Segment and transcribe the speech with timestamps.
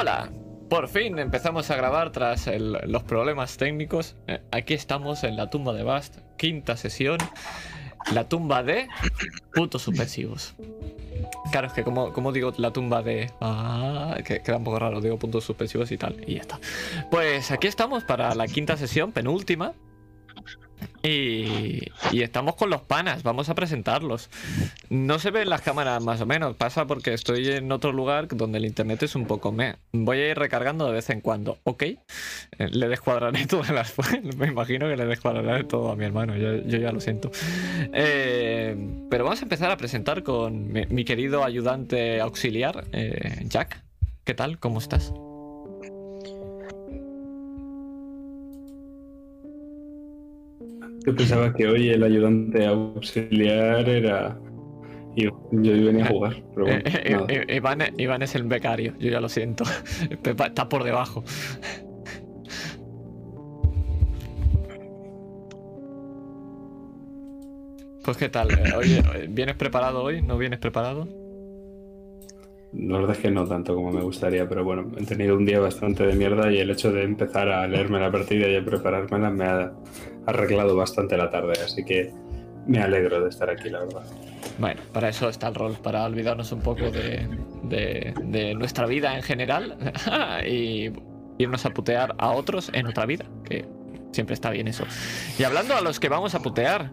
[0.00, 0.32] Hola,
[0.70, 4.16] por fin empezamos a grabar tras los problemas técnicos.
[4.28, 7.18] Eh, aquí estamos en la tumba de Bast, quinta sesión.
[8.14, 8.88] La tumba de
[9.54, 10.54] putos suspensivos.
[11.52, 13.30] Claro, es que como, como digo la tumba de...
[13.42, 16.16] Ah, que queda un poco raro, digo puntos suspensivos y tal.
[16.26, 16.58] Y ya está.
[17.10, 19.74] Pues aquí estamos para la quinta sesión, penúltima.
[21.02, 21.80] Y,
[22.12, 24.28] y estamos con los panas, vamos a presentarlos.
[24.90, 28.58] No se ven las cámaras más o menos, pasa porque estoy en otro lugar donde
[28.58, 29.76] el internet es un poco me.
[29.92, 31.82] Voy a ir recargando de vez en cuando, ¿ok?
[31.82, 31.98] Eh,
[32.70, 33.94] Le descuadraré todas las...
[34.36, 37.30] Me imagino que le descuadraré todo a mi hermano, yo, ya lo siento.
[37.92, 38.76] Eh,
[39.08, 43.82] pero vamos a empezar a presentar con mi, mi querido ayudante auxiliar, eh, Jack.
[44.24, 44.58] ¿Qué tal?
[44.58, 45.12] ¿Cómo estás?
[51.06, 54.38] Yo pensaba que hoy el ayudante auxiliar era.
[55.16, 56.82] Yo, yo venía a jugar, pero bueno.
[56.84, 59.64] Eh, eh, eh, Iván, Iván es el becario, yo ya lo siento.
[60.22, 61.24] Pepa está por debajo.
[68.04, 70.22] Pues qué tal, Eh, oye, ¿vienes preparado hoy?
[70.22, 71.06] ¿No vienes preparado?
[72.72, 75.60] La verdad es que no tanto como me gustaría, pero bueno, he tenido un día
[75.60, 79.30] bastante de mierda y el hecho de empezar a leerme la partida y a preparármela
[79.30, 79.72] me ha
[80.26, 82.12] arreglado bastante la tarde, así que
[82.66, 84.02] me alegro de estar aquí, la verdad.
[84.58, 87.26] Bueno, para eso está el rol, para olvidarnos un poco de,
[87.64, 89.76] de- de nuestra vida en general
[90.46, 90.90] y
[91.38, 93.64] irnos a putear a otros en otra vida, que
[94.12, 94.84] siempre está bien eso.
[95.38, 96.90] Y hablando a los que vamos a putear,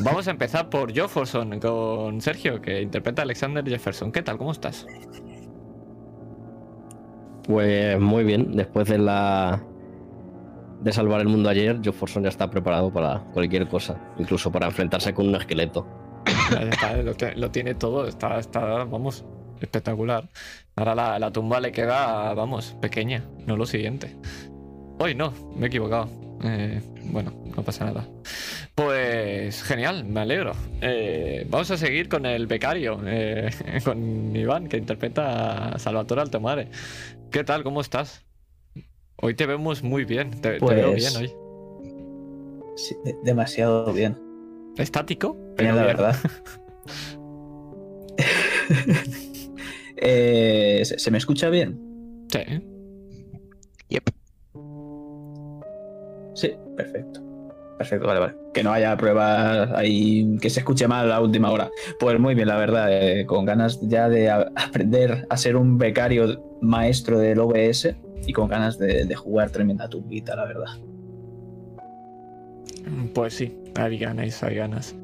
[0.00, 4.12] vamos a empezar por Jefferson con Sergio, que interpreta a Alexander Jefferson.
[4.12, 4.38] ¿Qué tal?
[4.38, 4.86] ¿Cómo estás?
[7.44, 9.62] Pues muy bien, después de la
[10.80, 14.66] de salvar el mundo ayer, Joe Forson ya está preparado para cualquier cosa, incluso para
[14.66, 15.86] enfrentarse con un esqueleto.
[17.36, 19.24] Lo tiene todo, está, está, vamos,
[19.60, 20.28] espectacular.
[20.76, 24.16] Ahora la, la tumba le queda, vamos, pequeña, no lo siguiente.
[24.98, 26.08] Hoy no, me he equivocado.
[26.44, 28.06] Eh, bueno, no pasa nada.
[28.74, 30.52] Pues genial, me alegro.
[30.80, 33.50] Eh, vamos a seguir con el becario, eh,
[33.84, 36.68] con Iván, que interpreta a Salvatore Altomare.
[37.30, 37.64] ¿Qué tal?
[37.64, 38.27] ¿Cómo estás?
[39.20, 41.32] Hoy te vemos muy bien, te, te veo bien Pues- hoy.
[42.76, 44.16] Sí, de- demasiado bien.
[44.76, 45.32] ¿Estático?
[45.34, 45.96] Bien, Pero la bien.
[45.96, 46.16] verdad.
[50.00, 51.76] Eh, ¿se, se me escucha bien?
[52.30, 52.38] Sí.
[53.88, 54.04] Yep.
[56.34, 57.20] Sí, perfecto.
[57.78, 58.34] Perfecto, vale, vale.
[58.54, 61.68] Que no haya pruebas ahí que se escuche mal a última hora.
[61.98, 65.78] Pues muy bien, la verdad, eh, con ganas ya de a- aprender a ser un
[65.78, 67.96] becario maestro del OBS
[68.26, 70.78] y con ganas de, de jugar tremenda tumbita, la verdad.
[73.14, 74.94] Pues sí, hay ganas, hay ganas.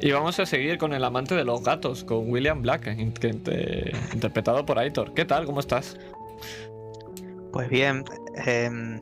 [0.00, 4.66] Y vamos a seguir con el amante de los gatos, con William Black, eh, interpretado
[4.66, 5.14] por Aitor.
[5.14, 5.46] ¿Qué tal?
[5.46, 5.96] ¿Cómo estás?
[7.52, 8.04] Pues bien,
[8.44, 8.98] em,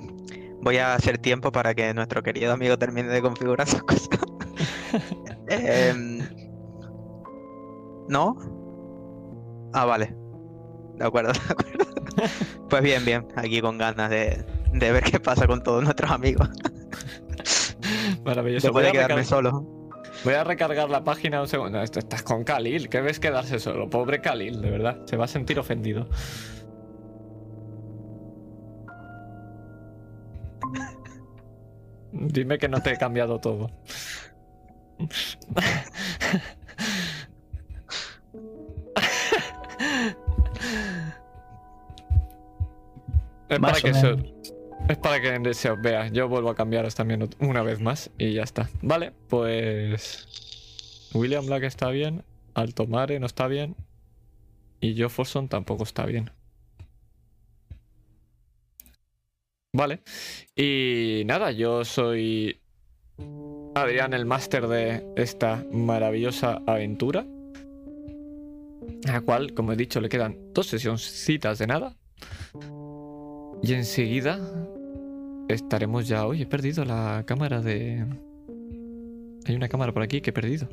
[0.60, 4.08] voy a hacer tiempo para que nuestro querido amigo termine de configurar sus cosas.
[5.48, 6.20] Em,
[8.08, 8.36] ¿No?
[9.72, 10.19] Ah, vale.
[11.00, 11.84] De acuerdo, de acuerdo.
[12.68, 16.48] Pues bien, bien, aquí con ganas de, de ver qué pasa con todos nuestros amigos.
[18.24, 18.66] Maravilloso.
[18.68, 19.62] Después Voy de a, quedarme solo.
[20.24, 21.80] voy a recargar la página un segundo.
[21.80, 23.88] Esto- Estás con Khalil, ¿qué ves quedarse solo?
[23.88, 24.98] Pobre Khalil, de verdad.
[25.06, 26.06] Se va a sentir ofendido.
[32.12, 33.70] Dime que no te he cambiado todo.
[43.50, 44.16] Es para, que se,
[44.88, 46.06] es para que se os vea.
[46.08, 48.70] Yo vuelvo a cambiaros también una vez más y ya está.
[48.80, 51.10] Vale, pues.
[51.14, 52.24] William Black está bien.
[52.54, 53.74] Alto Mare no está bien.
[54.80, 56.30] Y Joe Forson tampoco está bien.
[59.72, 60.02] Vale.
[60.54, 62.60] Y nada, yo soy
[63.74, 67.26] Adrián, el máster de esta maravillosa aventura.
[69.08, 71.96] A la cual, como he dicho, le quedan dos sesioncitas de nada.
[73.62, 74.38] Y enseguida
[75.48, 76.26] estaremos ya.
[76.26, 78.06] Oye, he perdido la cámara de.
[79.46, 80.68] Hay una cámara por aquí que he perdido.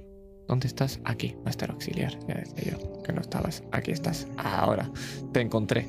[0.47, 1.01] ¿Dónde estás?
[1.03, 2.17] Aquí, Master Auxiliar.
[2.27, 3.63] Ya decía yo que no estabas.
[3.71, 4.27] Aquí estás.
[4.37, 4.89] Ahora.
[5.33, 5.87] Te encontré.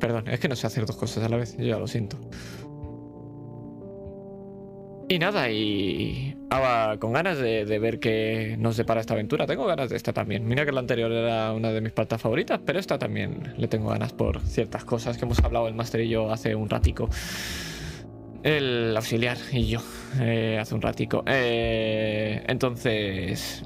[0.00, 1.56] Perdón, es que no sé hacer dos cosas a la vez.
[1.56, 2.18] Yo ya lo siento.
[5.10, 9.46] Y nada, y ahora con ganas de, de ver qué nos depara esta aventura.
[9.46, 10.46] Tengo ganas de esta también.
[10.46, 13.88] Mira que la anterior era una de mis partes favoritas, pero esta también le tengo
[13.88, 17.08] ganas por ciertas cosas que hemos hablado el máster y yo hace un ratico.
[18.42, 19.80] El auxiliar y yo
[20.20, 21.24] eh, hace un ratico.
[21.26, 23.64] Eh, entonces,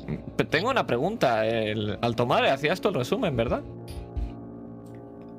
[0.48, 1.44] tengo una pregunta.
[1.44, 3.62] El, al tomar, hacías todo el resumen, ¿verdad?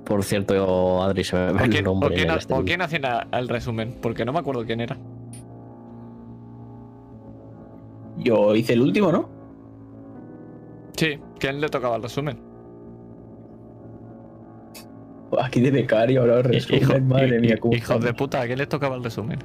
[0.05, 2.59] Por cierto, Adri, se me ¿O el o nombre quién ha- stream.
[2.59, 3.95] o quién hacía el resumen?
[4.01, 4.97] Porque no me acuerdo quién era.
[8.17, 9.29] Yo hice el último, ¿no?
[10.95, 12.39] Sí, ¿quién le tocaba el resumen?
[15.41, 18.95] Aquí de becario, ahora resumen, Hijo- madre mía, Hijos de puta, ¿a quién le tocaba
[18.95, 19.39] el resumen?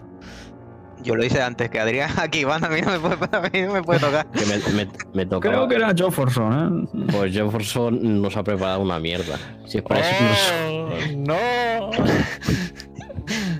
[1.02, 2.10] Yo lo hice antes que Adrián.
[2.18, 4.26] Aquí van, a mí no me puede, a mí no me puede tocar.
[4.32, 5.54] Que me, me, me tocaba.
[5.54, 7.02] Creo que era Joe Forson, ¿eh?
[7.10, 9.36] Pues Jefferson nos ha preparado una mierda.
[9.64, 11.90] Si es para eso nos- ¡Oh, ¡No!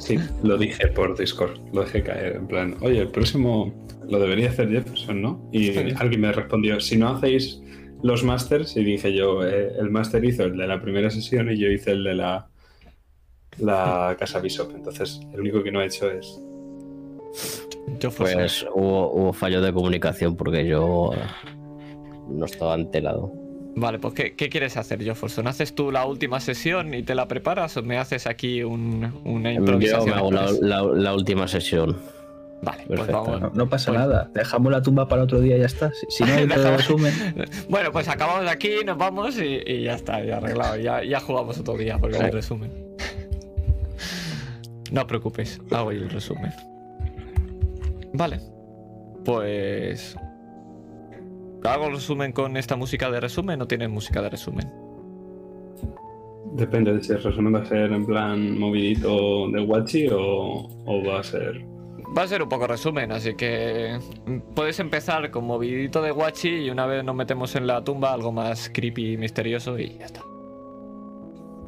[0.00, 3.72] Sí, lo dije por Discord, lo dejé caer, en plan, oye, el próximo
[4.08, 5.48] lo debería hacer Jefferson, ¿no?
[5.52, 5.80] Y Sí.
[5.96, 7.60] alguien me respondió, si no hacéis
[8.02, 11.58] los masters, y dije yo, eh, el máster hizo el de la primera sesión y
[11.58, 12.48] yo hice el de la,
[13.58, 16.40] la Casa Bishop, entonces el único que no he hecho es...
[18.00, 21.10] Yo Pues hubo, hubo fallo de comunicación porque yo
[22.28, 23.32] no estaba enterado.
[23.74, 25.46] Vale, pues ¿qué, qué quieres hacer, Jefferson?
[25.46, 29.52] ¿Haces tú la última sesión y te la preparas o me haces aquí un- una
[29.52, 30.10] Yo improvisación?
[30.10, 30.60] me hago la, express?
[30.62, 31.96] la- la última sesión.
[32.60, 33.22] Vale, pues Perfecto.
[33.24, 33.40] vamos.
[33.40, 34.30] No, no pasa Pues- nada.
[34.34, 35.92] Dejamos la tumba para otro día y ya está.
[35.92, 37.12] Si, si no hay otro resumen.
[37.68, 40.76] Bueno, pues acabamos aquí, nos vamos y, y ya está, ya arreglado.
[40.76, 42.24] Ya, ya jugamos otro día porque Sí.
[42.24, 42.72] el resumen.
[44.90, 46.50] No os preocupéis, hago yo el resumen.
[48.14, 48.40] Vale,
[49.24, 50.16] pues.
[51.64, 54.72] ¿Hago el resumen con esta música de resumen o tienes música de resumen?
[56.54, 61.04] Depende de si el resumen va a ser en plan movidito de Wachi o, o
[61.06, 61.64] va a ser...
[62.16, 63.98] Va a ser un poco resumen, así que
[64.54, 68.32] puedes empezar con movidito de Wachi y una vez nos metemos en la tumba algo
[68.32, 70.22] más creepy y misterioso y ya está.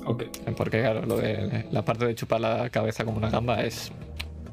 [0.06, 0.24] Ok,
[0.56, 3.92] Porque claro, lo de la parte de chupar la cabeza como una gamba es.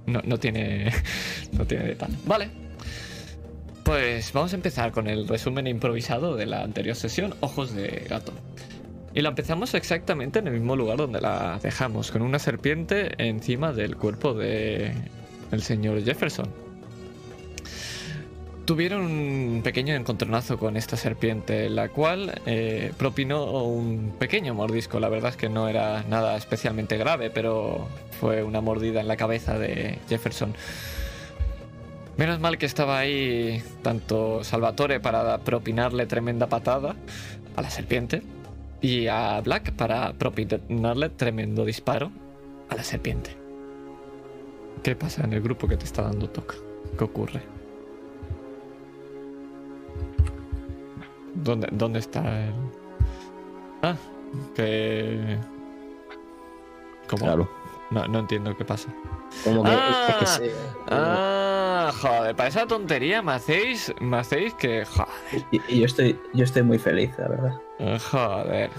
[0.06, 0.92] No, no tiene.
[1.54, 2.18] No tiene detalle.
[2.26, 2.50] Vale.
[3.84, 8.34] Pues vamos a empezar con el resumen improvisado de la anterior sesión, Ojos de Gato.
[9.14, 13.72] Y la empezamos exactamente en el mismo lugar donde la dejamos, con una serpiente encima
[13.72, 14.92] del cuerpo de
[15.52, 16.48] el señor Jefferson.
[18.66, 25.00] Tuvieron un pequeño encontronazo con esta serpiente, la cual eh, propinó un pequeño mordisco.
[25.00, 27.88] La verdad es que no era nada especialmente grave, pero
[28.20, 30.54] fue una mordida en la cabeza de Jefferson.
[32.18, 36.96] Menos mal que estaba ahí tanto Salvatore para propinarle tremenda patada
[37.56, 38.22] a la serpiente
[38.82, 42.12] y a Black para propinarle tremendo disparo
[42.70, 43.47] a la serpiente.
[44.88, 46.56] ¿Qué pasa en el grupo que te está dando toca?
[46.98, 47.42] ¿Qué ocurre?
[51.36, 52.54] ¿Dónde, dónde está el...?
[53.82, 53.98] Ah,
[54.56, 55.36] que...
[57.10, 57.26] ¿Cómo?
[57.26, 57.50] Claro.
[57.92, 58.88] No, no entiendo qué pasa.
[59.44, 60.56] Como que, Ah, es que se-
[60.90, 64.86] Ah, joder, para esa tontería me hacéis, me hacéis que...
[64.86, 65.10] Joder,
[65.52, 68.00] Y, y yo, estoy, yo estoy muy feliz, la verdad.
[68.10, 68.70] joder.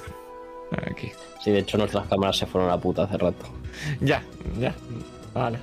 [0.90, 1.12] Aquí.
[1.44, 3.44] Sí, de hecho nuestras cámaras se fueron a la puta hace rato.
[4.00, 4.22] Ya,
[4.58, 4.74] ya.
[5.38, 5.60] Vale.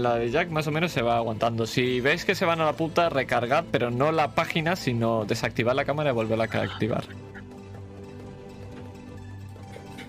[0.00, 1.66] La de Jack más o menos se va aguantando.
[1.66, 5.76] Si veis que se van a la puta, recargad, pero no la página, sino desactivar
[5.76, 7.04] la cámara y volverla a activar.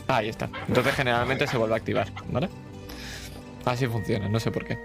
[0.07, 0.49] Ahí está.
[0.69, 2.47] Entonces generalmente se vuelve a activar, ¿vale?
[3.65, 4.77] Así funciona, no sé por qué.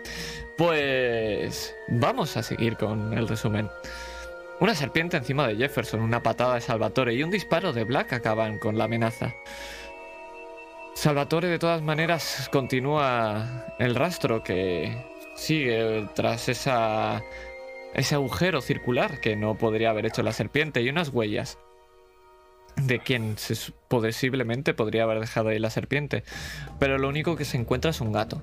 [0.59, 3.71] Pues vamos a seguir con el resumen.
[4.59, 8.59] Una serpiente encima de Jefferson, una patada de Salvatore y un disparo de Black acaban
[8.59, 9.33] con la amenaza.
[10.95, 14.97] Salvatore de todas maneras continúa el rastro que
[15.35, 17.23] sigue tras esa
[17.95, 21.59] ese agujero circular que no podría haber hecho la serpiente y unas huellas
[22.77, 23.37] de quien
[23.89, 26.25] posiblemente podría haber dejado ahí la serpiente.
[26.79, 28.43] Pero lo único que se encuentra es un gato.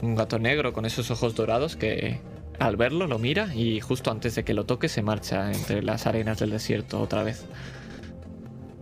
[0.00, 2.20] Un gato negro con esos ojos dorados que
[2.58, 6.06] al verlo lo mira y justo antes de que lo toque se marcha entre las
[6.06, 7.46] arenas del desierto otra vez.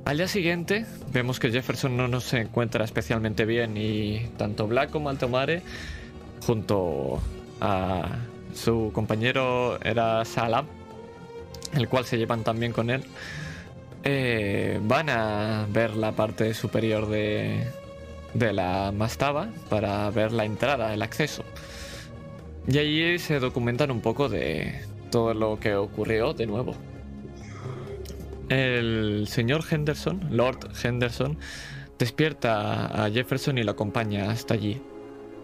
[0.05, 5.09] Al día siguiente vemos que Jefferson no nos encuentra especialmente bien y tanto Black como
[5.09, 5.63] Altomare
[6.47, 7.23] junto
[7.61, 8.19] a
[8.55, 10.67] su compañero era Salam,
[11.75, 13.03] el cual se llevan también con él,
[14.03, 17.67] eh, van a ver la parte superior de,
[18.35, 21.45] de la mastaba para ver la entrada, el acceso.
[22.69, 26.75] Y allí se documentan un poco de todo lo que ocurrió de nuevo.
[28.49, 31.39] El señor Henderson, Lord Henderson,
[31.99, 34.83] despierta a Jefferson y lo acompaña hasta allí,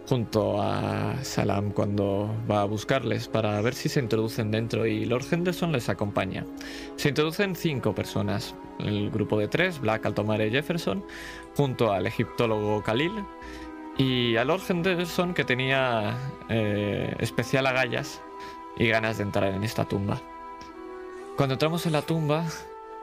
[0.07, 5.25] junto a Salam cuando va a buscarles para ver si se introducen dentro y Lord
[5.31, 6.45] Henderson les acompaña.
[6.97, 11.03] Se introducen cinco personas, el grupo de tres, Black, Altomare Jefferson,
[11.57, 13.13] junto al egiptólogo Khalil
[13.97, 16.17] y a Lord Henderson que tenía
[16.49, 18.21] eh, especial agallas
[18.77, 20.21] y ganas de entrar en esta tumba.
[21.37, 22.45] Cuando entramos en la tumba,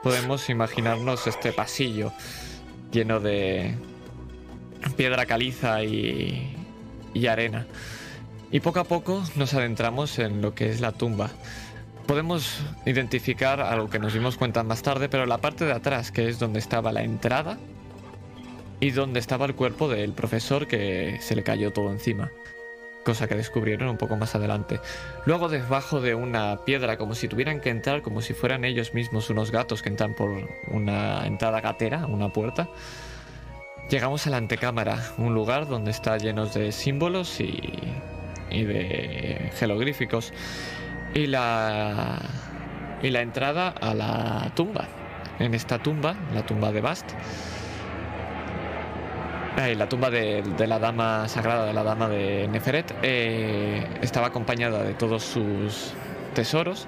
[0.02, 2.12] podemos imaginarnos este pasillo
[2.92, 3.74] lleno de
[4.96, 6.56] piedra caliza y,
[7.14, 7.66] y arena.
[8.50, 11.30] Y poco a poco nos adentramos en lo que es la tumba.
[12.06, 16.28] Podemos identificar algo que nos dimos cuenta más tarde, pero la parte de atrás, que
[16.28, 17.58] es donde estaba la entrada
[18.80, 22.30] y donde estaba el cuerpo del profesor que se le cayó todo encima.
[23.08, 24.80] Cosa que descubrieron un poco más adelante.
[25.24, 29.30] Luego debajo de una piedra, como si tuvieran que entrar, como si fueran ellos mismos
[29.30, 32.68] unos gatos que entran por una entrada gatera, una puerta.
[33.88, 37.58] Llegamos a la antecámara, un lugar donde está lleno de símbolos y,
[38.50, 40.34] y de jeroglíficos.
[41.14, 42.20] Y la,
[43.02, 44.86] y la entrada a la tumba.
[45.38, 47.06] En esta tumba, la tumba de Bast,
[49.58, 54.28] eh, la tumba de, de la dama sagrada, de la dama de Neferet, eh, estaba
[54.28, 55.94] acompañada de todos sus
[56.34, 56.86] tesoros,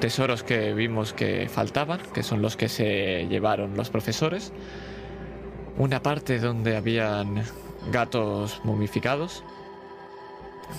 [0.00, 4.52] tesoros que vimos que faltaban, que son los que se llevaron los profesores,
[5.76, 7.44] una parte donde habían
[7.92, 9.44] gatos momificados,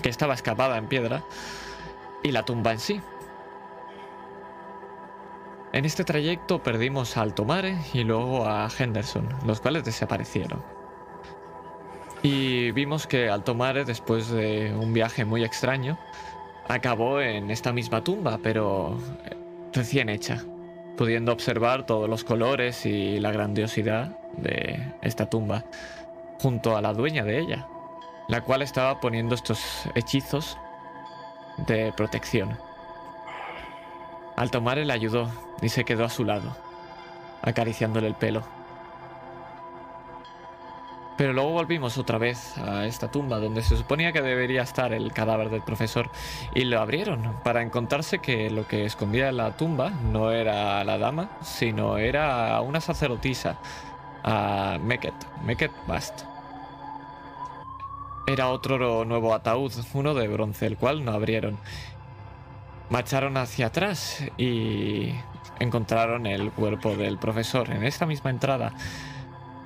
[0.02, 1.24] que estaba escapada en piedra,
[2.22, 3.02] y la tumba en sí.
[5.72, 10.79] En este trayecto perdimos a Altomare y luego a Henderson, los cuales desaparecieron.
[12.22, 15.98] Y vimos que Altomare, después de un viaje muy extraño,
[16.68, 19.36] acabó en esta misma tumba, pero eh,
[19.72, 20.44] recién hecha,
[20.98, 25.64] pudiendo observar todos los colores y la grandiosidad de esta tumba,
[26.42, 27.68] junto a la dueña de ella,
[28.28, 30.58] la cual estaba poniendo estos hechizos
[31.68, 32.58] de protección.
[34.36, 35.30] Altomare le ayudó
[35.62, 36.56] y se quedó a su lado,
[37.42, 38.59] acariciándole el pelo.
[41.20, 45.12] Pero luego volvimos otra vez a esta tumba donde se suponía que debería estar el
[45.12, 46.10] cadáver del profesor
[46.56, 50.98] y lo abrieron para encontrarse que lo que escondía en la tumba no era la
[50.98, 53.58] dama, sino era una sacerdotisa,
[54.24, 56.22] a Meket, Meket Bast.
[58.26, 61.58] Era otro nuevo ataúd, uno de bronce, el cual no abrieron.
[62.90, 65.14] Marcharon hacia atrás y
[65.60, 68.72] encontraron el cuerpo del profesor en esta misma entrada.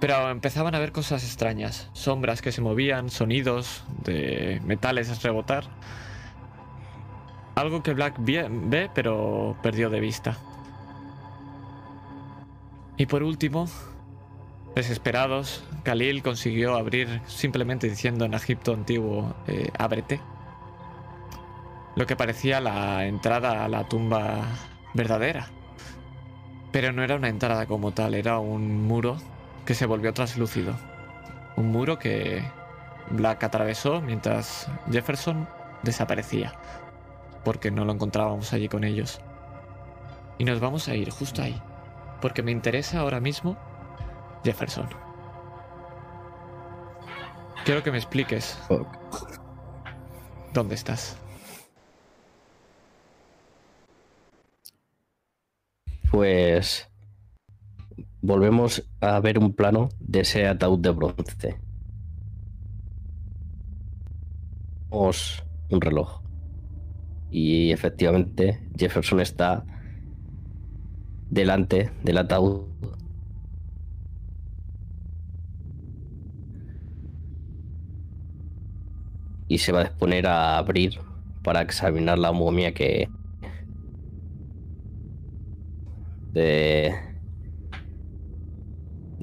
[0.03, 5.63] Pero empezaban a ver cosas extrañas, sombras que se movían, sonidos de metales rebotar.
[7.55, 10.37] Algo que Black ve pero perdió de vista.
[12.97, 13.69] Y por último,
[14.75, 20.19] desesperados, Khalil consiguió abrir simplemente diciendo en Egipto antiguo, eh, ábrete.
[21.95, 24.41] Lo que parecía la entrada a la tumba
[24.93, 25.47] verdadera.
[26.73, 29.15] Pero no era una entrada como tal, era un muro
[29.65, 30.73] que se volvió translúcido.
[31.55, 32.43] Un muro que
[33.09, 35.47] Black atravesó mientras Jefferson
[35.83, 36.53] desaparecía.
[37.43, 39.19] Porque no lo encontrábamos allí con ellos.
[40.37, 41.61] Y nos vamos a ir justo ahí.
[42.21, 43.57] Porque me interesa ahora mismo
[44.43, 44.87] Jefferson.
[47.65, 48.87] Quiero que me expliques Fuck.
[50.53, 51.17] dónde estás.
[56.11, 56.89] Pues
[58.23, 61.59] volvemos a ver un plano de ese ataúd de bronce.
[64.89, 66.21] Vemos un reloj.
[67.29, 69.65] Y efectivamente Jefferson está
[71.29, 72.63] delante del ataúd.
[79.49, 80.99] Y se va a disponer a abrir
[81.43, 83.09] para examinar la momia que
[86.31, 87.12] de,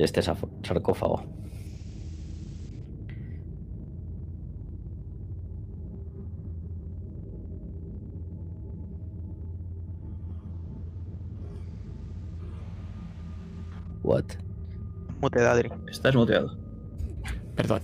[0.00, 1.23] de este sarcófago.
[14.02, 14.25] What?
[15.21, 15.71] Mute Dadri.
[15.90, 16.57] Estás muteado.
[17.54, 17.83] Perdón.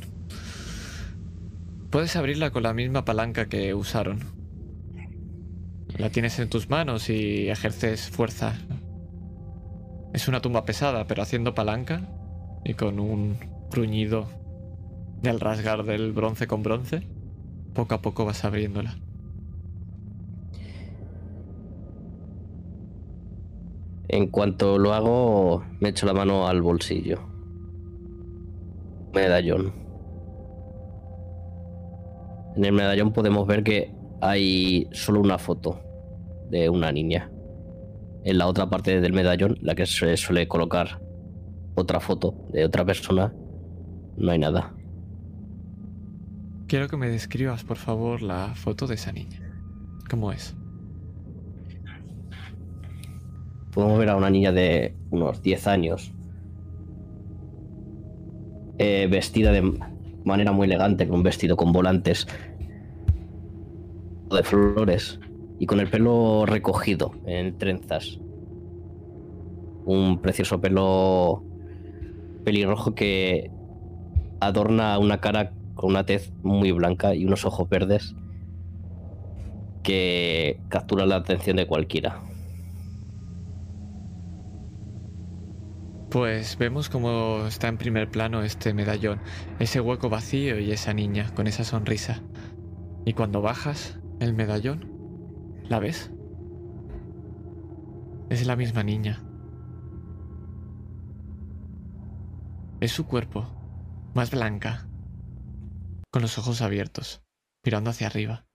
[1.91, 4.21] Puedes abrirla con la misma palanca que usaron.
[5.99, 8.55] La tienes en tus manos y ejerces fuerza.
[10.17, 12.09] Es una tumba pesada, pero haciendo palanca
[12.65, 13.37] y con un
[13.71, 14.27] gruñido
[15.21, 17.07] del rasgar del bronce con bronce,
[17.75, 18.97] poco a poco vas abriéndola.
[24.09, 27.21] En cuanto lo hago, me echo la mano al bolsillo.
[29.13, 29.75] Medallón.
[32.57, 33.93] En el medallón podemos ver que
[34.23, 35.79] hay solo una foto
[36.49, 37.31] de una niña.
[38.27, 41.01] En la otra parte del medallón, la que se suele colocar
[41.77, 43.33] otra foto de otra persona,
[44.17, 44.75] no hay nada.
[46.67, 49.39] Quiero que me describas, por favor, la foto de esa niña.
[50.11, 50.57] ¿Cómo es?
[53.73, 56.13] Podemos ver a una niña de unos 10 años.
[58.79, 59.73] eh, vestida de
[60.25, 62.27] manera muy elegante, con un vestido con volantes
[64.31, 65.21] de flores
[65.59, 68.19] y con el pelo recogido en trenzas.
[69.85, 71.43] Un precioso pelo
[72.45, 73.51] pelirrojo que
[74.41, 78.15] adorna una cara con una tez muy blanca y unos ojos verdes
[79.83, 82.21] que capturan la atención de cualquiera.
[86.11, 89.21] Pues vemos cómo está en primer plano este medallón,
[89.59, 92.23] ese hueco vacío y esa niña con esa sonrisa.
[93.05, 94.96] Y cuando bajas el medallón,
[95.69, 96.11] ¿la ves?
[98.31, 99.23] Es la misma niña.
[102.81, 103.47] Es su cuerpo,
[104.15, 104.89] más blanca,
[106.11, 107.23] con los ojos abiertos,
[107.65, 108.47] mirando hacia arriba.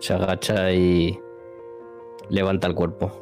[0.00, 1.16] Se agacha y
[2.32, 3.12] levanta el cuerpo.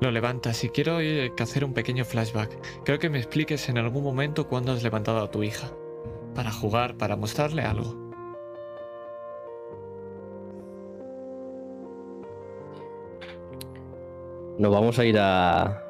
[0.00, 2.56] Lo levantas y quiero eh, hacer un pequeño flashback.
[2.84, 5.72] Creo que me expliques en algún momento cuándo has levantado a tu hija.
[6.34, 7.96] Para jugar, para mostrarle algo.
[14.56, 15.84] Nos vamos a ir a.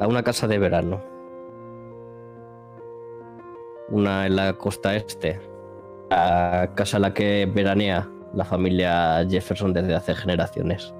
[0.00, 1.02] a una casa de verano.
[3.88, 5.53] Una en la costa este.
[6.14, 10.94] La casa en la que veranea la familia Jefferson desde hace generaciones.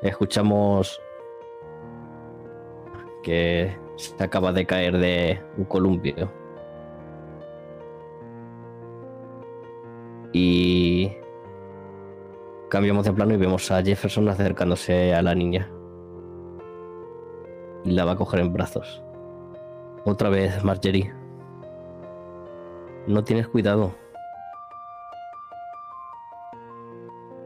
[0.00, 0.98] Escuchamos
[3.22, 6.32] que se acaba de caer de un columpio.
[10.32, 11.12] Y
[12.70, 15.70] cambiamos de plano y vemos a Jefferson acercándose a la niña.
[17.84, 19.04] Y la va a coger en brazos.
[20.06, 21.14] Otra vez, Marjorie.
[23.06, 23.94] No tienes cuidado.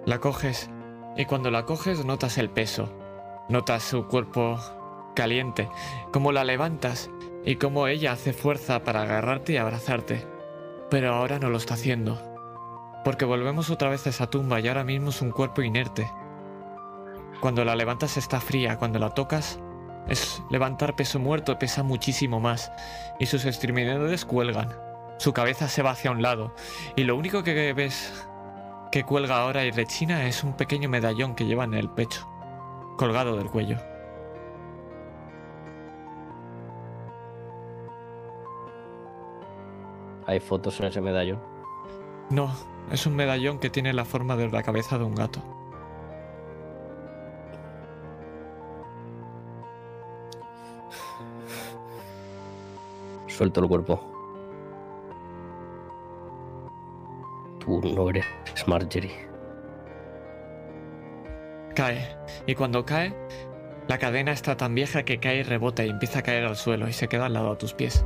[0.04, 0.68] La coges
[1.16, 2.88] y cuando la coges notas el peso.
[3.48, 4.58] Notas su cuerpo
[5.14, 5.68] caliente,
[6.12, 7.10] cómo la levantas
[7.44, 10.26] y cómo ella hace fuerza para agarrarte y abrazarte.
[10.90, 12.20] Pero ahora no lo está haciendo.
[13.04, 16.10] Porque volvemos otra vez a esa tumba y ahora mismo es un cuerpo inerte.
[17.40, 19.60] Cuando la levantas está fría, cuando la tocas
[20.08, 22.72] es levantar peso muerto, pesa muchísimo más
[23.18, 24.74] y sus extremidades cuelgan.
[25.18, 26.54] Su cabeza se va hacia un lado
[26.96, 28.12] y lo único que ves
[28.90, 32.26] que cuelga ahora y rechina es un pequeño medallón que lleva en el pecho,
[32.96, 33.78] colgado del cuello.
[40.26, 41.40] Hay fotos en ese medallón.
[42.30, 42.54] No,
[42.92, 45.57] es un medallón que tiene la forma de la cabeza de un gato.
[53.38, 54.00] Suelto el cuerpo.
[57.60, 58.26] Tú no eres
[58.66, 59.28] Marjorie.
[61.76, 62.16] Cae,
[62.48, 63.14] y cuando cae,
[63.86, 66.88] la cadena está tan vieja que cae y rebota y empieza a caer al suelo
[66.88, 68.04] y se queda al lado a tus pies.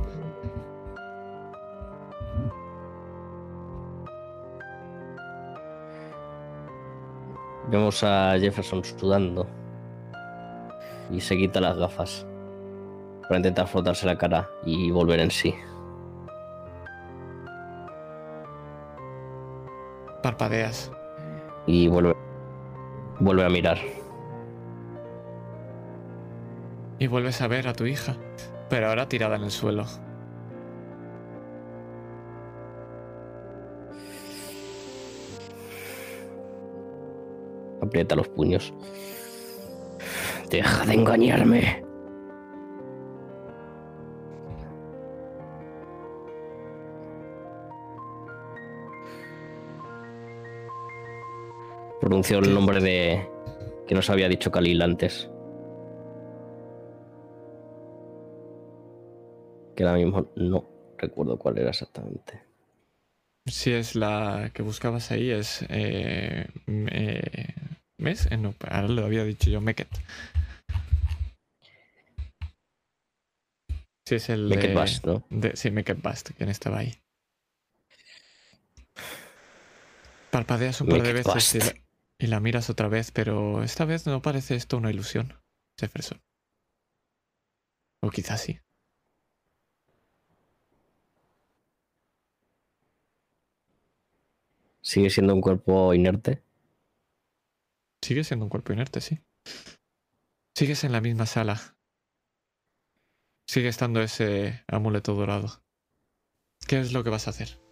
[7.71, 9.47] Vemos a Jefferson sudando.
[11.09, 12.27] Y se quita las gafas.
[13.33, 15.55] Para intentar frotarse la cara y volver en sí.
[20.21, 20.91] Parpadeas.
[21.65, 22.15] Y vuelve.
[23.19, 23.79] Vuelve a mirar.
[26.99, 28.15] Y vuelves a ver a tu hija,
[28.69, 29.85] pero ahora tirada en el suelo.
[37.81, 38.71] Aprieta los puños.
[40.51, 41.92] Deja de engañarme.
[52.13, 53.27] Pronunció el nombre de
[53.87, 55.31] que nos había dicho Khalil antes.
[59.75, 60.63] Que ahora mismo no
[60.99, 62.39] recuerdo cuál era exactamente.
[63.47, 65.65] Si es la que buscabas ahí, es.
[65.69, 67.55] Eh, eh,
[67.97, 68.27] ¿Mes?
[68.31, 69.89] Eh, no, ahora lo había dicho yo, Meket.
[74.07, 74.49] Sí, es el.
[74.49, 75.25] De, Bast, ¿no?
[75.31, 76.93] de- sí, Meket Bast, quien estaba ahí.
[80.29, 81.75] Parpadeas un par de veces y Bast.
[81.75, 81.83] la,
[82.17, 85.33] y la miras otra vez, pero esta vez no parece esto una ilusión,
[85.77, 86.21] Jefferson.
[88.01, 88.59] O quizás sí.
[94.81, 96.43] Sigue siendo un cuerpo inerte.
[98.01, 99.19] Sigue siendo un cuerpo inerte, sí.
[100.53, 101.77] Sigues en la misma sala.
[103.47, 105.63] Sigue estando ese amuleto dorado.
[106.67, 107.62] ¿Qué es lo que vas a hacer?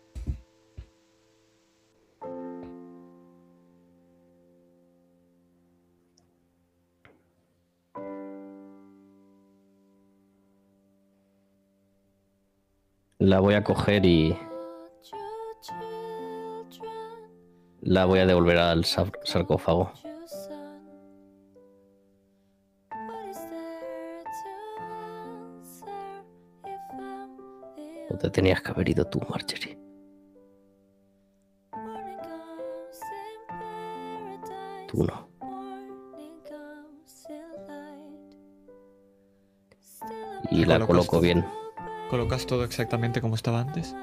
[13.31, 14.37] La voy a coger y
[17.79, 19.89] la voy a devolver al sar- sarcófago.
[28.09, 29.77] O te tenías que haber ido tú, Marjorie.
[34.89, 35.29] Tú no.
[40.51, 41.45] Y la Colocas coloco bien.
[42.11, 43.95] ¿Colocas todo exactamente como estaba antes?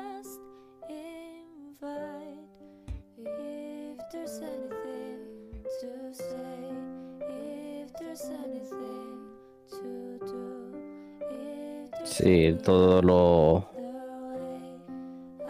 [12.06, 13.68] Sí, todo lo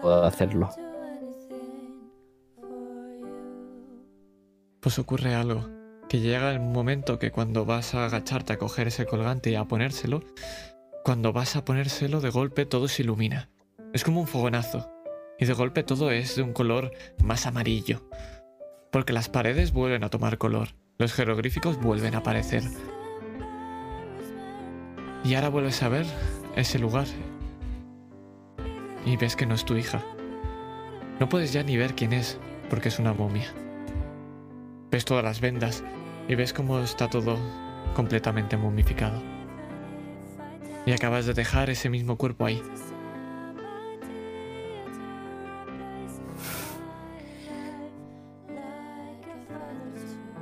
[0.03, 0.69] puedo hacerlo.
[4.81, 5.65] Pues ocurre algo.
[6.09, 9.65] Que llega el momento que cuando vas a agacharte a coger ese colgante y a
[9.65, 10.25] ponérselo,
[11.09, 13.49] cuando vas a ponérselo de golpe todo se ilumina.
[13.95, 14.93] Es como un fogonazo.
[15.39, 16.93] Y de golpe todo es de un color
[17.25, 18.07] más amarillo.
[18.93, 20.75] Porque las paredes vuelven a tomar color.
[20.99, 22.63] Los jeroglíficos vuelven a aparecer.
[25.25, 26.05] Y ahora vuelves a ver
[26.57, 27.07] ese lugar.
[29.07, 30.05] Y ves que no es tu hija.
[31.21, 33.51] No puedes ya ni ver quién es, porque es una momia.
[34.91, 35.83] Ves todas las vendas
[36.29, 37.39] y ves cómo está todo
[37.95, 39.38] completamente momificado.
[40.89, 42.63] Y acabas de dejar ese mismo cuerpo ahí.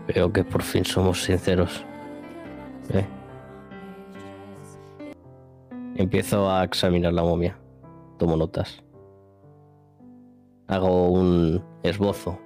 [0.06, 1.84] Veo que por fin somos sinceros.
[2.90, 3.04] ¿Eh?
[5.96, 7.58] Empiezo a examinar la momia.
[8.16, 8.84] Tomo notas.
[10.68, 12.38] Hago un esbozo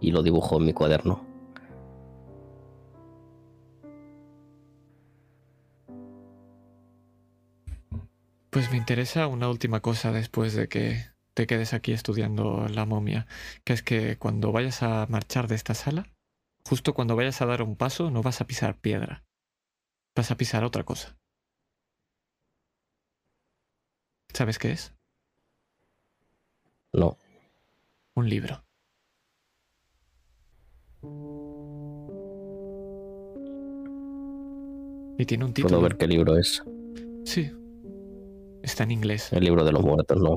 [0.00, 1.27] y lo dibujo en mi cuaderno.
[8.58, 13.28] Pues me interesa una última cosa después de que te quedes aquí estudiando la momia,
[13.62, 16.08] que es que cuando vayas a marchar de esta sala,
[16.68, 19.22] justo cuando vayas a dar un paso, no vas a pisar piedra.
[20.16, 21.16] Vas a pisar otra cosa.
[24.34, 24.92] ¿Sabes qué es?
[26.92, 27.16] No.
[28.16, 28.64] Un libro.
[35.16, 35.76] Y tiene un título.
[35.76, 36.64] Puedo ver qué libro es.
[37.24, 37.52] Sí.
[38.68, 39.32] Está en inglés.
[39.32, 40.34] El libro de los muertos, no.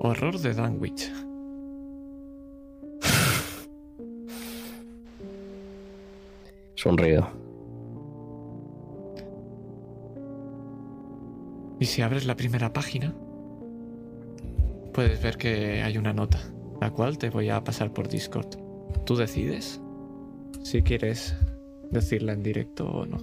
[0.00, 1.12] Horror de Danwich.
[6.74, 7.24] Sonrío.
[11.78, 13.14] Y si abres la primera página,
[14.92, 16.40] puedes ver que hay una nota,
[16.80, 18.56] la cual te voy a pasar por Discord.
[19.06, 19.80] Tú decides
[20.64, 21.36] si quieres
[21.92, 23.18] decirla en directo o no.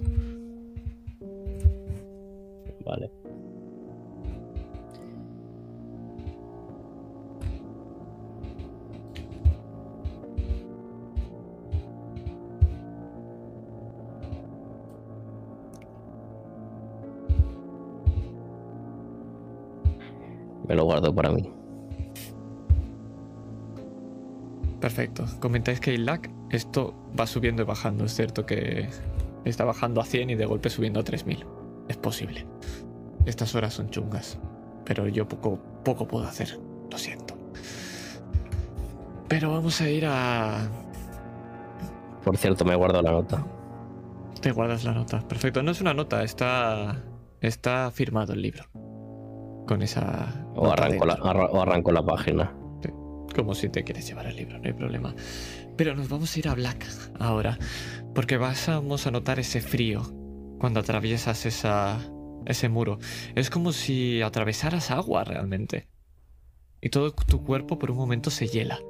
[20.68, 21.50] Me lo guardo para mí.
[24.80, 25.24] Perfecto.
[25.38, 28.04] Comentáis que el lag, esto va subiendo y bajando.
[28.04, 28.88] Es cierto que
[29.44, 31.46] está bajando a 100 y de golpe subiendo a 3000.
[31.88, 32.51] Es posible.
[33.26, 34.38] Estas horas son chungas.
[34.84, 36.58] Pero yo poco, poco puedo hacer.
[36.90, 37.36] Lo siento.
[39.28, 40.68] Pero vamos a ir a...
[42.24, 43.44] Por cierto, me guardo la nota.
[44.40, 45.20] Te guardas la nota.
[45.26, 45.62] Perfecto.
[45.62, 47.02] No es una nota, está.
[47.40, 48.64] Está firmado el libro.
[49.66, 50.46] Con esa.
[50.54, 52.52] O arranco, la, o arranco la página.
[53.34, 55.14] Como si te quieres llevar el libro, no hay problema.
[55.76, 56.86] Pero nos vamos a ir a Black
[57.18, 57.58] ahora.
[58.14, 60.02] Porque vas a, vamos a notar ese frío
[60.58, 61.98] cuando atraviesas esa,
[62.46, 62.98] ese muro.
[63.34, 65.88] Es como si atravesaras agua realmente.
[66.80, 68.80] Y todo tu cuerpo por un momento se hiela.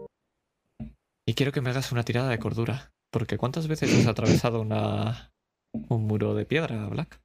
[1.26, 2.92] Y quiero que me hagas una tirada de cordura.
[3.10, 5.32] Porque ¿cuántas veces has atravesado una,
[5.72, 7.20] un muro de piedra, Black?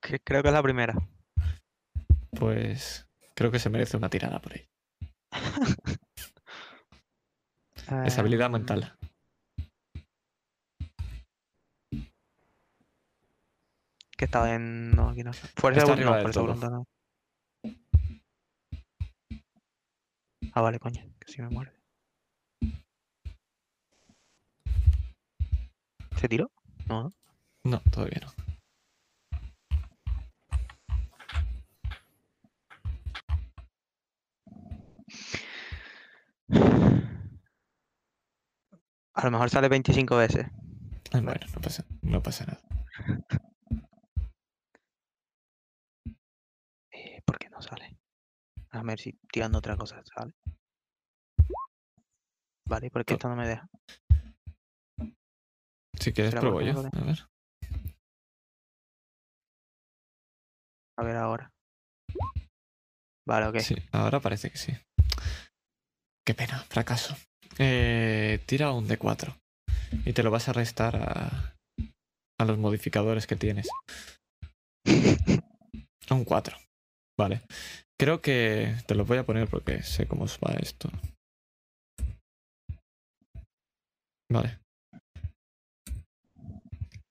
[0.00, 0.94] Que creo que es la primera.
[2.30, 4.66] Pues creo que se merece una tirada por ahí.
[8.06, 8.96] Es habilidad mental.
[14.24, 14.92] Que estaba en.
[14.92, 15.34] No, aquí no.
[15.34, 16.88] Fuerza Está de arriba no, fuerza no.
[20.54, 21.78] Ah, vale, coño, que si me muerde.
[26.16, 26.50] ¿Se tiró?
[26.88, 27.14] No, no.
[27.64, 28.32] No, todavía no.
[39.12, 40.46] A lo mejor sale 25 veces.
[41.12, 42.62] Bueno, no pasa, no pasa nada.
[47.26, 47.96] ¿Por qué no sale?
[48.70, 50.34] A ver si tirando otra cosa sale.
[52.68, 53.68] Vale, ¿por qué To- esto no me deja?
[56.00, 56.72] Si quieres, pruebo yo.
[56.80, 57.26] A ver.
[60.98, 61.50] A ver ahora.
[63.26, 63.58] Vale, ok.
[63.60, 64.72] Sí, ahora parece que sí.
[66.26, 67.16] Qué pena, fracaso.
[67.58, 69.34] Eh, tira un D4
[70.04, 71.54] y te lo vas a restar a,
[72.40, 73.68] a los modificadores que tienes.
[76.10, 76.56] Un 4.
[77.18, 77.42] Vale.
[77.98, 80.90] Creo que te lo voy a poner porque sé cómo os va esto.
[84.30, 84.58] Vale.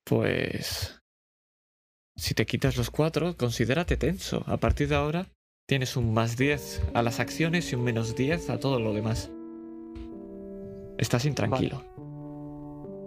[0.05, 0.99] Pues...
[2.15, 4.43] Si te quitas los 4, considérate tenso.
[4.45, 5.27] A partir de ahora
[5.67, 9.31] tienes un más 10 a las acciones y un menos 10 a todo lo demás.
[10.97, 11.83] Estás intranquilo.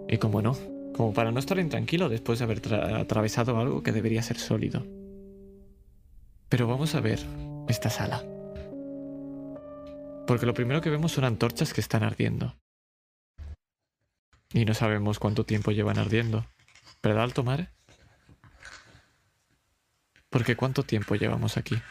[0.09, 0.57] Y como no,
[0.93, 4.85] como para no estar intranquilo después de haber tra- atravesado algo que debería ser sólido.
[6.49, 7.19] Pero vamos a ver
[7.67, 8.23] esta sala.
[10.25, 12.55] Porque lo primero que vemos son antorchas que están ardiendo.
[14.53, 16.45] Y no sabemos cuánto tiempo llevan ardiendo.
[17.03, 17.69] ¿Verdad, Altomare?
[20.29, 21.81] Porque ¿cuánto tiempo llevamos aquí?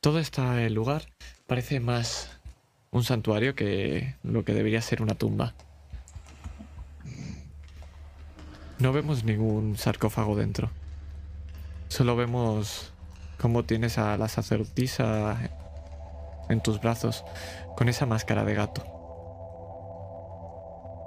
[0.00, 1.12] Todo este lugar
[1.46, 2.30] parece más
[2.90, 5.54] un santuario que lo que debería ser una tumba.
[8.78, 10.70] No vemos ningún sarcófago dentro.
[11.90, 12.92] Solo vemos
[13.40, 15.36] cómo tienes a la sacerdotisa
[16.48, 17.24] en tus brazos
[17.76, 18.84] con esa máscara de gato.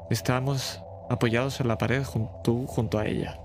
[0.09, 2.03] Estamos apoyados en la pared
[2.43, 3.39] tú junto a ella.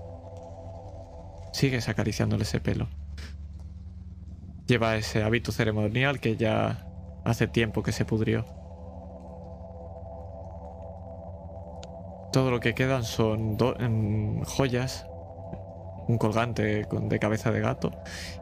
[1.53, 2.87] Sigues acariciándole ese pelo.
[4.67, 6.85] Lleva ese hábito ceremonial que ya
[7.23, 8.45] hace tiempo que se pudrió.
[12.33, 13.75] Todo lo que quedan son do-
[14.45, 15.07] joyas,
[16.09, 17.91] un colgante con- de cabeza de gato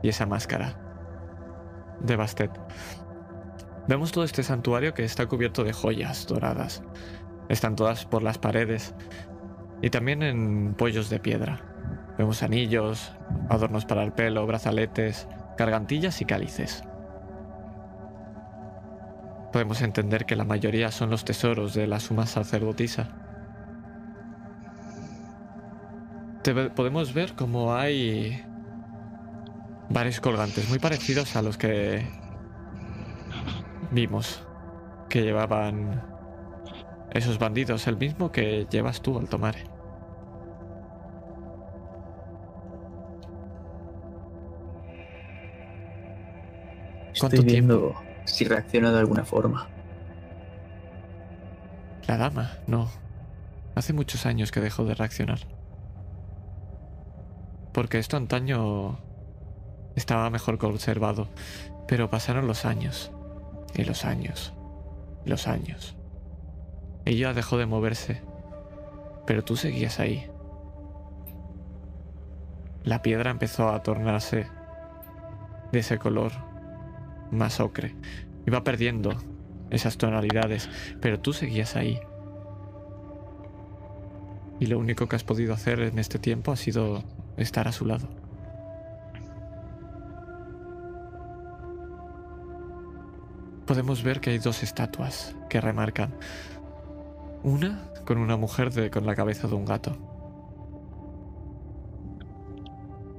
[0.02, 0.80] y esa máscara
[2.00, 2.52] de Bastet.
[3.88, 6.82] Vemos todo este santuario que está cubierto de joyas doradas.
[7.50, 8.96] Están todas por las paredes
[9.82, 11.62] y también en pollos de piedra.
[12.18, 13.14] Vemos anillos,
[13.50, 15.28] adornos para el pelo, brazaletes,
[15.58, 16.84] gargantillas y cálices.
[19.52, 23.27] Podemos entender que la mayoría son los tesoros de la suma sacerdotisa.
[26.48, 28.42] Te podemos ver como hay
[29.90, 32.08] varios colgantes muy parecidos a los que
[33.92, 34.48] vimos
[35.10, 36.02] que llevaban
[37.12, 39.56] esos bandidos, el mismo que llevas tú al tomar.
[47.20, 47.76] ¿Cuánto Estoy tiempo?
[47.76, 49.68] viendo si reacciona de alguna forma.
[52.08, 52.90] La dama, no.
[53.76, 55.57] Hace muchos años que dejó de reaccionar.
[57.78, 58.98] Porque esto antaño
[59.96, 61.28] estaba mejor conservado.
[61.88, 63.12] Pero pasaron los años.
[63.76, 64.52] Y los años.
[65.24, 65.96] y Los años.
[67.06, 68.24] Ella dejó de moverse.
[69.28, 70.28] Pero tú seguías ahí.
[72.84, 74.48] La piedra empezó a tornarse
[75.72, 76.32] de ese color
[77.30, 77.96] más ocre.
[78.48, 79.14] Iba perdiendo
[79.70, 80.68] esas tonalidades,
[81.00, 82.00] pero tú seguías ahí.
[84.60, 87.04] Y lo único que has podido hacer en este tiempo ha sido
[87.38, 88.08] estar a su lado.
[93.66, 96.14] Podemos ver que hay dos estatuas que remarcan.
[97.44, 99.96] Una con una mujer con la cabeza de un gato.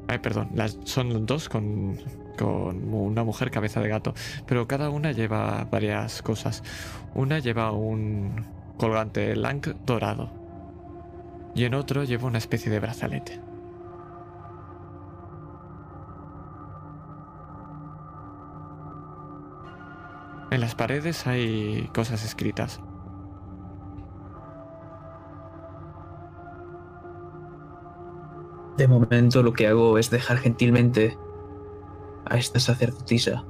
[0.08, 0.48] Ay, perdón,
[0.84, 1.98] son dos con,
[2.38, 4.14] con una mujer cabeza de gato,
[4.46, 6.62] pero cada una lleva varias cosas.
[7.14, 8.46] Una lleva un
[8.78, 10.30] colgante lang dorado
[11.54, 13.47] y en otro lleva una especie de brazalete.
[20.50, 22.80] En las paredes hay cosas escritas.
[28.78, 31.18] De momento lo que hago es dejar gentilmente
[32.24, 33.44] a esta sacerdotisa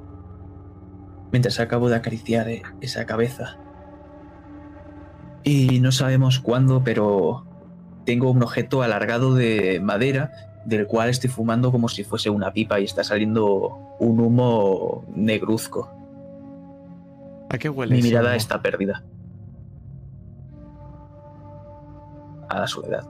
[1.30, 2.46] mientras acabo de acariciar
[2.80, 3.58] esa cabeza.
[5.44, 7.46] Y no sabemos cuándo, pero
[8.04, 10.32] tengo un objeto alargado de madera
[10.64, 15.97] del cual estoy fumando como si fuese una pipa y está saliendo un humo negruzco.
[17.50, 18.36] ¿A qué huele Mi ese mirada humo?
[18.36, 19.04] está perdida.
[22.50, 23.06] a la soledad.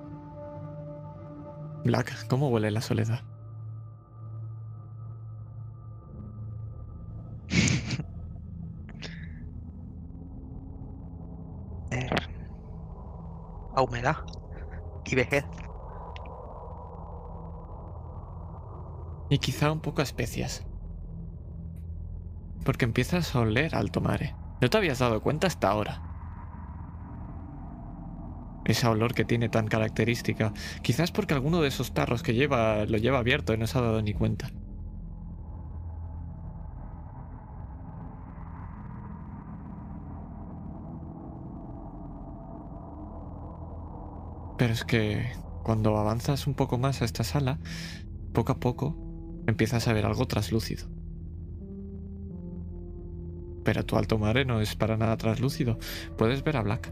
[1.84, 3.20] Black, ¿cómo huele la soledad?
[11.90, 12.08] Eh,
[13.74, 14.16] a humedad
[15.04, 15.44] y vejez.
[19.30, 20.66] Y quizá un poco a especias.
[22.64, 24.34] Porque empiezas a oler alto mare.
[24.60, 26.02] No te habías dado cuenta hasta ahora.
[28.64, 30.52] Ese olor que tiene tan característica.
[30.82, 33.82] Quizás porque alguno de esos tarros que lleva lo lleva abierto y no se ha
[33.82, 34.50] dado ni cuenta.
[44.58, 47.60] Pero es que cuando avanzas un poco más a esta sala,
[48.32, 48.98] poco a poco
[49.46, 50.97] empiezas a ver algo traslúcido.
[53.68, 55.76] Pero tu alto mare no es para nada traslúcido.
[56.16, 56.90] Puedes ver a Black,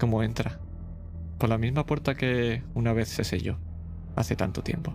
[0.00, 0.58] cómo entra,
[1.38, 3.56] por la misma puerta que una vez se selló,
[4.16, 4.92] hace tanto tiempo.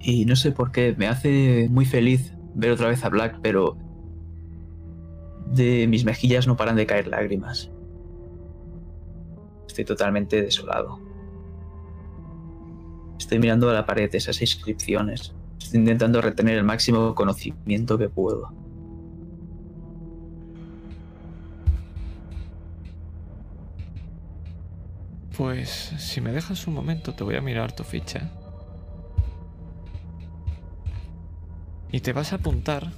[0.00, 3.78] Y no sé por qué, me hace muy feliz ver otra vez a Black, pero
[5.46, 7.70] de mis mejillas no paran de caer lágrimas.
[9.68, 11.07] Estoy totalmente desolado.
[13.18, 15.34] Estoy mirando a la pared esas inscripciones.
[15.60, 18.52] Estoy intentando retener el máximo conocimiento que puedo.
[25.36, 28.30] Pues si me dejas un momento te voy a mirar tu ficha.
[31.92, 32.90] Y te vas a apuntar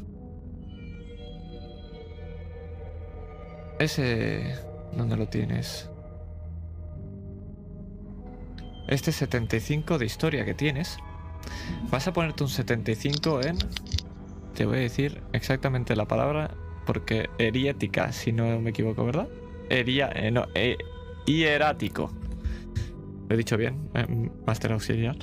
[3.79, 4.55] ese...
[4.97, 5.90] ¿Dónde lo tienes?
[8.91, 10.99] Este 75 de historia que tienes.
[11.91, 13.57] Vas a ponerte un 75 en...
[14.55, 16.51] Te voy a decir exactamente la palabra
[16.87, 19.29] porque heriética, si no me equivoco, ¿verdad?
[19.69, 20.11] Heria...
[20.13, 20.77] eh, no, eh,
[21.25, 22.11] hierático.
[23.29, 23.89] ¿Lo he dicho bien?
[23.95, 25.17] Eh, Master auxiliar.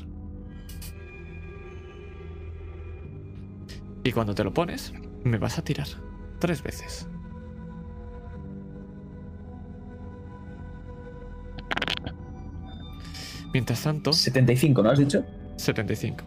[4.05, 4.93] Y cuando te lo pones,
[5.25, 5.87] me vas a tirar
[6.39, 7.05] tres veces.
[13.53, 15.23] Mientras tanto, 75, ¿no has dicho?
[15.57, 16.23] 75.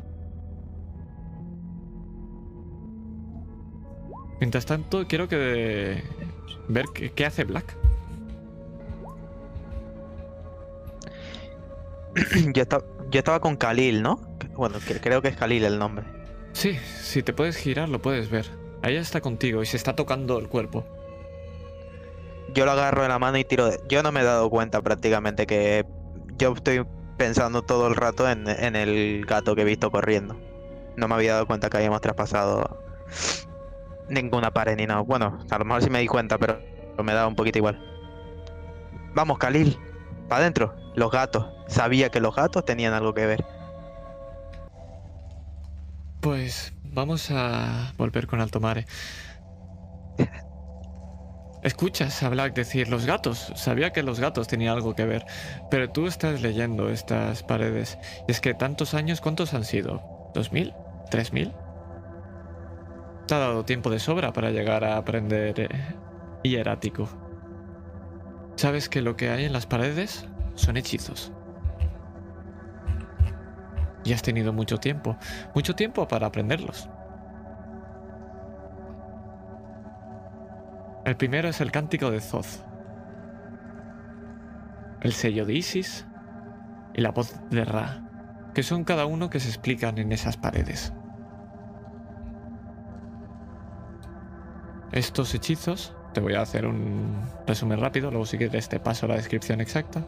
[4.41, 6.03] Mientras tanto, quiero que
[6.69, 7.77] ver qué, qué hace Black.
[12.55, 14.21] yo, esta- yo estaba con Khalil, ¿no?
[14.57, 16.07] Bueno, que- creo que es Khalil el nombre.
[16.53, 18.47] Sí, si te puedes girar, lo puedes ver.
[18.83, 20.85] Ella está contigo y se está tocando el cuerpo.
[22.55, 23.79] Yo lo agarro de la mano y tiro de...
[23.89, 25.87] Yo no me he dado cuenta prácticamente que
[26.39, 26.85] yo estoy
[27.21, 30.41] pensando todo el rato en, en el gato que he visto corriendo.
[30.97, 32.83] No me había dado cuenta que habíamos traspasado
[34.09, 35.03] ninguna pared ni nada.
[35.03, 36.59] Bueno, a lo mejor sí me di cuenta, pero
[37.05, 37.79] me daba un poquito igual.
[39.15, 39.79] Vamos, Khalil,
[40.31, 40.75] para adentro.
[40.95, 41.45] Los gatos.
[41.69, 43.45] Sabía que los gatos tenían algo que ver.
[46.23, 48.87] Pues vamos a volver con Altomare.
[51.63, 53.53] Escuchas a Black decir los gatos.
[53.55, 55.27] Sabía que los gatos tenían algo que ver.
[55.71, 57.99] Pero tú estás leyendo estas paredes.
[58.27, 60.03] Y es que tantos años, ¿cuántos han sido?
[60.35, 60.75] ¿2000?
[61.11, 61.53] ¿3000?
[63.27, 65.69] Te ha dado tiempo de sobra para llegar a aprender eh,
[66.43, 67.09] hierático.
[68.57, 71.33] Sabes que lo que hay en las paredes son hechizos.
[74.05, 75.17] Y has tenido mucho tiempo.
[75.55, 76.89] Mucho tiempo para aprenderlos.
[81.05, 82.65] El primero es el cántico de Zoth.
[85.01, 86.07] El sello de Isis
[86.95, 88.03] y la voz de Ra,
[88.55, 90.93] que son cada uno que se explican en esas paredes.
[94.93, 99.15] Estos hechizos, te voy a hacer un resumen rápido, luego si quieres te paso la
[99.15, 100.07] descripción exacta.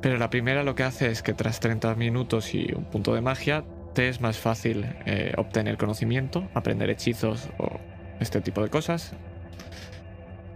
[0.00, 3.22] Pero la primera lo que hace es que tras 30 minutos y un punto de
[3.22, 7.80] magia, te es más fácil eh, obtener conocimiento, aprender hechizos o
[8.20, 9.12] este tipo de cosas.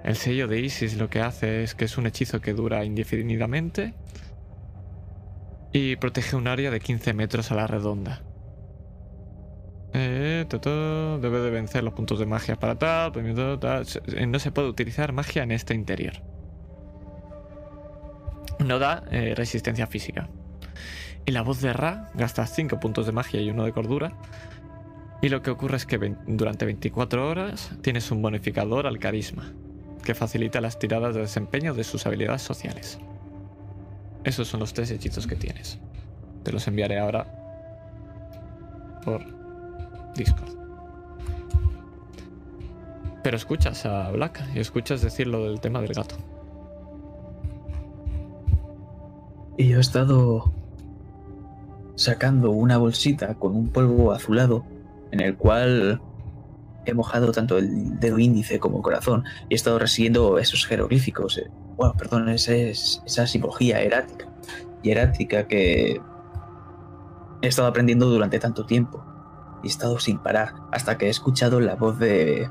[0.04, 3.94] El sello de Isis lo que hace es que es un hechizo que dura indefinidamente
[5.72, 8.22] y protege un área de 15 metros a la redonda.
[9.92, 13.12] Eh, debe de vencer los puntos de magia para tal,
[14.28, 16.14] No se puede utilizar magia en este interior.
[18.58, 20.28] No da eh, resistencia física.
[21.26, 24.12] Y la voz de Ra gasta 5 puntos de magia y uno de cordura.
[25.22, 29.52] Y lo que ocurre es que durante 24 horas tienes un bonificador al carisma,
[30.02, 32.98] que facilita las tiradas de desempeño de sus habilidades sociales.
[34.24, 35.78] Esos son los tres hechizos que tienes.
[36.42, 37.26] Te los enviaré ahora
[39.04, 39.22] por
[40.14, 40.56] Discord.
[43.22, 46.16] Pero escuchas a Black y escuchas decir lo del tema del gato.
[49.58, 50.52] Y yo he estado
[51.94, 54.64] sacando una bolsita con un polvo azulado
[55.10, 56.00] en el cual
[56.86, 61.50] he mojado tanto el dedo índice como corazón y he estado resiguiendo esos jeroglíficos, eh,
[61.76, 64.26] bueno, perdón, ese- esa simbología erática,
[64.82, 66.00] hierática que
[67.42, 69.04] he estado aprendiendo durante tanto tiempo
[69.62, 72.48] y he estado sin parar hasta que he escuchado la voz de,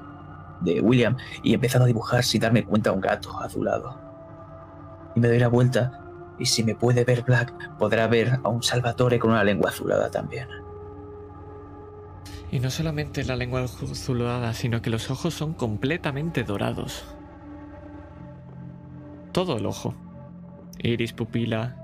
[0.61, 3.99] de William y he empezado a dibujar sin darme cuenta un gato azulado.
[5.15, 6.05] Y me doy la vuelta
[6.37, 10.09] y si me puede ver Black, podrá ver a un Salvatore con una lengua azulada
[10.11, 10.47] también.
[12.51, 17.05] Y no solamente la lengua azulada, sino que los ojos son completamente dorados.
[19.31, 19.93] Todo el ojo.
[20.79, 21.75] Iris, pupila.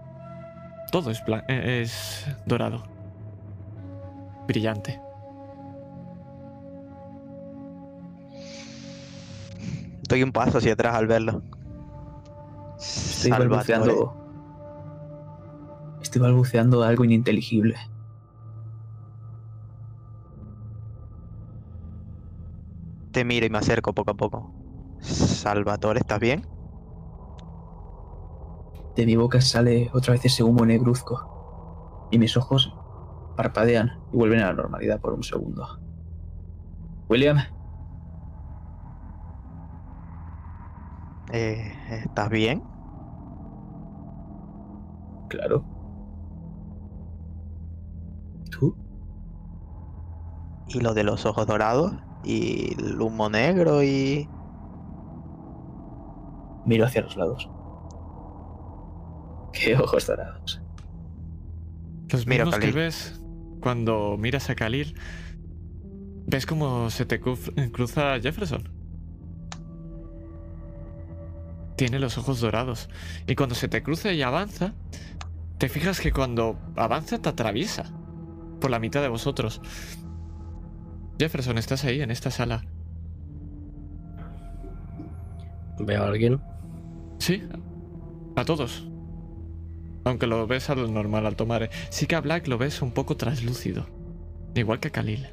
[0.91, 2.84] Todo es, eh, es dorado.
[4.47, 4.99] Brillante.
[10.07, 11.43] Doy un paso hacia atrás al verlo.
[12.80, 14.16] Estoy balbuceando.
[16.01, 17.76] Estoy balbuceando algo ininteligible.
[23.16, 24.53] Te miro y me acerco poco a poco.
[24.99, 26.43] Salvatore, ¿estás bien?
[28.95, 31.30] De mi boca sale otra vez ese humo negruzco.
[32.09, 32.78] Y mis ojos
[33.36, 35.68] parpadean y vuelven a la normalidad por un segundo.
[37.09, 37.41] William,
[41.32, 42.66] Eh, ¿Estás bien?
[45.28, 45.68] claro.
[48.49, 48.78] ¿Tú?
[50.68, 51.93] Y lo de los ojos dorados
[52.26, 54.28] y el humo negro y...
[56.65, 57.47] Miro hacia los lados.
[59.53, 60.61] Qué ojos dorados.
[62.09, 63.21] Los Mira, mismos que ves
[63.61, 64.95] cuando miras a Khalil.
[66.28, 68.69] ¿Ves cómo se te cru- cruza Jefferson?
[71.78, 72.89] Tiene los ojos dorados.
[73.28, 74.73] Y cuando se te cruza y avanza,
[75.57, 77.84] te fijas que cuando avanza te atraviesa
[78.59, 79.61] por la mitad de vosotros.
[81.20, 82.63] Jefferson, estás ahí en esta sala.
[85.80, 86.41] Veo a alguien.
[87.20, 87.43] Sí,
[88.36, 88.88] a todos.
[90.03, 91.70] Aunque lo ves al normal, al tomar.
[91.89, 93.88] Sí que a Black lo ves un poco traslúcido.
[94.53, 95.28] Igual que a Khalil.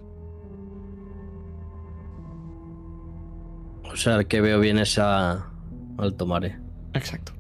[3.85, 5.51] O sea, el que veo bien es a
[5.99, 6.59] Alto Mare.
[6.95, 7.33] Exacto.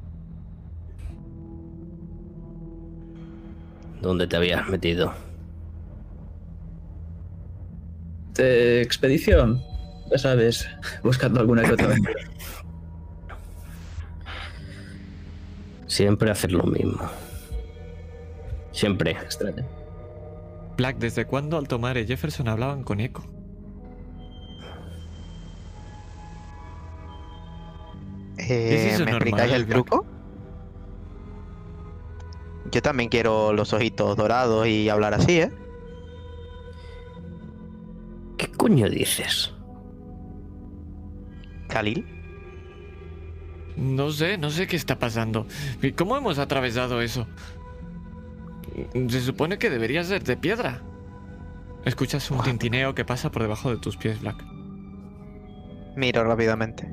[4.02, 5.14] ¿Dónde te habías metido?
[8.34, 9.62] De expedición,
[10.10, 10.66] ya sabes,
[11.02, 12.14] buscando alguna que otra aventura.
[15.86, 16.98] Siempre hacer lo mismo.
[18.72, 19.10] Siempre.
[19.12, 19.64] extraño.
[20.78, 23.22] Black, ¿desde cuándo Altomar y Jefferson hablaban con eco?
[28.38, 29.86] Eh, eso ¿Me normal, explicáis el Black?
[29.86, 30.06] truco?
[32.70, 35.52] Yo también quiero los ojitos dorados y hablar así, ¿eh?
[38.36, 39.52] ¿Qué coño dices?
[41.68, 42.06] Khalil.
[43.76, 45.46] No sé, no sé qué está pasando.
[45.80, 47.26] ¿Y ¿Cómo hemos atravesado eso?
[49.08, 50.82] Se supone que debería ser de piedra.
[51.84, 54.44] Escuchas un tintineo que pasa por debajo de tus pies, Black.
[55.96, 56.88] Miro rápidamente.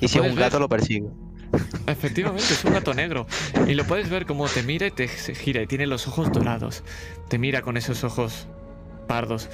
[0.00, 0.60] Y ¿Lo si es un gato ver?
[0.60, 1.16] lo persigo.
[1.86, 3.26] Efectivamente, es un gato negro.
[3.66, 6.30] Y lo puedes ver como te mira y te se gira y tiene los ojos
[6.32, 6.84] dorados.
[7.28, 8.48] Te mira con esos ojos
[9.10, 9.48] pardos.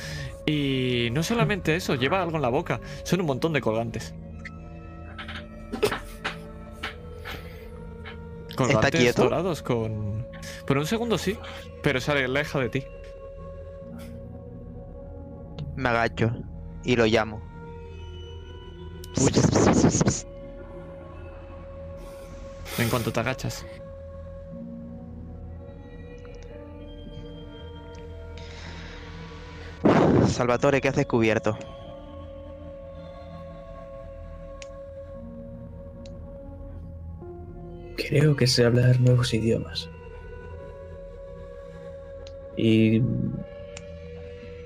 [0.44, 2.78] Y no solamente eso, lleva algo en la boca.
[3.04, 4.14] Son un montón de colgantes.
[8.54, 9.22] Colgantes quieto?
[9.22, 10.26] dorados con...
[10.66, 11.38] Por un segundo sí,
[11.82, 12.84] pero se aleja de ti.
[15.74, 16.32] Me agacho
[16.84, 17.40] y lo llamo.
[22.78, 23.64] En cuanto te agachas.
[30.28, 31.58] Salvatore, ¿qué has descubierto?
[37.96, 39.88] Creo que sé hablar nuevos idiomas.
[42.56, 43.02] Y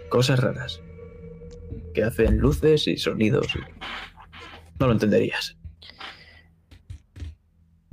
[0.09, 0.81] cosas raras.
[1.95, 3.47] Que hacen luces y sonidos.
[4.79, 5.57] No lo entenderías.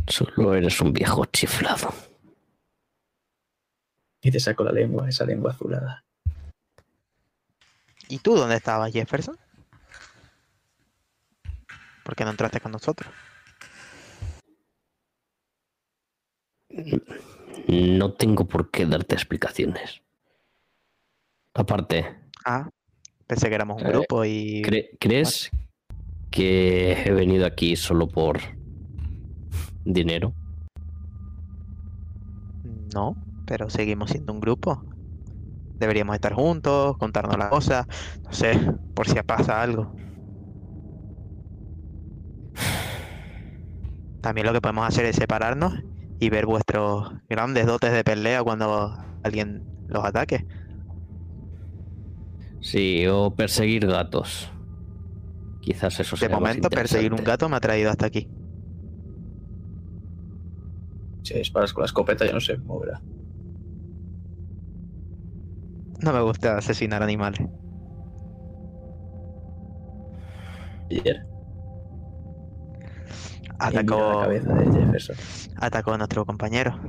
[0.07, 1.93] Solo eres un viejo chiflado.
[4.21, 6.06] Y te saco la lengua, esa lengua azulada.
[8.09, 9.37] ¿Y tú dónde estabas, Jefferson?
[12.03, 13.11] ¿Por qué no entraste con nosotros?
[17.67, 20.01] No tengo por qué darte explicaciones.
[21.53, 22.69] Aparte, Ah,
[23.25, 24.61] pensé que éramos un Eh, grupo y...
[24.61, 25.49] ¿cre- ¿crees
[26.31, 28.39] que he venido aquí solo por
[29.83, 30.33] dinero.
[32.93, 34.83] No, pero seguimos siendo un grupo.
[35.77, 37.85] Deberíamos estar juntos, contarnos las cosas,
[38.23, 38.59] no sé,
[38.93, 39.93] por si pasa algo.
[44.21, 45.73] También lo que podemos hacer es separarnos
[46.19, 50.45] y ver vuestros grandes dotes de pelea cuando alguien los ataque.
[52.59, 54.51] Sí, o perseguir gatos.
[55.61, 58.29] Quizás eso De sea más momento, perseguir un gato me ha traído hasta aquí.
[61.23, 63.01] Si disparas con la escopeta, yo no sé, moverá.
[66.07, 67.45] No me gusta asesinar animales.
[70.89, 71.25] Ayer.
[73.59, 75.15] la Atacó, cabeza de Jefferson.
[75.57, 76.79] atacó a nuestro compañero.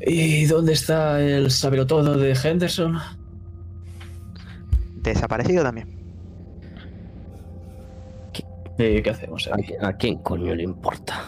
[0.00, 2.96] ¿Y dónde está el sabelotodo de Henderson?
[5.02, 5.94] Desaparecido también.
[8.78, 9.46] ¿Y qué hacemos
[9.82, 11.22] a quién coño le importa?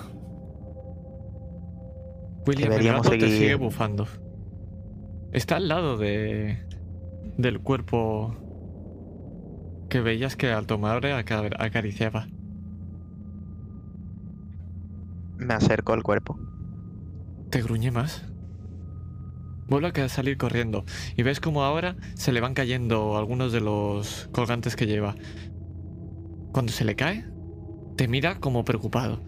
[2.49, 4.07] William, Deberíamos el gato te sigue bufando.
[5.33, 6.59] Está al lado de
[7.37, 8.35] del cuerpo
[9.91, 12.27] que veías que al tomarle aca- acariciaba.
[15.37, 16.39] Me acerco al cuerpo.
[17.51, 18.25] ¿Te gruñe más?
[19.69, 20.85] Vuelve a salir corriendo
[21.17, 25.15] y ves como ahora se le van cayendo algunos de los colgantes que lleva.
[26.53, 27.27] Cuando se le cae,
[27.97, 29.21] te mira como preocupado.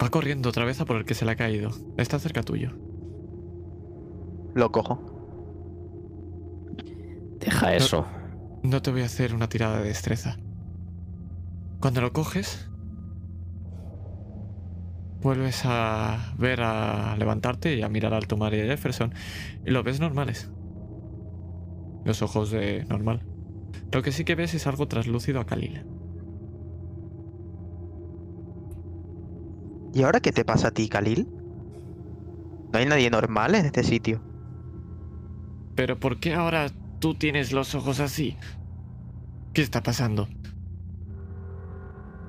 [0.00, 1.70] Va corriendo otra vez a por el que se le ha caído.
[1.96, 2.72] Está cerca tuyo.
[4.54, 5.18] Lo cojo.
[7.40, 8.06] Deja eso.
[8.62, 10.36] No te voy a hacer una tirada de destreza.
[11.80, 12.68] Cuando lo coges,
[15.20, 19.14] vuelves a ver a levantarte y a mirar al tomar y a Jefferson
[19.64, 20.50] y lo ves normales.
[22.04, 23.24] Los ojos de normal.
[23.92, 25.84] Lo que sí que ves es algo traslúcido a Khalil.
[29.98, 31.26] ¿Y ahora qué te pasa a ti, Khalil?
[32.72, 34.22] No hay nadie normal en este sitio.
[35.74, 36.68] Pero ¿por qué ahora
[37.00, 38.36] tú tienes los ojos así?
[39.52, 40.28] ¿Qué está pasando?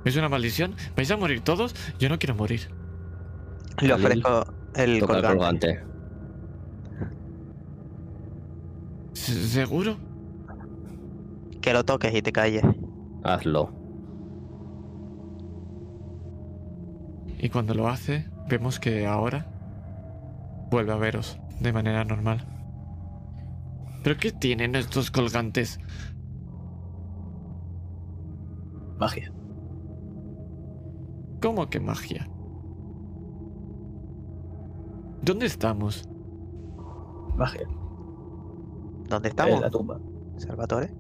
[0.04, 0.74] ¿Es una maldición?
[0.96, 1.76] ¿Vais a morir todos?
[2.00, 2.72] Yo no quiero morir.
[3.82, 5.28] Le ofrezco el colgante.
[5.28, 5.84] colgante.
[9.14, 9.96] ¿Se- ¿Seguro?
[11.62, 12.64] Que lo toques y te calles.
[13.24, 13.79] Hazlo.
[17.40, 19.48] Y cuando lo hace, vemos que ahora
[20.70, 22.46] vuelve a veros de manera normal.
[24.04, 25.80] ¿Pero qué tienen estos colgantes?
[29.00, 29.34] Magia.
[31.42, 32.30] ¿Cómo que magia?
[35.22, 36.08] ¿Dónde estamos?
[37.38, 37.68] Magia.
[39.08, 39.62] ¿Dónde En estamos?
[39.62, 40.00] la tumba.
[40.38, 40.94] Salvatore.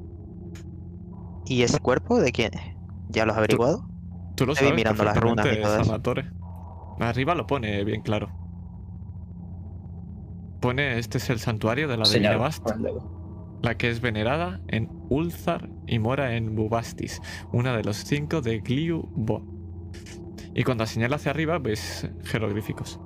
[1.45, 2.75] ¿Y ese cuerpo de quién es?
[3.09, 3.88] ¿Ya lo has averiguado?
[4.39, 5.83] Tú lo Estoy sabes mirando las runas y perfectamente, todo eso.
[5.83, 6.31] Salvatore.
[7.01, 8.31] Arriba lo pone bien claro.
[10.61, 13.59] Pone este es el santuario de la Divina Bast, el dedo.
[13.61, 17.21] la que es venerada en Ulzar y mora en Bubastis,
[17.51, 19.43] una de los cinco de Gliu Bo.
[20.55, 22.97] Y cuando señala hacia arriba ves jeroglíficos.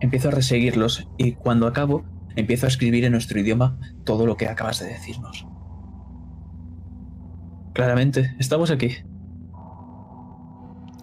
[0.00, 2.04] Empiezo a reseguirlos y cuando acabo,
[2.38, 5.46] empiezo a escribir en nuestro idioma todo lo que acabas de decirnos.
[7.74, 8.96] Claramente, estamos aquí.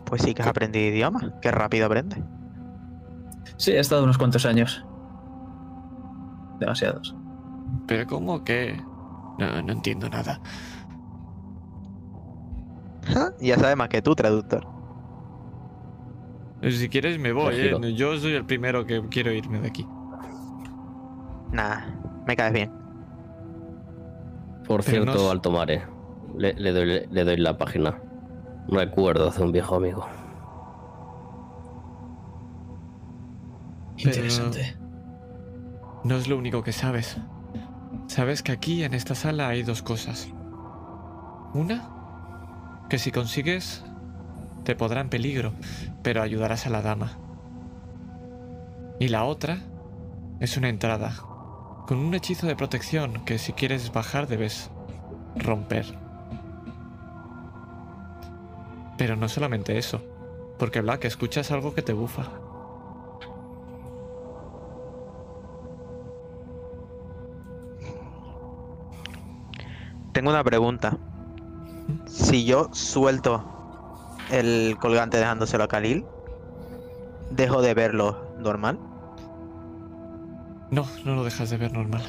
[0.06, 1.34] Pues sí que has aprendido idioma.
[1.42, 2.24] Qué rápido aprende.
[3.58, 4.86] Sí, he estado unos cuantos años.
[6.60, 7.16] Demasiados.
[7.88, 8.82] Pero ¿cómo que?
[9.38, 10.40] No, no entiendo nada.
[13.42, 14.66] ya sabes más que tú, traductor.
[16.62, 17.56] Si quieres me voy.
[17.56, 17.94] ¿eh?
[17.94, 19.86] Yo soy el primero que quiero irme de aquí.
[21.52, 21.82] Nah,
[22.28, 22.72] me caes bien.
[24.68, 25.84] Por Pero cierto, no es- Alto Mare,
[26.38, 28.00] le, le doy, le doy la página.
[28.68, 30.06] Recuerdos de un viejo amigo.
[33.98, 34.76] Interesante.
[36.04, 37.18] No es lo único que sabes.
[38.08, 40.30] Sabes que aquí en esta sala hay dos cosas.
[41.54, 41.90] Una,
[42.90, 43.84] que si consigues,
[44.64, 45.54] te podrá en peligro,
[46.04, 47.12] pero ayudarás a la dama.
[49.00, 49.60] Y la otra
[50.40, 51.14] es una entrada,
[51.86, 54.72] con un hechizo de protección que si quieres bajar debes
[55.36, 55.86] romper.
[58.98, 60.02] Pero no solamente eso,
[60.58, 62.24] porque Black, escuchas algo que te bufa.
[70.14, 70.98] Tengo una pregunta.
[72.08, 73.44] Si yo suelto
[74.32, 76.06] el colgante dejándoselo a Khalil,
[77.32, 78.80] ¿dejo de verlo normal?
[80.72, 82.04] No, no lo dejas de ver normal.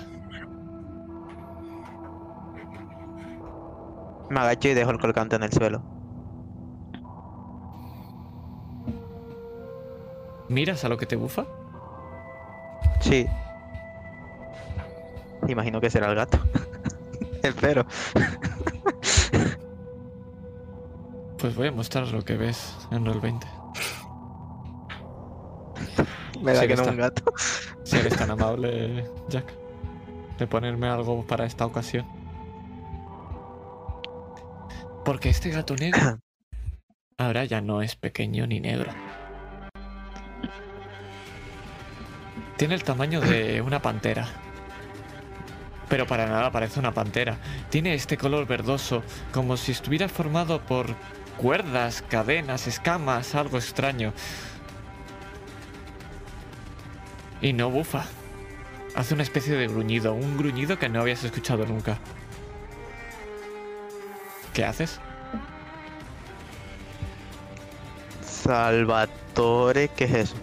[4.31, 5.83] Me agacho y dejo el colgante en el suelo.
[10.49, 11.45] ¿Miras a lo que te bufa?
[13.01, 13.27] Sí.
[15.49, 16.39] Imagino que será el gato.
[17.43, 17.87] Espero.
[21.39, 23.47] Pues voy a mostrar lo que ves en Roll 20.
[26.43, 26.91] Me da Sí, que no está.
[26.93, 27.33] un gato.
[27.85, 29.53] Si eres tan amable, Jack,
[30.39, 32.07] de ponerme algo para esta ocasión.
[35.05, 36.19] Porque este gato negro
[37.19, 38.93] ahora ya no es pequeño ni negro.
[42.57, 44.29] Tiene el tamaño de una pantera.
[45.89, 47.39] Pero para nada parece una pantera.
[47.71, 50.97] Tiene este color verdoso, como si estuviera formado por
[51.37, 54.13] cuerdas, cadenas, escamas, algo extraño.
[57.41, 58.05] Y no bufa.
[58.95, 61.99] Hace una especie de gruñido, un gruñido que no habías escuchado nunca.
[64.55, 64.99] ¿Qué haces?
[68.23, 70.35] Salvatore, ¿qué es eso?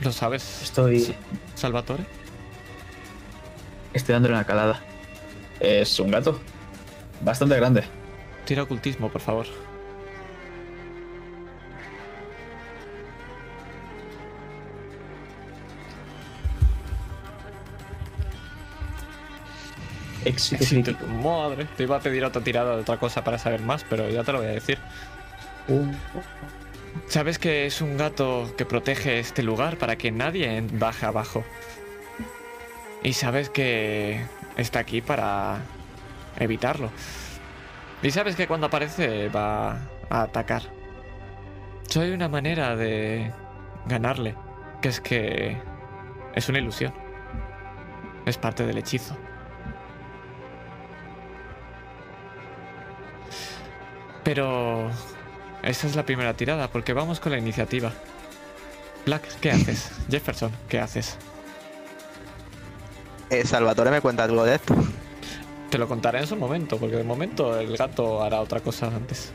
[0.00, 1.14] ¿Lo sabes, Estoy,
[1.54, 2.04] Salvatore?
[3.92, 4.80] estoy dándole una calada.
[5.60, 6.40] Es un gato.
[7.20, 7.82] Bastante grande.
[8.44, 9.46] Tira ocultismo, por favor.
[20.24, 20.92] Éxito Éxito.
[20.94, 21.06] crítico.
[21.06, 24.24] Madre, te iba a pedir otra tirada de otra cosa para saber más, pero ya
[24.24, 24.78] te lo voy a decir.
[25.68, 25.92] Uh,
[27.06, 31.44] Sabes que es un gato que protege este lugar para que nadie baje abajo.
[33.02, 35.60] Y sabes que está aquí para
[36.38, 36.90] evitarlo.
[38.02, 39.72] Y sabes que cuando aparece va
[40.10, 40.62] a atacar.
[41.88, 43.32] Soy una manera de
[43.86, 44.34] ganarle,
[44.82, 45.56] que es que
[46.34, 46.92] es una ilusión.
[48.26, 49.16] Es parte del hechizo.
[54.28, 54.90] Pero
[55.62, 57.94] esa es la primera tirada, porque vamos con la iniciativa.
[59.06, 59.90] Black, ¿qué haces?
[60.10, 61.16] Jefferson, ¿qué haces?
[63.30, 64.74] Eh, Salvatore me cuenta algo de esto.
[65.70, 69.32] Te lo contaré en su momento, porque de momento el gato hará otra cosa antes.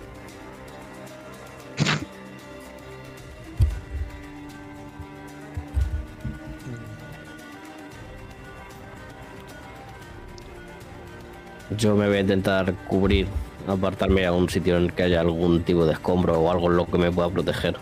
[11.76, 13.28] Yo me voy a intentar cubrir,
[13.68, 16.78] apartarme a un sitio en el que haya algún tipo de escombro o algo en
[16.78, 17.76] lo que me pueda proteger.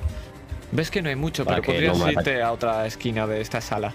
[0.72, 3.60] Ves que no hay mucho, Para pero podrías no irte a otra esquina de esta
[3.62, 3.94] sala.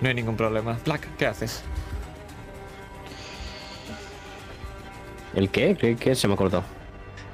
[0.00, 0.78] No hay ningún problema.
[0.84, 1.62] Black, ¿qué haces?
[5.34, 5.76] ¿El qué?
[5.78, 6.14] ¿Qué, qué?
[6.14, 6.64] Se me ha cortado.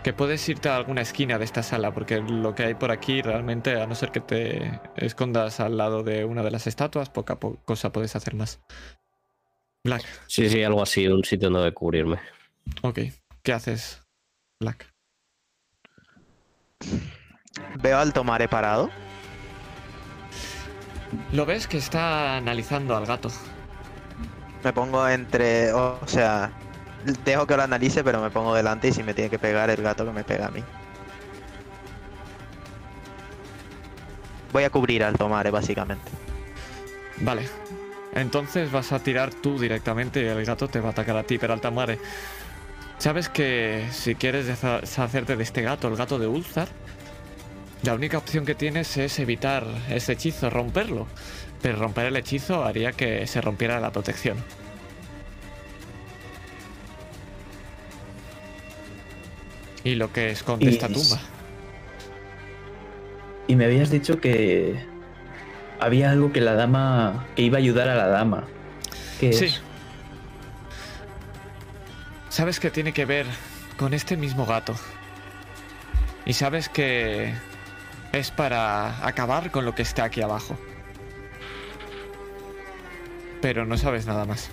[0.03, 3.23] Que puedes irte a alguna esquina de esta sala, porque lo que hay por aquí
[3.23, 7.39] realmente, a no ser que te escondas al lado de una de las estatuas, poca
[7.39, 8.61] po- cosa puedes hacer más.
[9.85, 12.19] Black, Sí, sí, algo así, un sitio donde cubrirme.
[12.83, 12.99] ok.
[13.43, 14.01] ¿Qué haces,
[14.61, 14.93] Black?
[17.81, 18.89] Veo al tomare parado.
[21.33, 23.31] Lo ves que está analizando al gato.
[24.63, 25.73] Me pongo entre.
[25.73, 26.53] O sea,
[27.25, 29.83] dejo que lo analice, pero me pongo delante y si me tiene que pegar el
[29.83, 30.63] gato que me pega a mí.
[34.53, 36.11] Voy a cubrir al tomare, básicamente.
[37.19, 37.49] Vale.
[38.15, 41.39] Entonces vas a tirar tú directamente y el gato te va a atacar a ti,
[41.39, 41.99] pero Altamare.
[43.03, 46.69] Sabes que si quieres deshacerte de este gato, el gato de Ulzar,
[47.83, 51.09] la única opción que tienes es evitar ese hechizo, romperlo.
[51.61, 54.37] Pero romper el hechizo haría que se rompiera la protección.
[59.85, 61.21] Y lo que esconde Y- esta tumba.
[63.49, 64.77] Y me habías dicho que
[65.81, 67.27] había algo que la dama.
[67.35, 68.45] que iba a ayudar a la dama.
[69.19, 69.47] ¿Qué Sí.
[69.47, 69.61] es?
[72.33, 73.27] Sabes que tiene que ver
[73.77, 74.75] con este mismo gato.
[76.25, 77.35] Y sabes que
[78.13, 80.57] es para acabar con lo que está aquí abajo.
[83.43, 84.51] Pero no sabes nada más.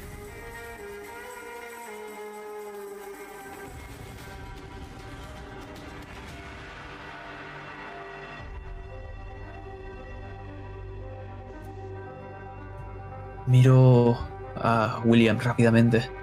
[13.48, 14.20] Miro
[14.58, 16.19] a William rápidamente.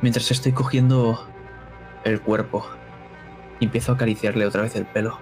[0.00, 1.28] Mientras estoy cogiendo
[2.04, 2.66] el cuerpo.
[3.60, 5.18] Y empiezo a acariciarle otra vez el pelo.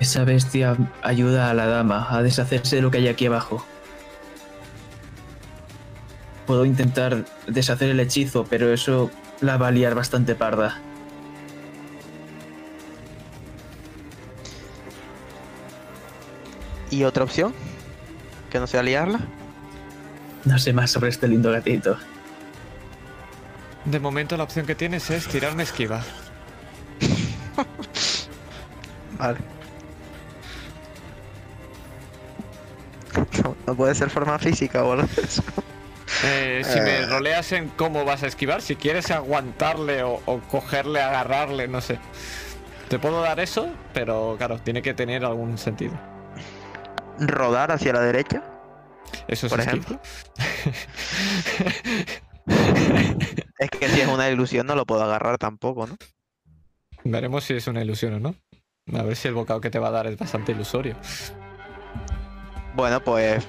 [0.00, 3.64] Esa bestia ayuda a la dama a deshacerse de lo que hay aquí abajo.
[6.46, 10.78] Puedo intentar deshacer el hechizo, pero eso la va a liar bastante parda.
[16.90, 17.54] ¿Y otra opción?
[18.50, 19.20] Que no sea liarla.
[20.44, 21.96] No sé más sobre este lindo gatito.
[23.84, 26.02] De momento la opción que tienes es tirarme esquiva.
[29.18, 29.38] Vale.
[33.42, 35.42] No, no puede ser forma física o algo de eso.
[36.24, 37.06] Eh, si me Eh.
[37.06, 41.98] roleas en cómo vas a esquivar, si quieres aguantarle o, o cogerle, agarrarle, no sé.
[42.88, 45.94] Te puedo dar eso, pero claro, tiene que tener algún sentido.
[47.18, 48.42] Rodar hacia la derecha.
[49.28, 49.96] Eso es Por esquiva.
[53.58, 55.96] Es que si es una ilusión no lo puedo agarrar tampoco, ¿no?
[57.04, 58.34] Veremos si es una ilusión o no.
[58.98, 60.96] A ver si el bocado que te va a dar es bastante ilusorio.
[62.74, 63.44] Bueno, pues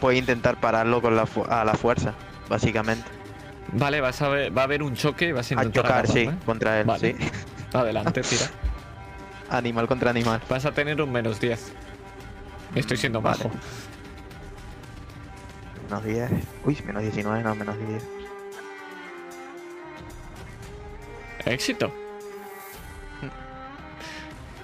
[0.00, 2.14] voy a intentar pararlo con la fu- a la fuerza,
[2.48, 3.04] básicamente.
[3.72, 6.06] Vale, vas a ver, va a haber un choque y vas a A intentar chocar,
[6.08, 6.34] sí, ¿eh?
[6.46, 7.14] contra él, Vale.
[7.18, 7.26] sí.
[7.74, 8.46] Adelante, tira.
[9.50, 10.40] Animal contra animal.
[10.48, 11.72] Vas a tener un menos 10.
[12.74, 13.44] Estoy siendo Vale.
[13.44, 13.50] bajo.
[15.84, 16.30] Menos 10.
[16.64, 18.02] Uy, menos 19, no, menos 10.
[21.46, 21.92] Éxito.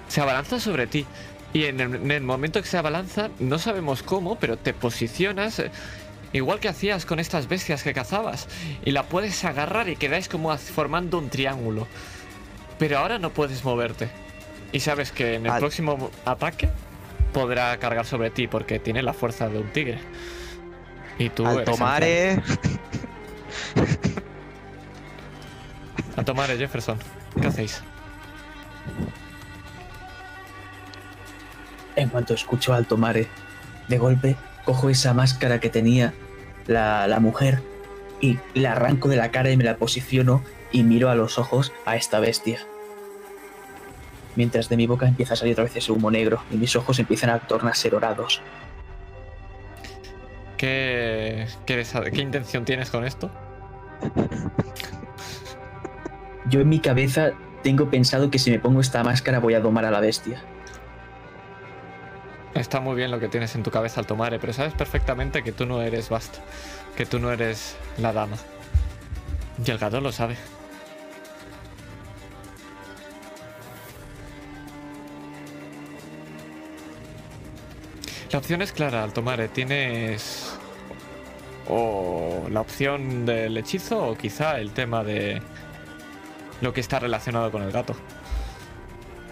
[0.07, 1.05] Se abalanza sobre ti.
[1.53, 5.59] Y en el, en el momento que se abalanza, no sabemos cómo, pero te posicionas
[5.59, 5.69] eh,
[6.33, 8.47] igual que hacías con estas bestias que cazabas.
[8.85, 11.87] Y la puedes agarrar y quedáis como formando un triángulo.
[12.79, 14.09] Pero ahora no puedes moverte.
[14.71, 16.69] Y sabes que en el Al- próximo ataque
[17.33, 19.99] podrá cargar sobre ti porque tiene la fuerza de un tigre.
[21.19, 22.03] Y tú Al tomar
[26.17, 26.97] A tomar, eh, Jefferson.
[27.39, 27.81] ¿Qué hacéis?
[31.95, 33.27] En cuanto escucho Alto Mare,
[33.87, 34.35] de golpe
[34.65, 36.13] cojo esa máscara que tenía
[36.67, 37.61] la, la mujer
[38.21, 41.73] y la arranco de la cara y me la posiciono y miro a los ojos
[41.85, 42.59] a esta bestia.
[44.35, 46.99] Mientras de mi boca empieza a salir otra vez ese humo negro y mis ojos
[46.99, 48.41] empiezan a tornarse dorados.
[50.57, 51.83] ¿Qué, qué,
[52.13, 53.31] qué intención tienes con esto?
[56.49, 57.31] Yo en mi cabeza
[57.63, 60.43] tengo pensado que si me pongo esta máscara voy a domar a la bestia.
[62.53, 65.51] Está muy bien lo que tienes en tu cabeza al tomar, pero sabes perfectamente que
[65.51, 66.37] tú no eres Bast,
[66.95, 68.37] que tú no eres la dama.
[69.65, 70.35] Y el gato lo sabe.
[78.31, 80.57] La opción es clara, al tomar, tienes
[81.67, 85.41] o la opción del hechizo o quizá el tema de
[86.61, 87.95] lo que está relacionado con el gato.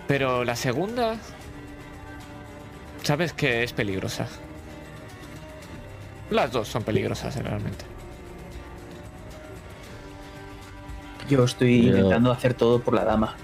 [0.08, 1.16] Pero la segunda
[3.04, 4.28] Sabes que es peligrosa.
[6.30, 7.86] Las dos son peligrosas, realmente.
[11.28, 13.36] Yo estoy Yo- intentando hacer todo por la dama.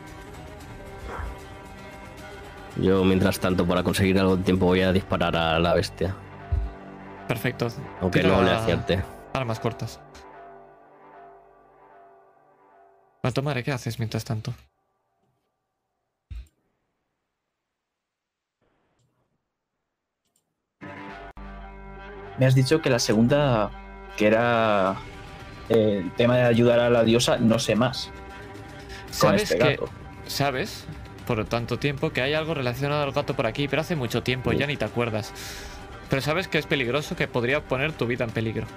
[2.77, 6.13] Yo, mientras tanto, para conseguir algo de tiempo, voy a disparar a la bestia.
[7.27, 7.69] Perfecto.
[8.01, 9.01] Aunque Tira no le acierte.
[9.33, 9.99] Armas cortas.
[13.27, 14.53] Altomare, ¿qué haces mientras tanto?
[22.37, 23.71] Me has dicho que la segunda,
[24.17, 24.95] que era
[25.69, 28.11] eh, el tema de ayudar a la diosa, no sé más.
[29.09, 29.79] Sabes este que.
[30.27, 30.85] Sabes,
[31.25, 34.51] por tanto tiempo, que hay algo relacionado al gato por aquí, pero hace mucho tiempo,
[34.51, 35.33] ya ni te acuerdas.
[36.09, 38.67] Pero sabes que es peligroso, que podría poner tu vida en peligro.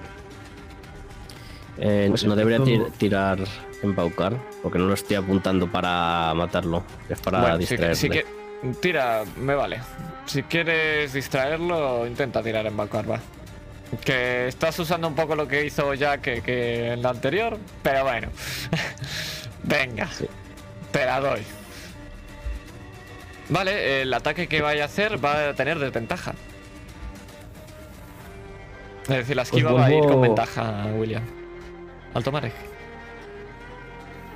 [1.81, 3.39] Eh, Pues no debería tir- tirar
[3.83, 7.95] embaucar, porque no lo estoy apuntando para matarlo, es para bueno, distraerle.
[7.95, 8.27] si que.
[8.81, 9.81] Tira, me vale.
[10.27, 13.21] Si quieres distraerlo, intenta tirar en Bacar, va.
[14.05, 18.03] Que estás usando un poco lo que hizo Jack que, que en la anterior, pero
[18.03, 18.29] bueno.
[19.63, 20.27] Venga, Sí.
[20.91, 21.41] te la doy.
[23.51, 26.35] Vale, el ataque que vaya a hacer va a tener desventaja.
[29.03, 31.23] Es decir, la esquiva va a ir con ventaja, William.
[32.15, 32.55] Alto Marek.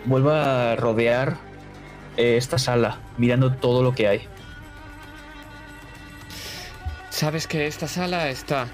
[0.04, 1.36] Vuelvo a rodear
[2.16, 4.28] eh, esta sala, mirando todo lo que hay.
[7.10, 8.66] Sabes que esta sala está.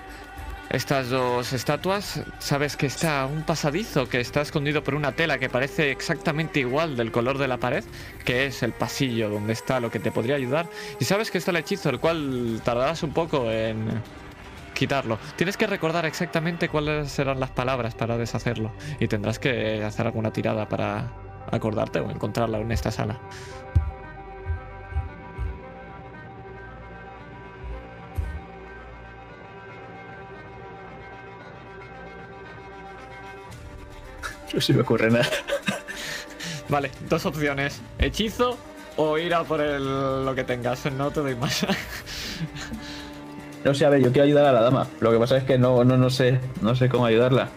[0.70, 5.48] Estas dos estatuas, sabes que está un pasadizo que está escondido por una tela que
[5.48, 7.82] parece exactamente igual del color de la pared,
[8.26, 10.68] que es el pasillo donde está lo que te podría ayudar.
[11.00, 13.88] Y sabes que está el hechizo, el cual tardarás un poco en
[14.78, 15.18] quitarlo.
[15.34, 18.72] Tienes que recordar exactamente cuáles serán las palabras para deshacerlo.
[19.00, 21.12] Y tendrás que hacer alguna tirada para
[21.50, 23.18] acordarte o encontrarla en esta sala.
[34.54, 35.28] No se me ocurre nada.
[36.70, 37.82] Vale, dos opciones.
[37.98, 38.56] Hechizo
[38.96, 40.90] o ir a por el, lo que tengas.
[40.90, 41.66] No te doy más.
[43.64, 44.86] No sé, a ver, yo quiero ayudar a la dama.
[45.00, 47.48] Lo que pasa es que no, no, no sé, no sé cómo ayudarla.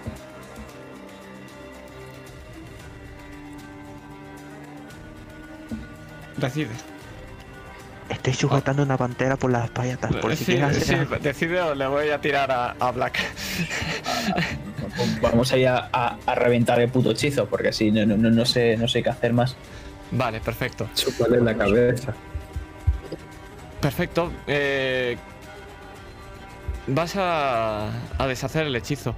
[6.37, 6.69] Decide.
[8.09, 10.13] Estoy sujetando una pantera por las payatas.
[10.17, 13.19] Por si Sí, quieres sí, hacer- decide o le voy a tirar a, a Black.
[15.21, 18.29] Vamos a ir a, a- a reventar el puto hechizo, porque así no, no, no,
[18.29, 19.55] no sé, no sé qué hacer más.
[20.11, 20.89] Vale, perfecto.
[20.93, 22.13] Chúpale la cabeza.
[23.79, 24.31] Perfecto.
[24.45, 25.17] eh,
[26.87, 29.15] vas a, a deshacer el hechizo.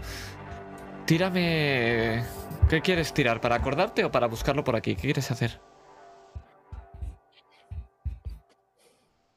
[1.06, 2.24] Tírame...
[2.70, 3.42] ¿Qué quieres tirar?
[3.42, 4.96] ¿Para acordarte o para buscarlo por aquí?
[4.96, 5.60] ¿Qué quieres hacer?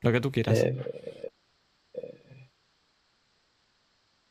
[0.01, 0.59] Lo que tú quieras.
[0.61, 1.31] Eh,
[1.95, 2.51] eh,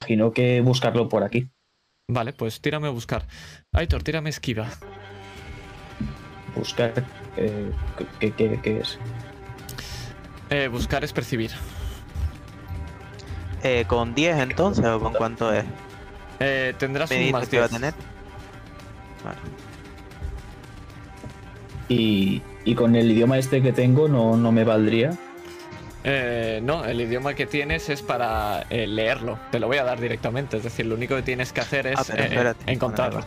[0.02, 1.50] imagino que buscarlo por aquí.
[2.08, 3.26] Vale, pues tírame a buscar.
[3.74, 4.70] Aitor, tírame esquiva.
[6.56, 6.93] Buscar.
[7.36, 7.72] eh,
[8.20, 8.98] ¿qué, qué- qué es?
[10.50, 11.52] Eh, buscar es percibir.
[13.68, 15.66] Eh, ¿Con 10 entonces o con cuánto es?
[16.39, 17.82] Eh, tendrás un más que iba a 10.
[17.82, 17.93] tener.
[19.24, 19.38] Vale.
[21.89, 25.18] Y, y con el idioma este que tengo no, no me valdría.
[26.03, 29.39] Eh, no, el idioma que tienes es para eh, leerlo.
[29.49, 30.57] Te lo voy a dar directamente.
[30.57, 32.72] Es decir, lo único que tienes que hacer es Ah, pero eh, espérate.
[32.72, 33.26] encontrarlo.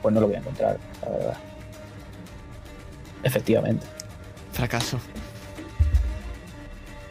[0.00, 1.36] Pues no lo voy a encontrar, la verdad.
[3.24, 3.86] Efectivamente.
[4.54, 4.98] Fracaso.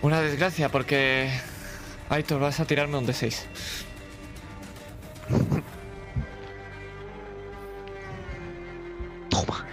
[0.02, 1.30] Una desgracia porque...
[2.10, 3.46] Aitor, vas a tirarme un D6.
[9.30, 9.66] Toma.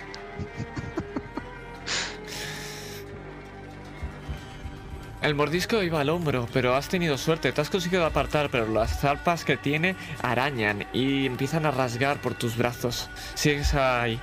[5.20, 7.52] El mordisco iba al hombro, pero has tenido suerte.
[7.52, 12.34] Te has conseguido apartar, pero las zarpas que tiene arañan y empiezan a rasgar por
[12.34, 13.10] tus brazos.
[13.34, 14.18] Sigues ahí.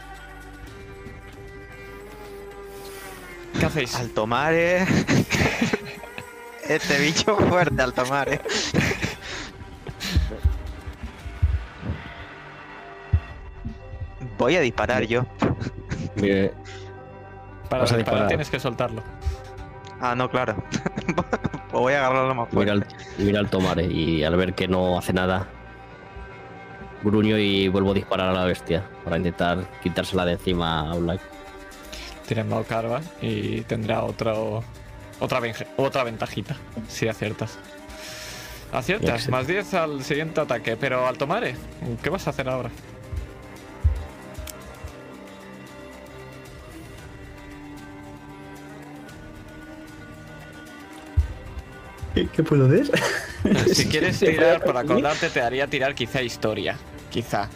[3.60, 3.95] ¿Qué hacéis?
[3.95, 4.86] Alto mare.
[6.70, 8.40] este bicho fuerte, alto mare.
[14.38, 15.26] Voy a disparar yo.
[17.70, 19.04] Para vas a disparar tienes que soltarlo.
[20.00, 20.56] Ah, no, claro.
[21.16, 21.28] pues
[21.72, 22.96] voy a agarrarlo más mira fuerte.
[22.96, 25.48] al, mira al tomar y al ver que no hace nada,
[27.04, 31.22] gruño y vuelvo a disparar a la bestia para intentar quitársela de encima a Black.
[32.28, 34.64] Tira en Carva y tendrá otro,
[35.20, 35.42] otra,
[35.78, 36.56] otra ventajita
[36.88, 37.58] si aciertas.
[38.72, 41.56] Aciertas, más 10 al siguiente ataque, pero al tomare,
[42.04, 42.70] ¿qué vas a hacer ahora?
[52.14, 52.92] ¿Qué, puedo hacer?
[53.74, 56.78] Si quieres tirar por acordarte, te haría tirar quizá historia.
[57.10, 57.50] Quizá.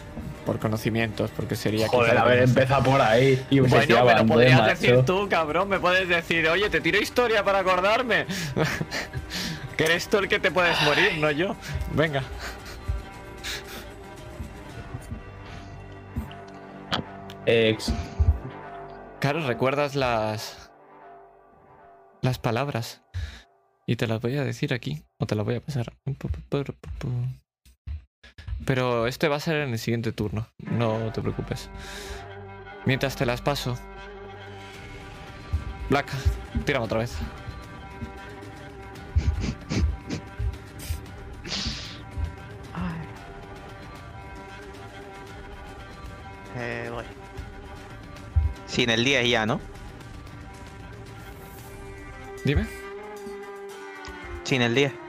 [0.44, 3.42] Por conocimientos, porque sería Joder, a ver, lo empieza por ahí.
[3.48, 4.70] Y Bueno, pero Bandé, podrías macho.
[4.70, 5.68] decir tú, cabrón.
[5.68, 8.26] Me puedes decir, oye, te tiro historia para acordarme.
[9.76, 11.56] que eres tú el que te puedes morir, no yo.
[11.94, 12.22] Venga.
[17.46, 17.92] Ex.
[19.20, 20.70] Claro, recuerdas las.
[22.22, 23.02] las palabras.
[23.86, 25.02] Y te las voy a decir aquí.
[25.18, 25.92] O te las voy a pasar.
[28.64, 30.48] Pero este va a ser en el siguiente turno.
[30.58, 31.68] No te preocupes.
[32.86, 33.78] Mientras te las paso.
[35.90, 36.10] Black,
[36.64, 37.16] tírame otra vez.
[46.56, 47.04] Eh, voy.
[48.66, 49.60] Sin el 10 ya, ¿no?
[52.44, 52.66] Dime.
[54.44, 55.03] Sin el 10.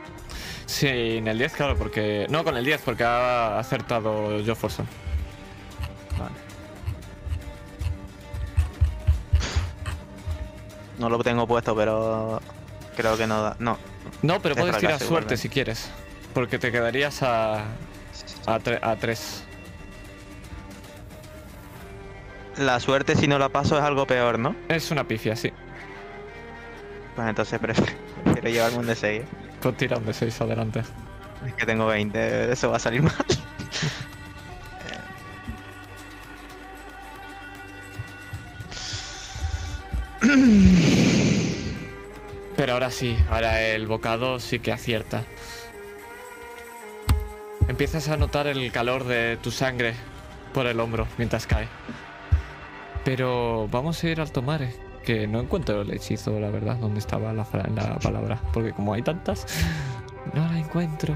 [0.66, 2.26] Sí, en el 10, claro, porque.
[2.30, 4.88] No, con el 10, porque ha acertado Jofferson.
[6.18, 6.32] Vale.
[10.98, 12.42] No lo tengo puesto, pero
[12.96, 13.56] creo que no da.
[13.60, 13.78] No.
[14.22, 15.38] No, pero Es puedes tirar suerte igualmente.
[15.38, 15.90] si quieres.
[16.34, 17.60] Porque te quedarías a.
[18.46, 19.44] a, tre- a 3.
[22.58, 24.56] La suerte si no la paso es algo peor, ¿no?
[24.70, 25.52] Es una pifia, sí.
[27.16, 27.92] Pues entonces prefiero,
[28.44, 29.22] llevarme un de 6.
[29.66, 30.84] Pues tira un de 6 adelante.
[31.44, 33.16] Es que tengo 20, eso va a salir mal.
[42.56, 45.24] Pero ahora sí, ahora el bocado sí que acierta.
[47.68, 49.96] Empiezas a notar el calor de tu sangre
[50.54, 51.68] por el hombro mientras cae.
[53.04, 54.76] Pero vamos a ir al tomare,
[55.06, 58.42] que no encuentro el hechizo, la verdad, donde estaba la, la palabra.
[58.52, 59.46] Porque como hay tantas,
[60.34, 61.16] no la encuentro.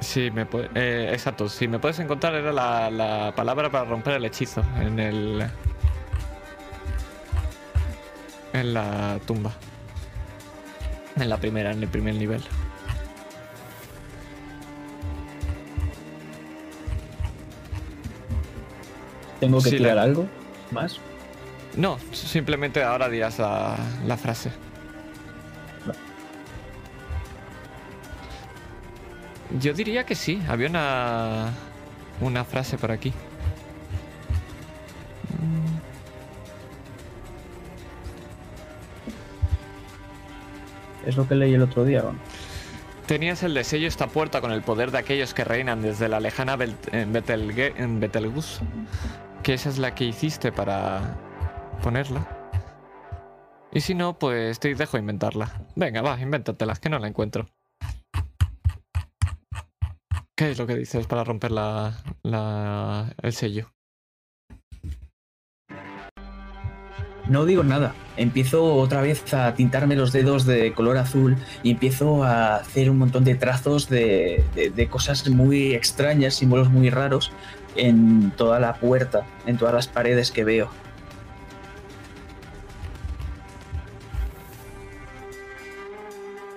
[0.00, 4.14] Sí, me puede, eh, exacto, si me puedes encontrar era la, la palabra para romper
[4.14, 5.46] el hechizo en el...
[8.52, 9.52] En la tumba.
[11.16, 12.42] En la primera, en el primer nivel.
[19.40, 20.26] ¿Tengo que Sí, tirar la- algo
[20.70, 20.98] más?
[21.76, 23.76] No, simplemente ahora dirás la,
[24.06, 24.50] la frase.
[29.60, 31.52] Yo diría que sí, había una,
[32.20, 33.12] una frase por aquí.
[41.06, 42.02] Es lo que leí el otro día.
[42.04, 42.18] ¿o no?
[43.06, 46.20] Tenías el de sello esta puerta con el poder de aquellos que reinan desde la
[46.20, 48.60] lejana Betelgeuse.
[49.48, 51.16] Que esa es la que hiciste para
[51.82, 52.28] ponerla.
[53.72, 55.62] Y si no, pues te dejo inventarla.
[55.74, 57.48] Venga, va, invéntatela, que no la encuentro.
[60.36, 63.72] ¿Qué es lo que dices para romper la, la- el sello?
[67.26, 67.94] No digo nada.
[68.16, 72.98] Empiezo otra vez a tintarme los dedos de color azul y empiezo a hacer un
[72.98, 77.32] montón de trazos de, cosas muy extrañas, símbolos muy raros
[77.78, 80.68] en toda la puerta, en todas las paredes que veo.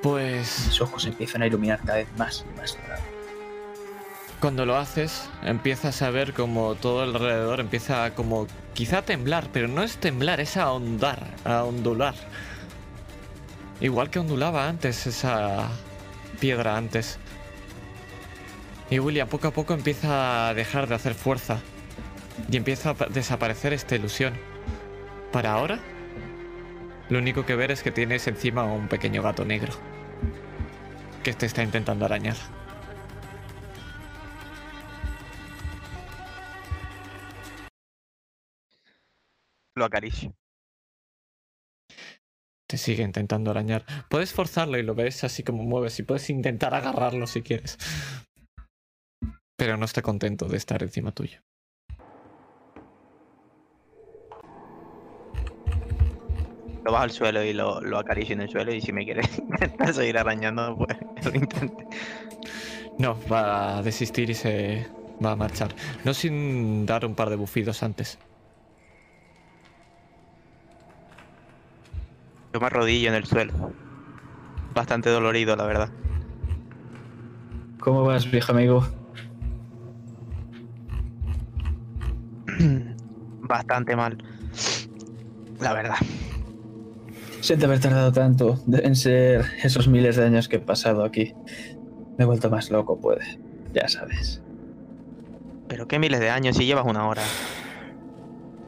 [0.01, 2.77] Pues Mis ojos empiezan a iluminar cada vez más y más.
[4.39, 9.47] Cuando lo haces, empiezas a ver como todo alrededor empieza a como quizá a temblar,
[9.53, 12.15] pero no es temblar, es a ondar, a ondular.
[13.79, 15.69] Igual que ondulaba antes esa
[16.39, 17.19] piedra antes.
[18.91, 21.59] Y William poco a poco empieza a dejar de hacer fuerza
[22.51, 24.33] y empieza a pa- desaparecer esta ilusión.
[25.31, 25.79] Para ahora,
[27.09, 29.71] lo único que ver es que tienes encima un pequeño gato negro
[31.23, 32.35] que te está intentando arañar.
[39.75, 40.35] Lo acaricio.
[42.67, 43.85] Te sigue intentando arañar.
[44.09, 47.77] Puedes forzarlo y lo ves así como mueves y puedes intentar agarrarlo si quieres.
[49.61, 51.39] Pero no está contento de estar encima tuyo.
[56.83, 58.73] Lo bajo al suelo y lo, lo acaricio en el suelo.
[58.73, 61.85] Y si me quiere intentar seguir arañando, pues lo intente.
[62.97, 64.87] No, va a desistir y se
[65.23, 65.75] va a marchar.
[66.05, 68.17] No sin dar un par de bufidos antes.
[72.51, 73.53] Yo me arrodillo en el suelo.
[74.73, 75.89] Bastante dolorido, la verdad.
[77.79, 79.00] ¿Cómo vas, viejo amigo?
[83.41, 84.17] Bastante mal.
[85.59, 85.97] La verdad.
[87.41, 88.59] Siento haber tardado tanto.
[88.65, 91.33] Deben ser esos miles de años que he pasado aquí.
[92.17, 93.39] Me he vuelto más loco, puede.
[93.73, 94.41] Ya sabes.
[95.67, 97.23] Pero qué miles de años si llevas una hora.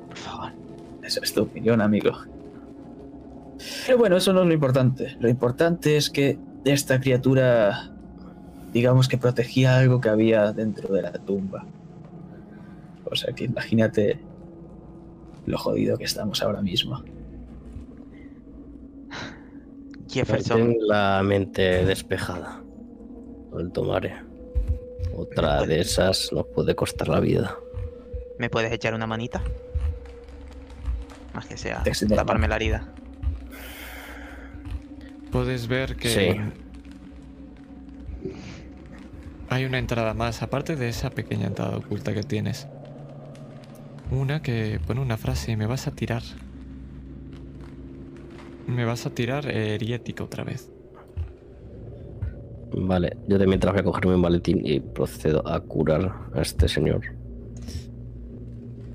[0.08, 0.52] Por favor.
[1.04, 2.12] Esa es tu opinión, amigo.
[3.86, 5.18] Pero bueno, eso no es lo importante.
[5.20, 7.92] Lo importante es que esta criatura,
[8.72, 11.66] digamos que protegía algo que había dentro de la tumba.
[13.14, 14.20] O sea que imagínate
[15.46, 17.04] lo jodido que estamos ahora mismo.
[20.10, 20.58] Jefferson.
[20.58, 22.62] Ten la mente despejada.
[23.58, 24.16] El tomaré.
[25.16, 27.56] Otra de esas nos puede costar la vida.
[28.40, 29.42] ¿Me puedes echar una manita?
[31.34, 31.84] Más que sea
[32.16, 32.88] taparme la herida.
[35.32, 36.40] Puedes ver que Sí.
[39.50, 42.68] hay una entrada más, aparte de esa pequeña entrada oculta que tienes.
[44.12, 46.22] Una que pone una frase, me vas a tirar.
[48.68, 50.70] Me vas a tirar heriética otra vez.
[52.76, 56.68] Vale, yo de mientras voy a cogerme un maletín y procedo a curar a este
[56.68, 57.02] señor.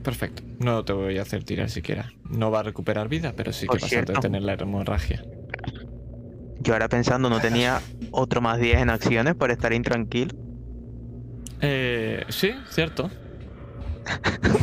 [0.02, 0.42] Perfecto.
[0.58, 2.10] No te voy a hacer tirar siquiera.
[2.28, 4.12] No va a recuperar vida, pero sí que Por vas cierto.
[4.12, 5.24] a detener la hemorragia.
[6.60, 7.80] Yo ahora pensando, ¿no tenía
[8.10, 10.34] otro más 10 en acciones por estar intranquilo?
[11.60, 13.10] Eh, sí, cierto.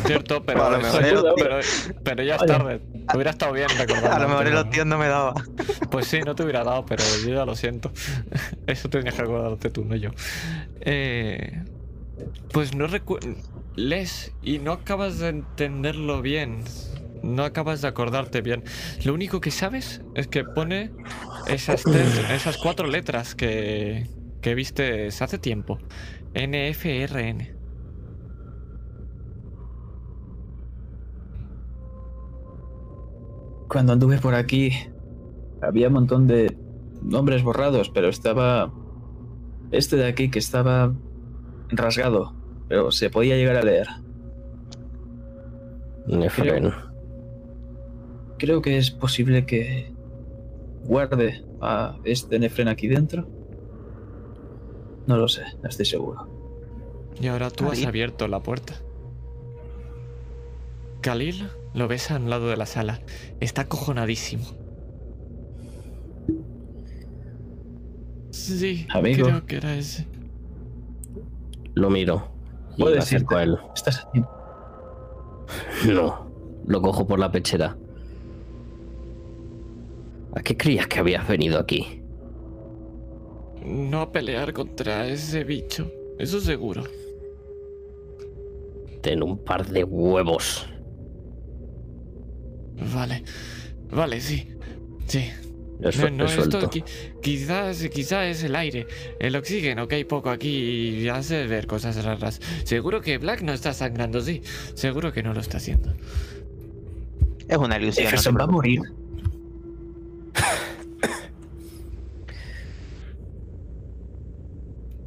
[0.05, 1.59] Cierto, pero, A lo eso- mejor el pero,
[2.03, 2.47] pero ya es Oye.
[2.51, 2.81] tarde.
[3.13, 4.13] Hubiera estado bien recordar.
[4.13, 5.33] A lo mejor el tíos no me daba.
[5.91, 7.91] Pues sí, no te hubiera dado, pero yo ya lo siento.
[8.67, 10.11] Eso tenías que acordarte tú, no yo.
[10.81, 11.63] Eh,
[12.51, 13.33] pues no recuerdo.
[13.75, 16.63] Lees y no acabas de entenderlo bien.
[17.23, 18.63] No acabas de acordarte bien.
[19.03, 20.91] Lo único que sabes es que pone
[21.47, 24.07] esas, tres- esas cuatro letras que,
[24.41, 25.79] que viste hace tiempo.
[26.35, 27.54] NFRN.
[33.67, 34.71] Cuando anduve por aquí,
[35.61, 36.57] había un montón de
[37.01, 38.71] nombres borrados, pero estaba
[39.71, 40.93] este de aquí que estaba
[41.69, 42.33] rasgado,
[42.67, 43.87] pero se podía llegar a leer.
[46.07, 46.71] Nefren.
[48.37, 49.93] Creo que es posible que
[50.83, 53.27] guarde a este Nefren aquí dentro?
[55.07, 56.27] No lo sé, no estoy seguro.
[57.19, 58.73] Y ahora tú has abierto la puerta.
[61.01, 63.01] Khalil lo ves al lado de la sala.
[63.39, 64.45] Está acojonadísimo.
[68.31, 69.27] Sí, Amigo.
[69.27, 70.07] creo que era ese.
[71.73, 72.29] Lo miro.
[72.77, 73.57] Y Puedes me acerco a él.
[73.57, 74.29] ¿Qué estás haciendo?
[75.87, 76.25] No.
[76.65, 77.77] Lo cojo por la pechera.
[80.33, 82.01] ¿A qué creías que habías venido aquí?
[83.63, 85.91] No a pelear contra ese bicho.
[86.17, 86.83] Eso seguro.
[89.01, 90.67] Ten un par de huevos.
[92.93, 93.23] Vale.
[93.91, 94.47] Vale, sí.
[95.07, 95.29] Sí.
[95.79, 96.85] Lo No, esto qui-
[97.21, 98.87] quizás, quizás es el aire,
[99.19, 100.49] el oxígeno, que hay poco aquí
[101.01, 102.39] y hace ver cosas raras.
[102.63, 104.41] Seguro que Black no está sangrando, sí.
[104.73, 105.93] Seguro que no lo está haciendo.
[107.47, 108.05] Es una ilusión.
[108.05, 108.81] no Jefferson va a morir.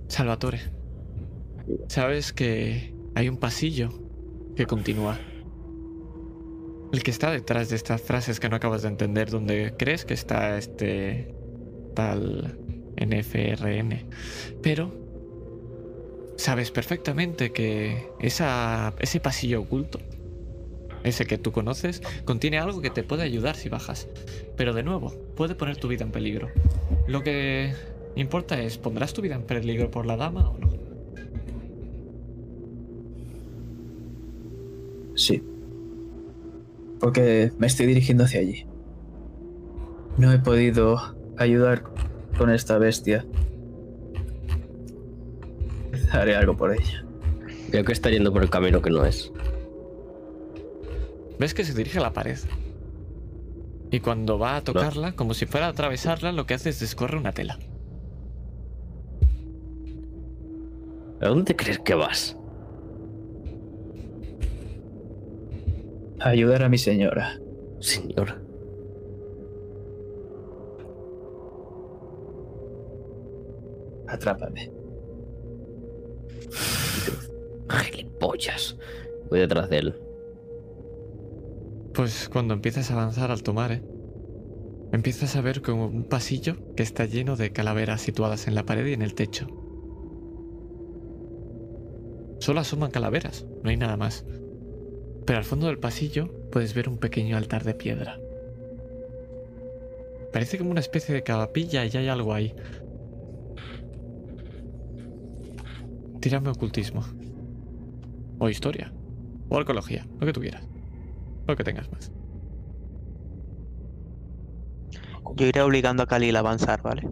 [0.09, 0.61] Salvatore,
[1.89, 3.91] sabes que hay un pasillo
[4.57, 5.19] que continúa.
[6.93, 10.15] El que está detrás de estas frases que no acabas de entender, donde crees que
[10.15, 11.35] está este
[11.95, 12.59] tal
[12.97, 14.07] NFRN.
[14.63, 14.95] Pero
[16.37, 20.01] sabes perfectamente que ese pasillo oculto,
[21.05, 24.09] ese que tú conoces, contiene algo que te puede ayudar si bajas.
[24.57, 26.49] Pero de nuevo, puede poner tu vida en peligro.
[27.07, 27.75] Lo que
[28.17, 30.69] importa es, ¿pondrás tu vida en peligro por la dama o no?
[35.17, 35.43] Sí.
[37.01, 38.67] Porque me estoy dirigiendo hacia allí.
[40.17, 40.99] No he podido
[41.37, 41.85] ayudar
[42.37, 43.25] con esta bestia.
[46.11, 47.05] Haré algo por ella.
[47.71, 49.33] Veo que está yendo por el camino que no es.
[51.39, 52.39] Ves que se dirige a la pared.
[53.91, 57.17] Y cuando va a tocarla, como si fuera a atravesarla, lo que hace es descorre
[57.17, 57.59] una tela.
[61.21, 62.37] ¿A dónde crees que vas?
[66.08, 67.41] A ayudar a mi señora.
[67.81, 68.41] Señor.
[74.07, 74.73] Atrápame.
[77.69, 78.77] Gilipollas.
[79.31, 79.95] Voy detrás de él.
[81.93, 83.83] Pues cuando empiezas a avanzar al tomar, ¿eh?
[84.93, 88.87] Empiezas a ver como un pasillo que está lleno de calaveras situadas en la pared
[88.87, 89.47] y en el techo.
[92.39, 94.25] Solo asoman calaveras, no hay nada más.
[95.29, 98.19] Pero al fondo del pasillo puedes ver un pequeño altar de piedra.
[100.33, 102.55] Parece como una especie de capilla y hay algo ahí.
[106.23, 107.05] Tírame ocultismo.
[108.39, 108.91] O historia.
[109.51, 110.67] O arqueología, lo que tú quieras.
[111.47, 112.11] Lo que tengas más.
[115.37, 117.07] Yo iré obligando a Khalil a avanzar, ¿vale?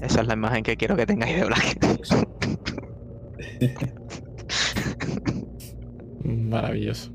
[0.00, 1.78] Esa es la imagen que quiero que tengáis de Black.
[6.28, 7.10] Maravilloso.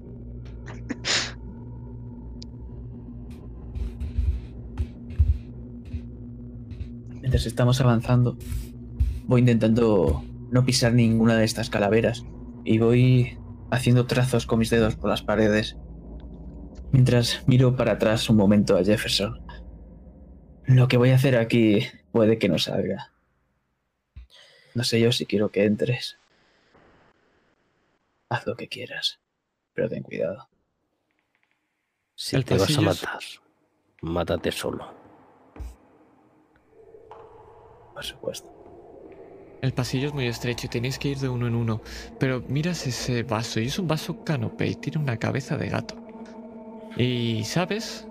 [7.21, 8.37] Mientras estamos avanzando,
[9.25, 12.25] voy intentando no pisar ninguna de estas calaveras
[12.65, 13.37] y voy
[13.69, 15.77] haciendo trazos con mis dedos por las paredes.
[16.91, 19.41] Mientras miro para atrás un momento a Jefferson.
[20.65, 21.79] Lo que voy a hacer aquí
[22.11, 23.11] puede que no salga.
[24.73, 26.17] No sé yo si quiero que entres.
[28.33, 29.19] Haz lo que quieras,
[29.75, 30.49] pero ten cuidado.
[32.15, 33.19] Si El te vas a matar,
[34.01, 34.91] mátate solo.
[37.93, 38.49] Por supuesto.
[39.61, 41.81] El pasillo es muy estrecho y tenéis que ir de uno en uno.
[42.19, 45.95] Pero miras ese vaso y es un vaso canope y tiene una cabeza de gato.
[46.97, 48.07] Y sabes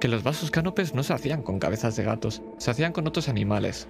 [0.00, 3.28] que los vasos canopes no se hacían con cabezas de gatos, se hacían con otros
[3.28, 3.88] animales.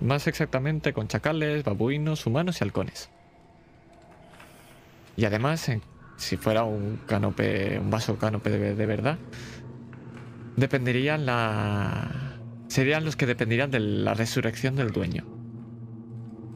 [0.00, 3.10] Más exactamente con chacales, babuinos, humanos y halcones.
[5.20, 5.82] Y además, en-
[6.16, 9.18] si fuera un canope, un vaso canope de, de verdad,
[10.56, 12.38] dependerían la...
[12.68, 15.26] Serían los que dependerían de la resurrección del dueño.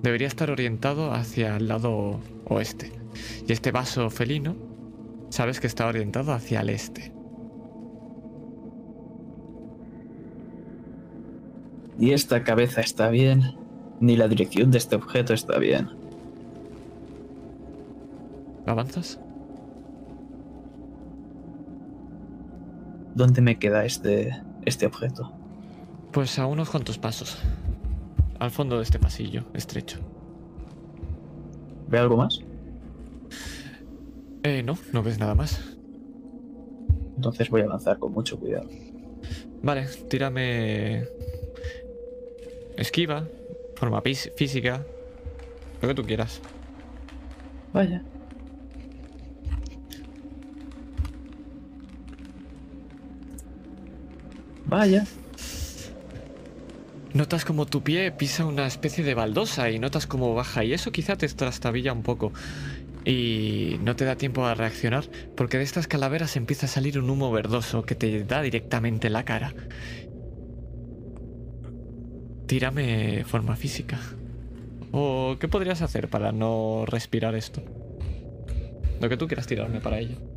[0.03, 2.91] Debería estar orientado hacia el lado oeste.
[3.47, 4.57] Y este vaso felino,
[5.29, 7.13] sabes que está orientado hacia el este.
[11.99, 13.43] Ni esta cabeza está bien,
[14.01, 16.04] ni la dirección de este objeto está bien.
[18.67, 19.21] ¿Avanzas?
[23.15, 25.33] ¿Dónde me queda este, este objeto?
[26.13, 27.39] Pues a unos cuantos pasos.
[28.39, 30.01] Al fondo de este pasillo estrecho.
[31.89, 32.41] ¿Ve algo más?
[34.43, 35.77] Eh, no, no ves nada más.
[37.17, 38.69] Entonces voy a avanzar con mucho cuidado.
[39.63, 41.07] Vale, tírame.
[42.77, 43.27] Esquiva,
[43.77, 44.85] forma física,
[45.81, 46.41] lo que tú quieras.
[47.73, 48.03] Vaya.
[54.75, 55.05] Vaya.
[57.13, 60.91] Notas como tu pie pisa una especie de baldosa y notas como baja y eso
[60.91, 62.33] quizá te trastabilla un poco.
[63.05, 65.05] Y no te da tiempo a reaccionar
[65.37, 69.13] porque de estas calaveras empieza a salir un humo verdoso que te da directamente en
[69.13, 69.55] la cara.
[72.49, 74.01] Tírame forma física.
[74.91, 77.63] ¿O qué podrías hacer para no respirar esto?
[79.01, 80.34] Lo que tú quieras tirarme para ello.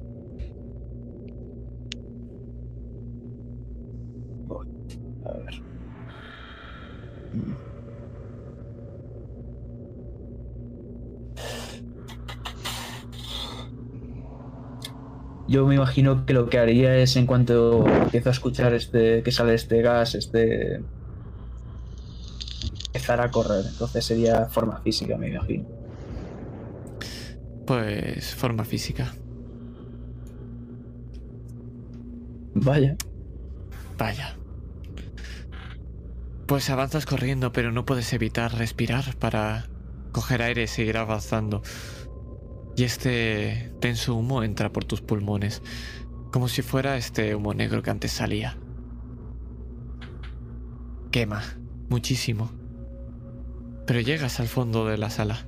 [15.47, 19.31] Yo me imagino que lo que haría es en cuanto empiezo a escuchar este que
[19.31, 20.81] sale este gas, este
[22.87, 23.65] empezar a correr.
[23.65, 25.65] Entonces sería forma física, me imagino.
[27.65, 29.13] Pues forma física.
[32.53, 32.95] Vaya.
[33.97, 34.35] Vaya.
[36.45, 39.67] Pues avanzas corriendo, pero no puedes evitar respirar para
[40.11, 41.61] coger aire y seguir avanzando.
[42.77, 45.63] Y este tenso humo entra por tus pulmones,
[46.31, 48.55] como si fuera este humo negro que antes salía.
[51.09, 51.41] Quema,
[51.89, 52.51] muchísimo.
[53.87, 55.47] Pero llegas al fondo de la sala.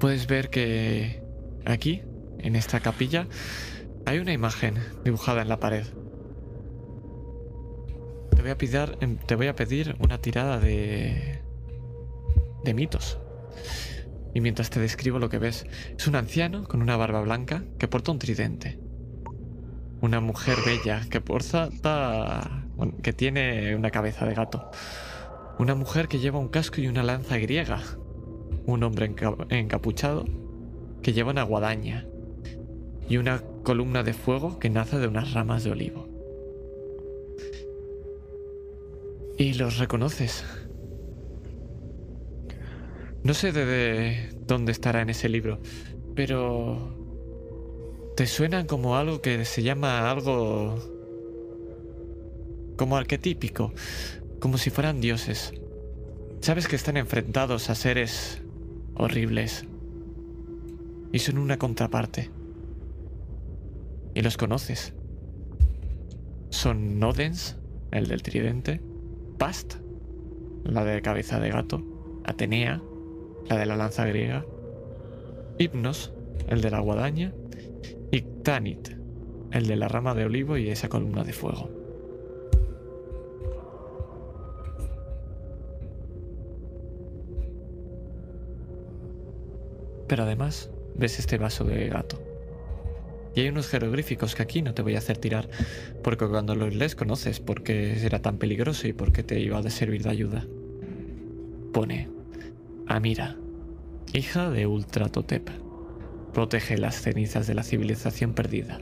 [0.00, 1.22] Puedes ver que
[1.64, 2.02] aquí,
[2.38, 3.28] en esta capilla,
[4.06, 4.74] hay una imagen
[5.04, 5.86] dibujada en la pared.
[8.34, 11.42] Te voy a pedir, em, te voy a pedir una tirada de.
[12.64, 13.20] de mitos.
[14.36, 15.64] Y mientras te describo lo que ves,
[15.96, 18.78] es un anciano con una barba blanca que porta un tridente.
[20.02, 21.70] Una mujer bella que porta.
[23.02, 24.70] que tiene una cabeza de gato.
[25.58, 27.80] Una mujer que lleva un casco y una lanza griega.
[28.66, 30.26] Un hombre enca- encapuchado
[31.00, 32.06] que lleva una guadaña.
[33.08, 36.06] Y una columna de fuego que nace de unas ramas de olivo.
[39.38, 40.44] Y los reconoces.
[43.26, 45.58] No sé de, de dónde estará en ese libro,
[46.14, 46.94] pero
[48.16, 50.78] te suenan como algo que se llama algo
[52.76, 53.72] como arquetípico,
[54.38, 55.52] como si fueran dioses.
[56.40, 58.42] Sabes que están enfrentados a seres
[58.94, 59.64] horribles
[61.10, 62.30] y son una contraparte.
[64.14, 64.94] Y los conoces.
[66.50, 67.56] Son Nodens,
[67.90, 68.80] el del tridente,
[69.36, 69.78] Past,
[70.62, 71.82] la de cabeza de gato,
[72.24, 72.80] Atenea,
[73.48, 74.44] la de la lanza griega,
[75.58, 76.12] Hypnos,
[76.48, 77.32] el de la guadaña,
[78.10, 78.90] y Tanit,
[79.52, 81.70] el de la rama de olivo y esa columna de fuego.
[90.08, 92.22] Pero además ves este vaso de gato.
[93.34, 95.48] Y hay unos jeroglíficos que aquí no te voy a hacer tirar,
[96.02, 99.58] porque cuando los lees conoces por qué era tan peligroso y por qué te iba
[99.58, 100.46] a servir de ayuda.
[101.72, 102.08] Pone,
[102.88, 103.36] Amira,
[104.12, 105.50] hija de Ultratotep,
[106.32, 108.80] protege las cenizas de la civilización perdida,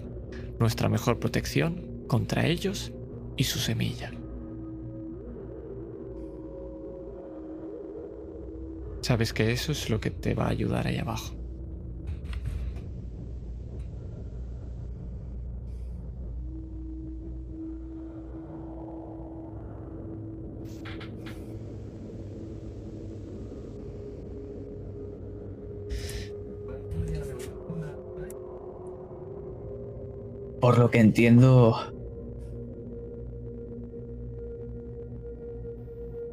[0.59, 2.93] nuestra mejor protección contra ellos
[3.39, 4.13] y su semilla.
[9.01, 11.35] Sabes que eso es lo que te va a ayudar ahí abajo.
[30.65, 31.77] Por lo que entiendo,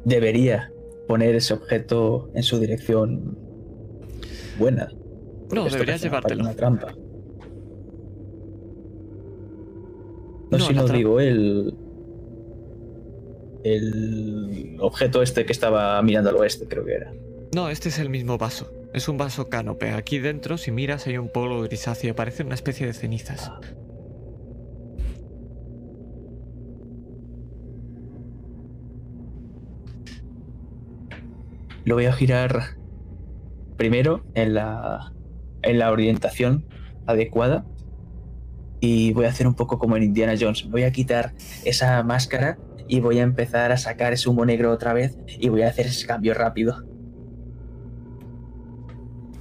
[0.06, 0.72] debería
[1.06, 3.36] poner ese objeto en su dirección
[4.58, 4.90] buena.
[5.50, 6.44] No, deberías llevártelo.
[6.44, 6.94] Una trampa.
[10.50, 11.74] No, No, si no digo el.
[13.64, 17.12] El objeto este que estaba mirando al oeste, creo que era.
[17.54, 18.72] No, este es el mismo vaso.
[18.94, 19.90] Es un vaso cánope.
[19.90, 22.16] Aquí dentro, si miras, hay un polvo grisáceo.
[22.16, 23.52] Parece una especie de cenizas.
[31.84, 32.76] Lo voy a girar
[33.76, 35.12] primero en la,
[35.62, 36.66] en la orientación
[37.06, 37.64] adecuada
[38.80, 40.68] y voy a hacer un poco como en Indiana Jones.
[40.68, 41.34] Voy a quitar
[41.64, 45.62] esa máscara y voy a empezar a sacar ese humo negro otra vez y voy
[45.62, 46.84] a hacer ese cambio rápido.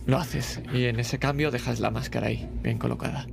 [0.05, 0.61] Lo haces.
[0.73, 3.27] Y en ese cambio dejas la máscara ahí, bien colocada.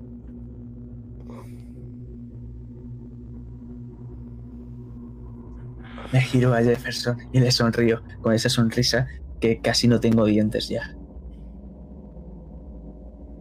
[6.13, 9.07] Me giro a Jefferson y le sonrío con esa sonrisa
[9.41, 10.95] que casi no tengo dientes ya.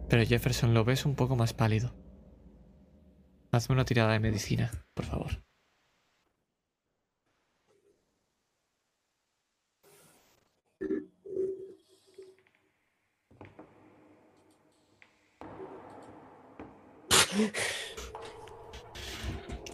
[0.08, 1.94] Pero Jefferson lo ves un poco más pálido.
[3.52, 5.42] Hazme una tirada de medicina, por favor.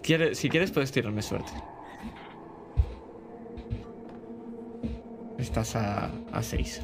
[0.02, 1.52] Quiere- si quieres puedes tirarme suerte.
[5.56, 6.82] Estás a 6.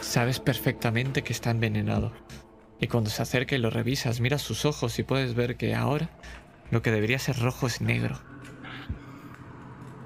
[0.00, 2.10] Sabes perfectamente que está envenenado.
[2.80, 6.10] Y cuando se acerca y lo revisas, miras sus ojos y puedes ver que ahora
[6.72, 8.18] lo que debería ser rojo es negro.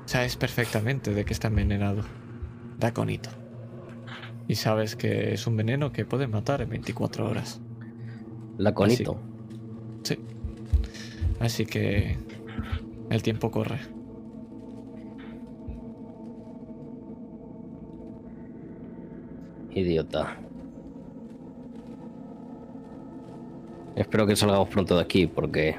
[0.04, 2.04] Sabes perfectamente de que está envenenado.
[2.78, 3.30] Da conito.
[4.46, 7.62] Y sabes que es un veneno que puede matar en 24 horas.
[8.58, 9.18] Laconito.
[10.02, 10.18] Sí.
[11.38, 12.18] Así que
[13.10, 13.78] el tiempo corre.
[19.72, 20.36] Idiota.
[23.96, 25.76] Espero que salgamos pronto de aquí porque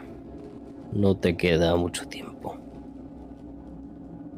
[0.93, 2.57] no te queda mucho tiempo.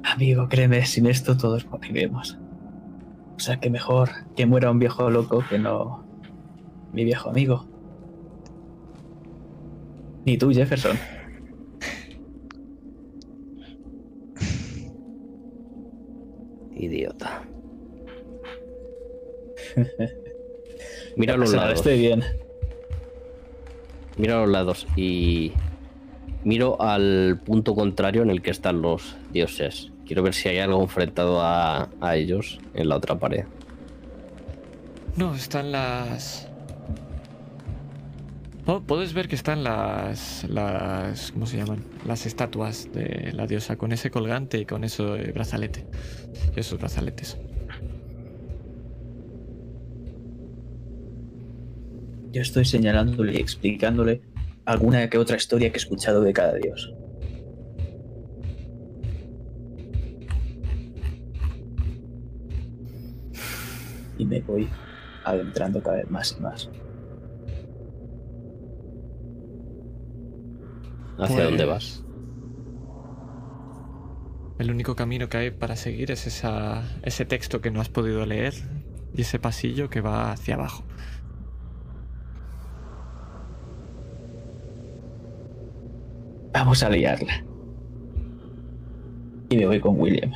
[0.04, 2.38] Amigo, créeme, sin esto todos moriremos.
[3.36, 6.04] O sea que mejor que muera un viejo loco que no
[6.94, 7.66] mi viejo amigo.
[10.26, 10.98] Ni tú, Jefferson.
[16.84, 17.44] Idiota.
[21.16, 21.74] Mira a los lados.
[21.76, 22.24] Estoy bien.
[24.18, 25.54] Mira a los lados y
[26.44, 29.92] miro al punto contrario en el que están los dioses.
[30.06, 33.46] Quiero ver si hay algo enfrentado a, a ellos en la otra pared.
[35.16, 36.50] No, están las.
[38.66, 40.46] Puedes ver que están las.
[40.50, 41.34] las.
[41.34, 41.84] ¿cómo se llaman?
[42.08, 45.04] Las estatuas de la diosa con ese colgante y con ese
[45.34, 45.86] brazalete.
[46.56, 47.38] Y esos brazaletes.
[52.32, 54.22] Yo estoy señalándole y explicándole
[54.66, 56.94] alguna que otra historia que he escuchado de cada dios.
[64.18, 64.70] Y me voy
[65.26, 66.70] adentrando cada vez más y más.
[71.18, 72.04] ¿Hacia Pues, dónde vas?
[74.60, 78.26] El único camino que hay para seguir es esa, ese texto que no has podido
[78.26, 78.54] leer
[79.16, 80.84] y ese pasillo que va hacia abajo.
[86.54, 87.44] Vamos a liarla.
[89.50, 90.32] Y me voy con William.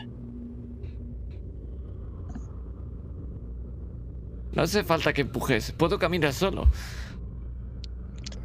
[4.53, 6.67] No hace falta que empujes, puedo caminar solo.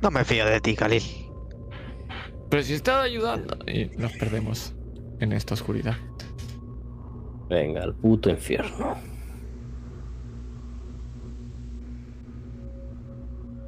[0.02, 1.02] No me fío de ti, Khalil.
[2.52, 3.56] Pero si estaba ayudando.
[3.66, 4.74] Y nos perdemos
[5.20, 5.96] en esta oscuridad.
[7.48, 8.94] Venga, al puto infierno.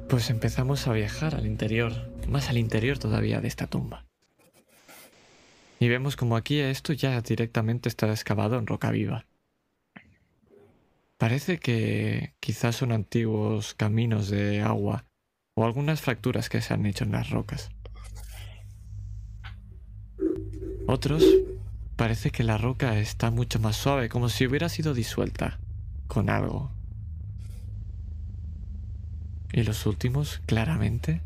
[0.07, 1.93] Pues empezamos a viajar al interior,
[2.29, 4.05] más al interior todavía de esta tumba.
[5.79, 9.25] Y vemos como aquí esto ya directamente está excavado en roca viva.
[11.17, 15.05] Parece que quizás son antiguos caminos de agua
[15.55, 17.71] o algunas fracturas que se han hecho en las rocas.
[20.87, 21.23] Otros
[21.95, 25.59] parece que la roca está mucho más suave, como si hubiera sido disuelta
[26.07, 26.71] con algo.
[29.51, 31.21] Y los últimos, claramente,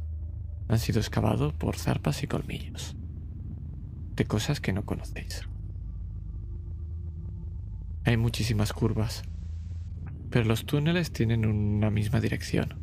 [0.69, 2.95] han sido excavados por zarpas y colmillos.
[4.15, 5.41] De cosas que no conocéis.
[8.05, 9.23] Hay muchísimas curvas,
[10.29, 12.75] pero los túneles tienen una misma dirección.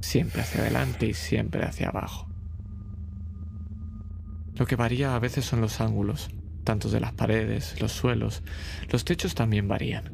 [0.00, 2.27] Siempre hacia adelante y siempre hacia abajo.
[4.58, 6.30] Lo que varía a veces son los ángulos,
[6.64, 8.42] tanto de las paredes, los suelos,
[8.90, 10.12] los techos también varían.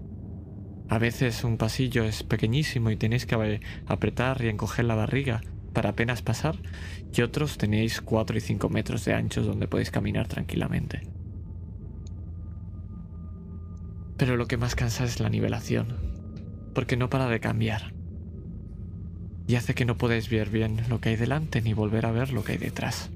[0.91, 5.41] A veces un pasillo es pequeñísimo y tenéis que apretar y encoger la barriga
[5.73, 6.59] para apenas pasar,
[7.11, 11.09] y otros tenéis 4 y 5 metros de anchos donde podéis caminar tranquilamente.
[14.19, 15.97] Pero lo que más cansa es la nivelación,
[16.75, 17.95] porque no para de cambiar.
[19.49, 22.33] Y hace que no podáis ver bien lo que hay delante ni volver a ver
[22.33, 23.11] lo que hay detrás.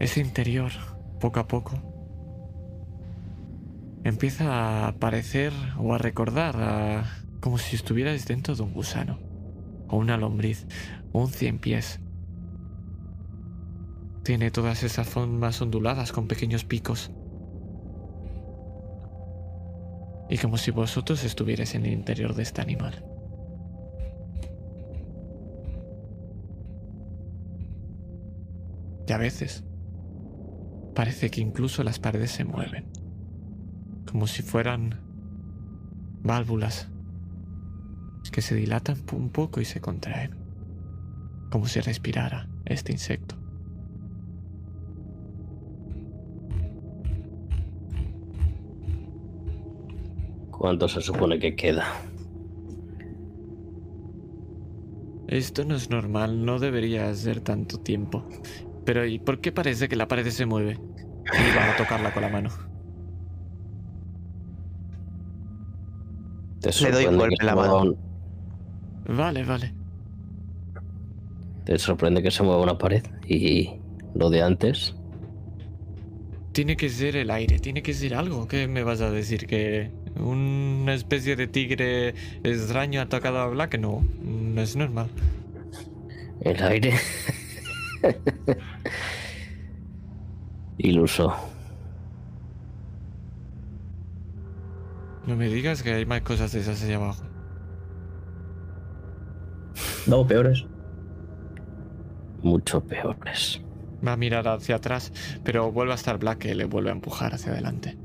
[0.00, 0.72] Ese interior,
[1.20, 1.72] poco a poco,
[4.02, 7.04] empieza a parecer o a recordar a-
[7.40, 9.18] como si estuvierais dentro de un gusano,
[9.88, 10.66] o una lombriz,
[11.12, 12.00] o un cien pies.
[14.24, 17.10] Tiene todas esas formas onduladas con pequeños picos.
[20.28, 23.04] Y como si vosotros estuvierais en el interior de este animal.
[29.06, 29.64] Y a veces
[30.94, 32.86] parece que incluso las paredes se mueven.
[34.06, 35.00] Como si fueran
[36.22, 36.88] válvulas
[38.34, 40.34] que se dilatan un poco y se contraen.
[41.50, 43.36] Como si respirara este insecto.
[50.50, 51.84] ¿Cuánto se supone que queda?
[55.28, 58.26] Esto no es normal, no debería ser tanto tiempo.
[58.84, 60.78] Pero ¿y por qué parece que la pared se mueve?
[61.32, 62.50] Y va a tocarla con la mano.
[66.60, 67.90] ¿Te Le doy un sorprende golpe en la se mueva mano.
[67.90, 69.74] un- Vale, vale.
[71.64, 73.02] ¿Te sorprende que se mueva una pared?
[73.26, 73.70] Y
[74.14, 74.94] lo de antes.
[76.52, 78.46] Tiene que ser el aire, tiene que ser algo.
[78.46, 79.46] ¿Qué me vas a decir?
[79.46, 83.78] ¿Que una especie de tigre extraño ha atacado a Black?
[83.78, 85.08] No, no es normal.
[86.40, 86.94] El aire.
[90.78, 91.34] Iluso.
[95.26, 97.24] No me digas que hay más cosas de esas allá abajo.
[100.06, 100.66] No, peores.
[102.42, 103.62] Mucho peores.
[104.06, 105.12] Va a mirar hacia atrás,
[105.44, 107.96] pero vuelve a estar Black que le vuelve a empujar hacia adelante.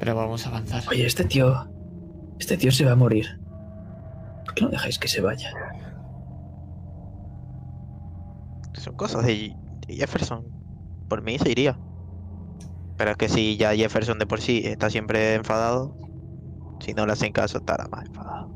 [0.00, 0.82] Pero vamos a avanzar.
[0.90, 1.70] Oye, este tío.
[2.40, 3.38] Este tío se va a morir.
[4.44, 5.52] ¿Por qué no dejáis que se vaya?
[8.82, 9.54] Son cosas de
[9.86, 10.44] de Jefferson.
[11.08, 11.78] Por mí se iría.
[12.96, 15.96] Pero es que si ya Jefferson de por sí está siempre enfadado,
[16.80, 18.50] si no le hacen caso estará más enfadado.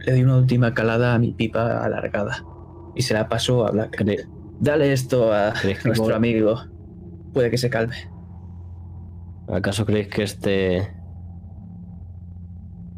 [0.00, 2.44] Le doy una última calada a mi pipa alargada.
[2.94, 4.02] Y se la paso a Black.
[4.60, 6.60] Dale esto a ¿Crees que nuestro amigo.
[7.32, 7.96] Puede que se calme.
[9.48, 10.92] ¿Acaso creéis que este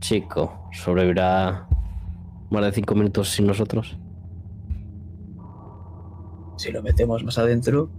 [0.00, 1.68] chico sobrevivirá
[2.50, 3.99] más de cinco minutos sin nosotros?
[6.60, 7.90] Si lo metemos más adentro,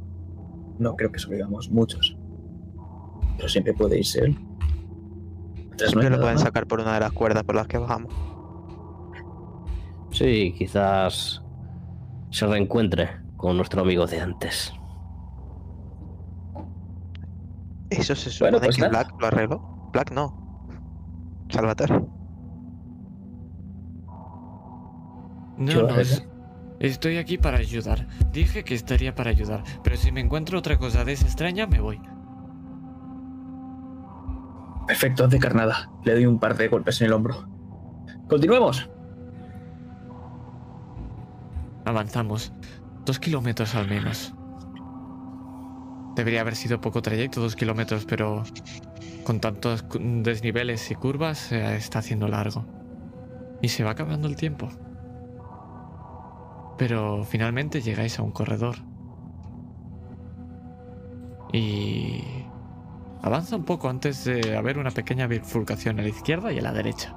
[0.78, 2.16] no creo que sobrevivamos muchos.
[3.36, 4.38] Pero siempre puede irse él.
[5.56, 6.42] Mientras no lo pueden más.
[6.44, 8.14] sacar por una de las cuerdas por las que bajamos.
[10.12, 11.42] Sí, quizás
[12.30, 14.72] se reencuentre con nuestro amigo de antes.
[17.90, 18.92] Eso se supone Bueno, pues que nada.
[18.92, 19.90] Black lo arregló.
[19.92, 20.68] Black no.
[21.50, 22.00] Salvatore.
[25.58, 26.28] No, Yo, no, es-
[26.88, 28.08] estoy aquí para ayudar.
[28.32, 31.80] Dije que estaría para ayudar, pero si me encuentro otra cosa de esa extraña, me
[31.80, 32.00] voy.
[34.88, 35.90] Perfecto, haz de carnada.
[36.04, 37.48] Le doy un par de golpes en el hombro.
[38.28, 38.90] Continuemos.
[41.86, 42.52] Avanzamos.
[43.06, 44.34] Dos kilómetros al menos.
[46.16, 48.44] Debería haber sido poco trayecto, dos kilómetros, pero
[49.24, 52.66] con tantos desniveles y curvas se está haciendo largo.
[53.62, 54.70] Y se va acabando el tiempo.
[56.82, 58.78] Pero finalmente llegáis a un corredor.
[61.54, 62.24] Y...
[63.22, 66.74] Avanza un poco antes de haber una pequeña bifurcación a la izquierda y a la
[66.74, 67.16] derecha.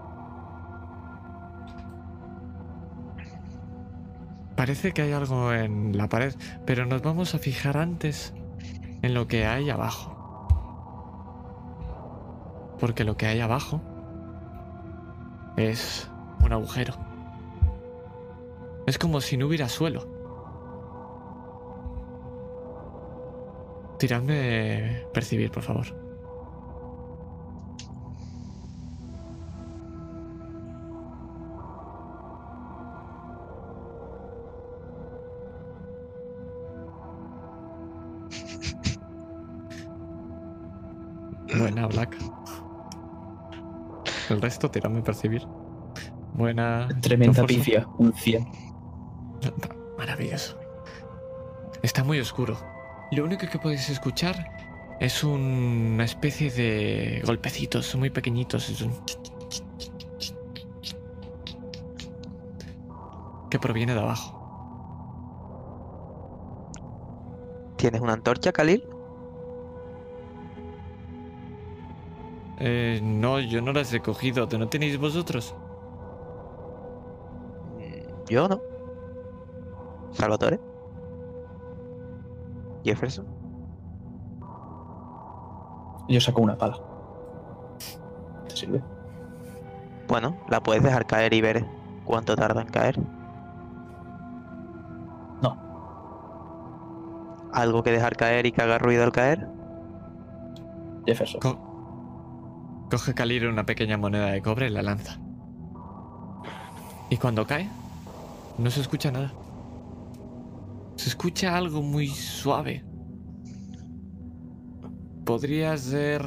[4.55, 6.35] Parece que hay algo en la pared,
[6.67, 8.35] pero nos vamos a fijar antes
[9.01, 10.11] en lo que hay abajo.
[12.79, 13.81] Porque lo que hay abajo
[15.57, 16.11] es
[16.45, 17.14] un agujero.
[18.87, 20.07] Es como si no hubiera suelo.
[23.99, 25.87] Tiradme percibir, por favor.
[41.59, 42.17] Buena, Black.
[44.29, 45.47] El resto, tiradme percibir.
[46.35, 46.89] Buena.
[47.01, 47.87] Tremenda pifia.
[47.99, 48.64] Un 100.
[49.99, 50.59] Maravilloso.
[51.83, 52.57] Está muy oscuro.
[53.13, 54.37] Lo único que podéis escuchar
[55.01, 58.69] es un- una especie de golpecitos muy pequeñitos.
[58.71, 58.93] Es un...
[63.51, 64.41] que proviene de abajo.
[67.77, 68.85] ¿Tienes una antorcha, Khalil?
[72.59, 74.49] Eh, no, yo no las he cogido.
[74.59, 75.55] ¿No tenéis vosotros?
[78.29, 78.61] Yo no.
[80.15, 80.59] Salvatore.
[82.85, 83.27] Jefferson.
[86.09, 86.77] Yo saco una pala.
[88.49, 88.83] ¿Te sirve?
[90.09, 91.65] Bueno, la puedes dejar caer y ver
[92.05, 92.99] cuánto tarda en caer.
[95.43, 95.57] No.
[97.53, 99.49] ¿Algo que dejar caer y que haga ruido al caer?
[101.07, 101.41] Jefferson.
[101.41, 105.19] Co- Coge Kalir una pequeña moneda de cobre y la lanza.
[107.09, 107.69] Y cuando cae,
[108.59, 109.33] no se escucha nada.
[110.97, 112.85] Se escucha algo muy suave.
[115.25, 116.23] Podría ser...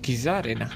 [0.00, 0.70] Quizá arena.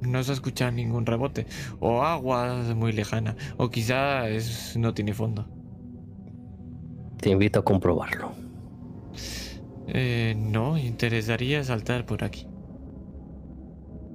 [0.00, 1.46] No se escucha ningún rebote.
[1.78, 3.36] O agua muy lejana.
[3.56, 5.46] O quizá es, no tiene fondo.
[7.18, 8.32] Te invito a comprobarlo.
[9.86, 12.46] Eh, no, interesaría saltar por aquí.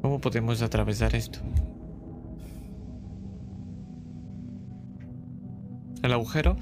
[0.02, 1.40] ¿Cómo podemos atravesar esto?
[6.04, 6.58] El agujero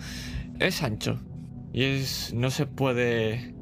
[0.59, 1.19] es ancho
[1.73, 3.53] y es no se puede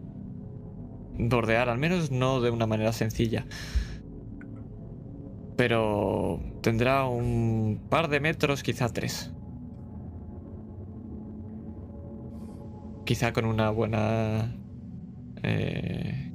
[1.18, 3.46] bordear, al menos no de una manera sencilla.
[5.58, 9.32] Pero tendrá un par de metros, quizá tres.
[13.06, 14.56] Quizá con una buena
[15.44, 16.32] eh,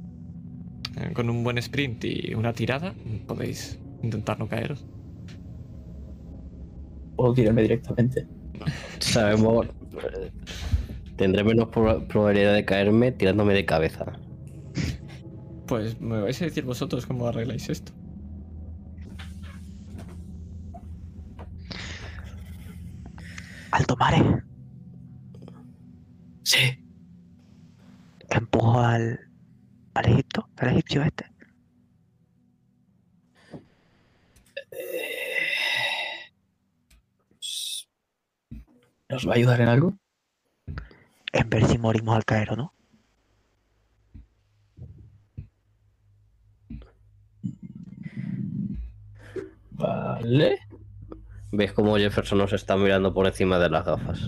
[1.13, 2.93] con un buen sprint y una tirada,
[3.27, 4.85] podéis intentar no caeros.
[7.15, 8.38] Puedo tirarme directamente.
[8.99, 9.67] Sabemos.
[9.67, 10.31] eh,
[11.15, 14.13] Tendré menos proba- probabilidad de caerme tirándome de cabeza.
[15.67, 17.91] Pues me vais a decir vosotros cómo arregláis esto.
[23.71, 24.43] Alto mare.
[26.43, 26.83] Sí.
[28.29, 29.19] Empujo al.
[29.93, 31.28] al Egipto, al egipcio este.
[39.09, 39.97] ¿Nos va a ayudar en algo?
[41.33, 42.73] En ver si morimos al caer o no.
[49.71, 50.59] Vale.
[51.51, 54.19] ¿Ves cómo Jefferson nos está mirando por encima de las gafas?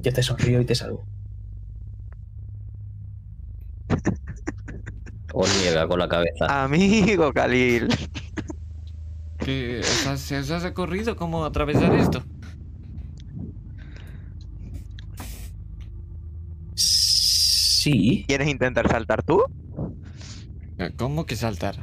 [0.00, 1.04] Yo te sonrío y te salvo.
[5.32, 6.62] O niega con la cabeza.
[6.64, 7.88] Amigo Khalil.
[9.48, 12.22] ¿Qué, os, has ocurrido cómo atravesar esto?
[16.74, 18.26] Sí.
[18.28, 19.42] ¿Quieres intentar saltar tú?
[20.76, 21.76] Eh, ¿Cómo que saltar?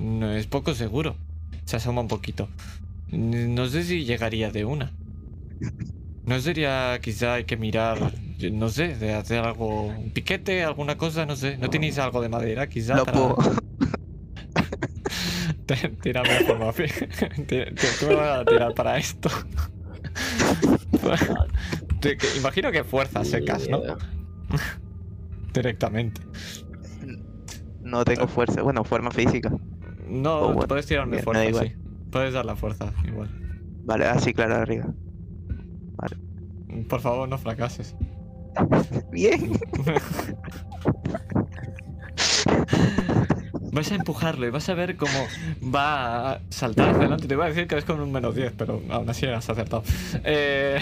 [0.00, 1.14] No es poco seguro.
[1.64, 2.48] Se asoma un poquito.
[3.12, 4.90] No sé si llegaría de una.
[6.24, 8.14] No sería, quizá hay que mirar,
[8.50, 11.56] no sé, de hacer algo, un piquete, alguna cosa, no sé.
[11.56, 12.96] ¿No tenéis algo de madera, quizá?
[12.96, 13.65] Lo para- puedo.
[16.02, 16.28] Tírame
[17.46, 19.28] te- ¿Tú me vas a tirar para esto?
[22.36, 23.80] Imagino que fuerzas secas, ¿no?
[25.54, 26.20] Directamente.
[27.82, 28.62] No tengo fuerza.
[28.62, 29.50] Bueno, forma física.
[30.08, 31.72] No, Oh, bueno, puedes tirarme fuerza, sí.
[32.10, 33.28] Puedes dar la fuerza, igual.
[33.84, 34.86] Vale, así, claro, arriba.
[36.88, 37.96] Por favor, no fracases.
[39.10, 39.52] Bien.
[43.76, 45.26] Vas a empujarlo y vas a ver cómo
[45.62, 47.28] va a saltar hacia adelante.
[47.28, 49.84] Te iba a decir que es con un menos 10, pero aún así has acertado.
[50.24, 50.78] Eh,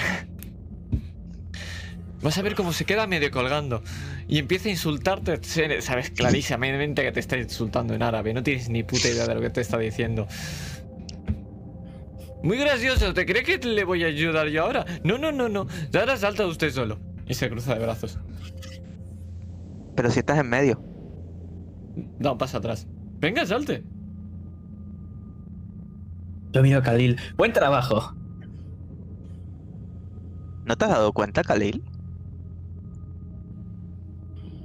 [2.23, 3.83] Vas a ver cómo se queda medio colgando
[4.29, 5.41] y empieza a insultarte.
[5.83, 8.33] Sabes clarísimamente que te está insultando en árabe.
[8.33, 10.29] No tienes ni puta idea de lo que te está diciendo.
[12.45, 13.13] Muy gracioso.
[13.13, 14.87] ¿Te cree que le voy a ayudar yo ahora?
[15.03, 15.67] No, no, no, no.
[15.99, 17.01] Ahora salta usted solo.
[17.27, 18.19] Y se cruza de brazos.
[19.97, 20.94] Pero si estás en medio.
[22.19, 22.87] Da un paso atrás.
[23.21, 23.85] Venga, salte.
[26.53, 27.17] Yo miro a Khalil.
[27.37, 28.15] Buen trabajo.
[30.65, 31.85] ¿No te has dado cuenta, Khalil?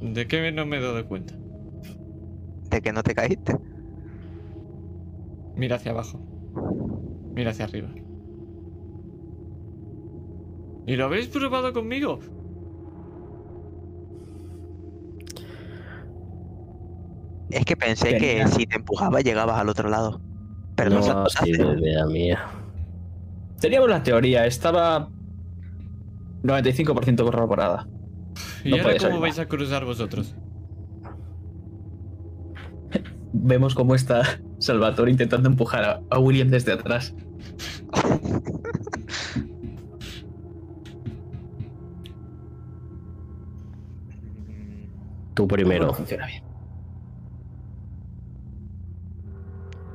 [0.02, 1.34] ¿De qué no me he dado cuenta?
[2.70, 3.58] De que no te caíste.
[5.56, 6.20] Mira hacia abajo.
[7.34, 7.90] Mira hacia arriba.
[10.86, 12.20] ¿Y lo habéis probado conmigo?
[17.50, 20.22] Es que pensé Tenía- que si te empujaba llegabas al otro lado.
[20.76, 22.40] Pero no, no, idea mía.
[23.60, 24.46] Teníamos la teoría.
[24.46, 25.10] Estaba
[26.44, 27.88] 95% corroborada.
[28.64, 30.36] ¿Y No ahora cómo vais a cruzar vosotros?
[33.34, 34.24] Vemos cómo está
[34.60, 37.14] Salvatore intentando empujar a, a William desde atrás.
[45.34, 45.94] Tú No primero.
[45.94, 46.44] funciona bien.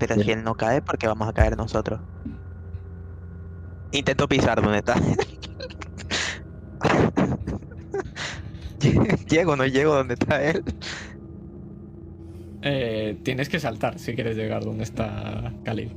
[0.07, 1.99] Pero si él no cae, porque vamos a caer nosotros.
[3.91, 4.97] Intento pisar donde está.
[9.31, 10.63] llego o no llego donde está él.
[12.61, 15.97] Eh, tienes que saltar si quieres llegar donde está Khalil.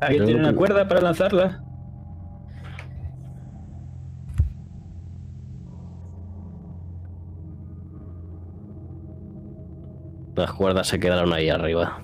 [0.00, 1.62] ¿Alguien tiene una cuerda para lanzarla?
[10.34, 12.02] Las cuerdas se quedaron ahí arriba.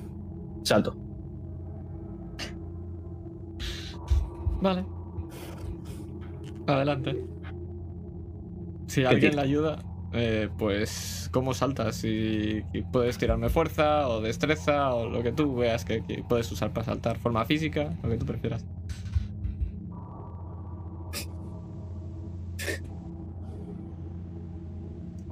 [0.63, 0.95] Salto.
[4.61, 4.85] Vale.
[6.67, 7.25] Adelante.
[8.87, 9.79] Si alguien le ayuda,
[10.13, 11.97] eh, pues ¿cómo saltas?
[11.97, 16.73] Si puedes tirarme fuerza o destreza o lo que tú veas que, que puedes usar
[16.73, 17.19] para saltar.
[17.19, 18.65] Forma física, lo que tú prefieras.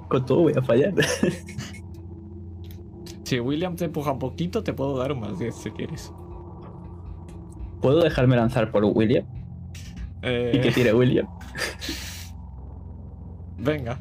[0.09, 0.95] Con todo voy a fallar.
[3.27, 6.13] Si William te empuja un poquito, te puedo dar un más 10 si quieres.
[7.81, 9.27] ¿Puedo dejarme lanzar por William?
[10.23, 11.27] Eh, Y que tire William.
[13.59, 13.99] Venga.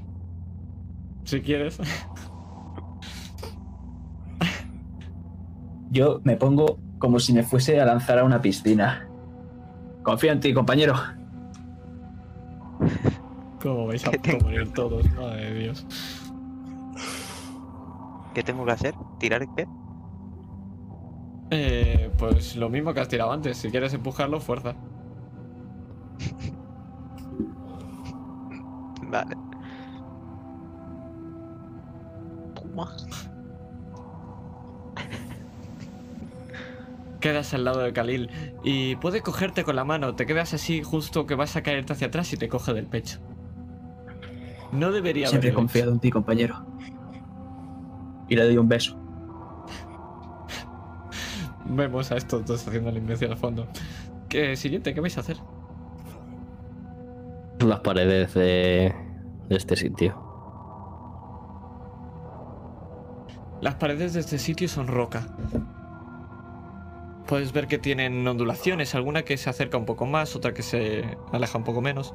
[1.23, 1.80] Si quieres.
[5.89, 9.10] Yo me pongo como si me fuese a lanzar a una piscina.
[10.03, 10.93] Confío en ti, compañero.
[13.60, 14.11] ¿Cómo vais a
[14.43, 15.11] morir todos?
[15.14, 15.84] Madre de Dios.
[18.36, 18.94] ¿Qué tengo que hacer?
[19.18, 19.66] ¿Tirar qué?
[21.52, 23.56] Eh, pues lo mismo que has tirado antes.
[23.56, 24.76] Si quieres empujarlo, fuerza.
[29.03, 29.38] Vale.
[32.56, 32.94] Toma.
[37.22, 38.30] Quedas al lado de Khalil
[38.66, 40.16] y puede cogerte con la mano.
[40.16, 43.20] Te quedas así justo que vas a caerte hacia atrás y te coge del pecho.
[44.74, 46.66] No debería Siempre he confiado en ti, compañero.
[48.27, 48.97] Y le doy un beso.
[51.65, 53.68] Vemos a estos dos haciendo la invención al fondo.
[54.30, 54.93] ¿Qué siguiente?
[54.93, 55.38] ¿Qué vais a hacer?
[57.60, 58.93] Las paredes de,
[59.49, 60.22] de este sitio.
[63.61, 65.27] Las paredes de este sitio son roca.
[67.27, 71.18] Puedes ver que tienen ondulaciones, alguna que se acerca un poco más, otra que se
[71.31, 72.14] aleja un poco menos.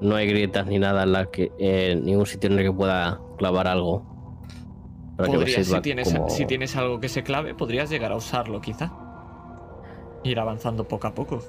[0.00, 3.20] No hay grietas ni nada en la que en ningún sitio en el que pueda
[3.40, 4.04] clavar algo.
[5.16, 8.60] Para que si tienes, como- si tienes algo que se clave, podrías llegar a usarlo
[8.60, 8.92] quizá.
[10.24, 11.40] Ir avanzando poco a poco.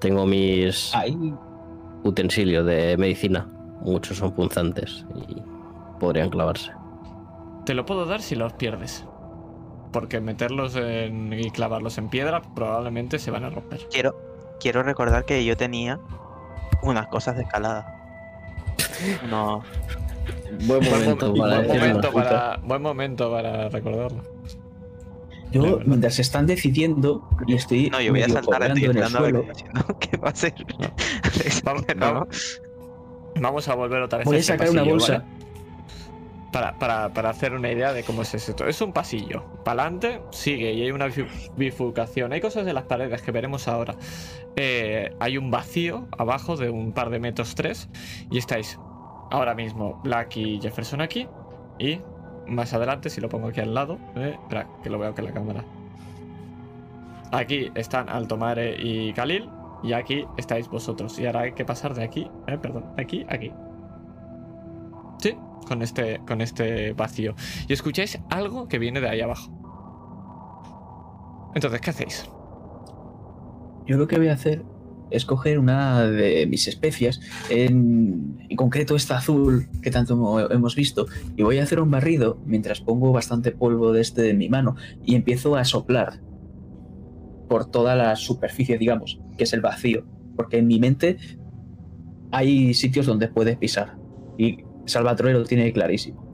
[0.00, 1.16] Tengo mis Ahí.
[2.04, 3.46] utensilios de medicina.
[3.80, 5.42] Muchos son punzantes y
[5.98, 6.72] podrían clavarse.
[7.64, 9.04] Te lo puedo dar si los pierdes.
[9.92, 13.80] Porque meterlos en- y clavarlos en piedra probablemente se van a romper.
[13.90, 14.14] Quiero,
[14.60, 15.98] quiero recordar que yo tenía
[16.82, 17.94] unas cosas de escalada.
[19.30, 19.62] No.
[20.66, 24.22] Buen momento mom- para buen momento para, buen momento para recordarlo.
[25.50, 29.30] Yo, mientras están decidiendo y estoy No, yo voy a saltar, estoy esperando a ver
[29.30, 29.98] suelo, qué está haciendo.
[29.98, 30.54] ¿Qué va a hacer?
[31.64, 32.62] Vamos, No, vamos-
[33.40, 35.12] vamos a volver otra vez voy a este sacar una pasillo, bolsa.
[35.18, 35.38] ¿vale?
[36.52, 38.66] Para, para- para hacer una idea de cómo es esto.
[38.66, 39.44] Es un pasillo.
[39.64, 42.32] Para adelante sigue y hay una bifu- bifurcación.
[42.32, 43.96] Hay cosas en las paredes que veremos ahora.
[44.56, 47.88] Eh, hay un vacío abajo de un par de metros tres.
[48.30, 48.78] Y estáis
[49.30, 51.28] ahora mismo Black y Jefferson aquí.
[51.78, 52.00] Y
[52.46, 53.98] más adelante, si lo pongo aquí al lado.
[54.16, 55.64] eh, espera, que lo veo que en la cámara.
[57.32, 59.48] Aquí están Altomare y Khalil.
[59.82, 61.18] Y aquí estáis vosotros.
[61.18, 62.30] Y ahora hay que pasar de aquí.
[62.46, 63.52] eh, perdón, aquí, aquí.
[65.18, 65.36] Sí,
[65.66, 67.34] con este, con este vacío.
[67.68, 69.50] Y escucháis algo que viene de ahí abajo.
[71.54, 72.28] Entonces, ¿qué hacéis?
[73.86, 74.62] yo lo que voy a hacer
[75.10, 77.20] es coger una de mis especias,
[77.50, 81.06] en, concreto esta azul que tanto hemo- hemos visto,
[81.36, 84.76] y voy a hacer un barrido mientras pongo bastante polvo de este en mi mano
[85.04, 86.20] y empiezo a soplar
[87.48, 90.04] por toda la superficie, digamos, que es el vacío.
[90.36, 91.16] Porque en mi mente
[92.30, 93.96] hay sitios donde puedes pisar.
[94.36, 96.28] Y Salvatore lo tiene clarísimo.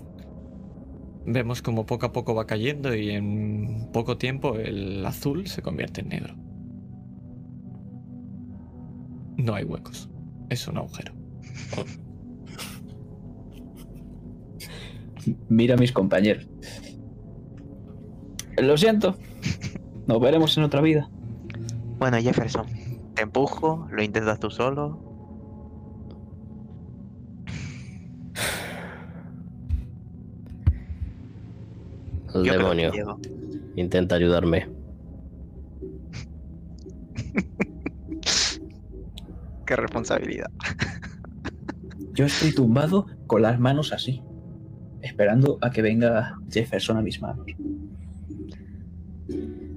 [1.24, 6.02] Vemos como poco a poco va cayendo y en poco tiempo el azul se convierte
[6.02, 6.34] en negro.
[9.36, 10.08] No hay huecos.
[10.48, 11.12] Es un agujero.
[15.48, 16.46] Mira a mis compañeros.
[18.58, 19.16] Lo siento.
[20.06, 21.08] Nos veremos en otra vida.
[21.98, 22.66] Bueno, Jefferson,
[23.14, 25.00] te empujo, lo intentas tú solo.
[32.34, 32.92] El Yo demonio
[33.76, 34.68] intenta ayudarme.
[39.66, 40.50] Qué responsabilidad.
[42.12, 44.22] Yo estoy tumbado con las manos así,
[45.02, 47.46] esperando a que venga Jefferson a mis manos.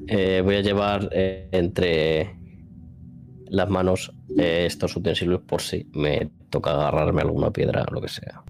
[0.08, 2.38] Eh, voy a llevar eh, entre
[3.50, 8.08] las manos eh, estos utensilios por si me toca agarrarme alguna piedra o lo que
[8.08, 8.44] sea.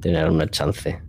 [0.00, 1.00] Tener una chance.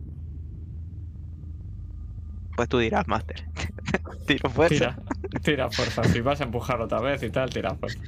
[2.55, 3.45] Pues tú dirás, Master.
[4.27, 4.95] Tiro fuerza.
[4.95, 6.03] Tira, tira fuerza.
[6.05, 7.99] Si vas a empujar otra vez y tal, tira fuerza.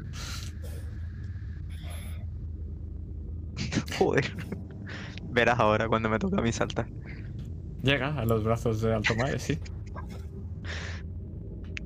[3.97, 4.35] Joder.
[5.29, 6.87] Verás ahora cuando me toca a mí saltar.
[7.83, 9.59] Llega a los brazos de Altomae, sí.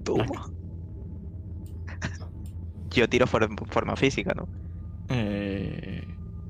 [0.04, 0.26] Toma.
[2.92, 4.48] Yo tiro for- forma física, ¿no?
[5.10, 6.04] Eh,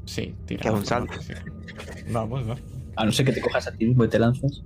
[0.06, 0.61] sí, tira.
[0.61, 1.14] Que es un salto.
[1.14, 1.44] física.
[2.11, 2.56] Vamos, ¿no?
[2.95, 4.61] A no ser que te cojas a ti mismo y te lanzas.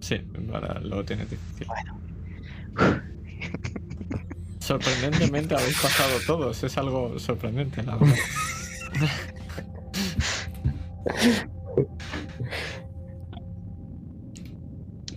[0.00, 0.16] Sí,
[0.52, 1.66] ahora lo tienes difícil.
[1.66, 2.01] Bueno.
[4.60, 8.16] Sorprendentemente habéis pasado todos, es algo sorprendente, la verdad.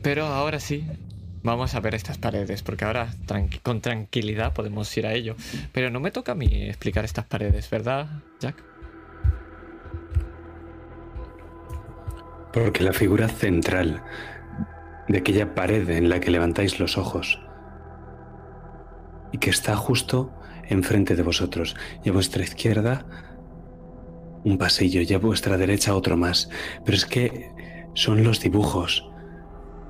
[0.01, 0.85] Pero ahora sí,
[1.43, 3.13] vamos a ver estas paredes, porque ahora
[3.63, 5.35] con tranquilidad podemos ir a ello.
[5.71, 8.07] Pero no me toca a mí explicar estas paredes, ¿verdad,
[8.39, 8.63] Jack?
[12.51, 14.03] Porque la figura central
[15.07, 17.39] de aquella pared en la que levantáis los ojos
[19.35, 20.31] y que está justo
[20.69, 21.75] enfrente de vosotros
[22.05, 23.05] y a vuestra izquierda
[24.45, 26.49] un pasillo y a vuestra derecha otro más.
[26.85, 27.51] Pero es que
[27.95, 29.09] son los dibujos,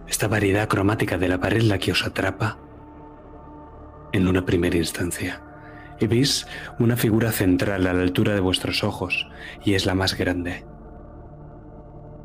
[0.08, 2.58] esta variedad cromática de la pared la que os atrapa
[4.14, 5.44] en una primera instancia.
[6.00, 6.48] Y veis
[6.80, 9.28] una figura central a la altura de vuestros ojos
[9.64, 10.66] y es la más grande.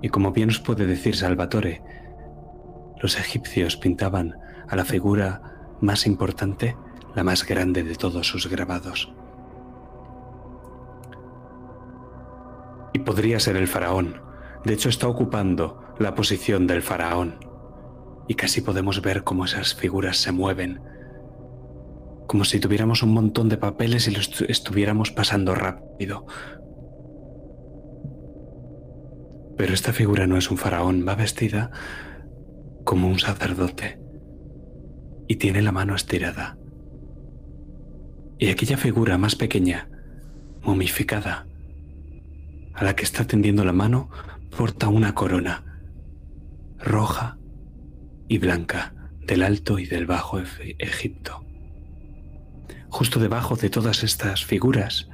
[0.01, 1.83] Y como bien os puede decir Salvatore,
[3.03, 4.39] los egipcios pintaban
[4.69, 5.43] a la figura
[5.83, 6.77] más importante,
[7.15, 9.13] la más grande de todos sus grabados.
[12.93, 14.21] Y podría ser el faraón.
[14.65, 17.37] De hecho, está ocupando la posición del faraón.
[18.29, 20.81] Y casi podemos ver cómo esas figuras se mueven.
[22.27, 26.27] Como si tuviéramos un montón de papeles y los estu- estuviéramos pasando rápido.
[29.57, 31.71] Pero esta figura no es un faraón, va vestida
[32.85, 34.01] como un sacerdote
[35.29, 36.57] y tiene la mano estirada.
[38.41, 39.87] Y aquella figura más pequeña,
[40.63, 41.47] momificada,
[42.73, 44.09] a la que está tendiendo la mano,
[44.57, 45.63] porta una corona
[46.79, 47.37] roja
[48.29, 50.41] y blanca del Alto y del Bajo
[50.79, 51.45] Egipto.
[52.89, 55.11] Justo debajo de todas estas figuras,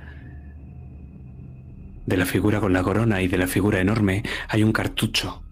[2.07, 5.43] de la figura con la corona y de la figura enorme, hay un cartucho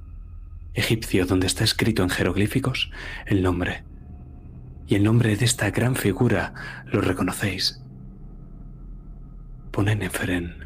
[0.74, 2.92] egipcio donde está escrito en jeroglíficos
[3.26, 3.82] el nombre.
[4.86, 6.54] Y el nombre de esta gran figura
[6.86, 7.82] lo reconocéis.
[9.70, 10.64] Pone Neferen.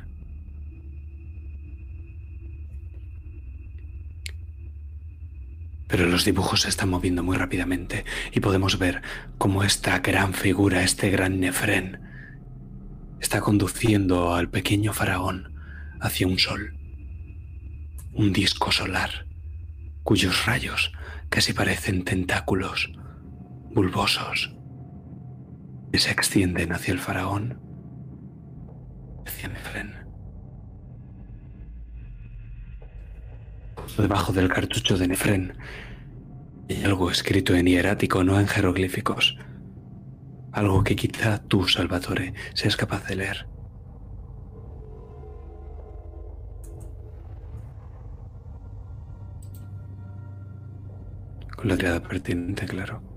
[5.86, 9.02] Pero los dibujos se están moviendo muy rápidamente y podemos ver
[9.38, 12.00] cómo esta gran figura, este gran Nefren,
[13.20, 15.54] está conduciendo al pequeño faraón
[16.00, 16.76] hacia un sol,
[18.12, 19.26] un disco solar,
[20.02, 20.92] cuyos rayos
[21.30, 22.92] casi parecen tentáculos
[23.74, 24.54] bulbosos
[25.92, 27.60] que se extienden hacia el faraón,
[29.26, 29.94] hacia Nefren.
[33.96, 35.54] Debajo del cartucho de Nefren
[36.68, 39.38] hay algo escrito en hierático, no en jeroglíficos.
[40.52, 43.48] Algo que quizá tú, Salvatore, seas capaz de leer.
[51.56, 53.07] Con la tirada pertinente, claro.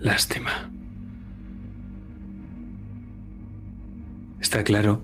[0.00, 0.70] Lástima.
[4.40, 5.02] Está claro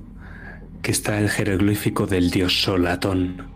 [0.83, 3.49] que está el jeroglífico del dios Sol, Atón.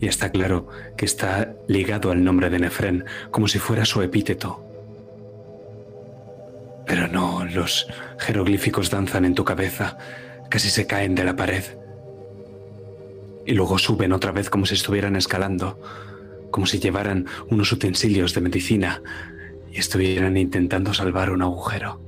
[0.00, 4.64] Y está claro que está ligado al nombre de Nefren, como si fuera su epíteto.
[6.86, 7.88] Pero no, los
[8.20, 9.98] jeroglíficos danzan en tu cabeza,
[10.48, 11.64] casi se caen de la pared.
[13.44, 15.80] Y luego suben otra vez como si estuvieran escalando,
[16.52, 19.02] como si llevaran unos utensilios de medicina
[19.72, 22.00] y estuvieran intentando salvar un agujero.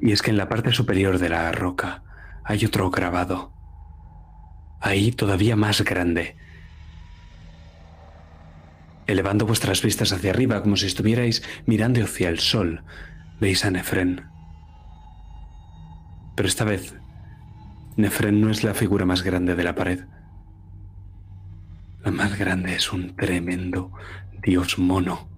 [0.00, 2.02] Y es que en la parte superior de la roca
[2.44, 3.52] hay otro grabado,
[4.80, 6.36] ahí todavía más grande,
[9.06, 12.82] elevando vuestras vistas hacia arriba como si estuvierais mirando hacia el sol,
[13.40, 14.24] veis a Nefren.
[16.34, 16.94] Pero esta vez,
[17.96, 20.00] Nefren no es la figura más grande de la pared.
[22.04, 23.92] La más grande es un tremendo
[24.42, 25.28] dios mono.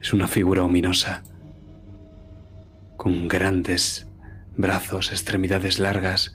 [0.00, 1.24] Es una figura ominosa,
[2.96, 4.06] con grandes
[4.56, 6.32] brazos, extremidades largas,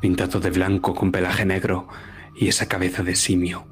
[0.00, 1.88] pintado de blanco con pelaje negro
[2.36, 3.66] y esa cabeza de simio.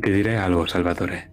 [0.00, 1.30] Te diré algo, Salvatore.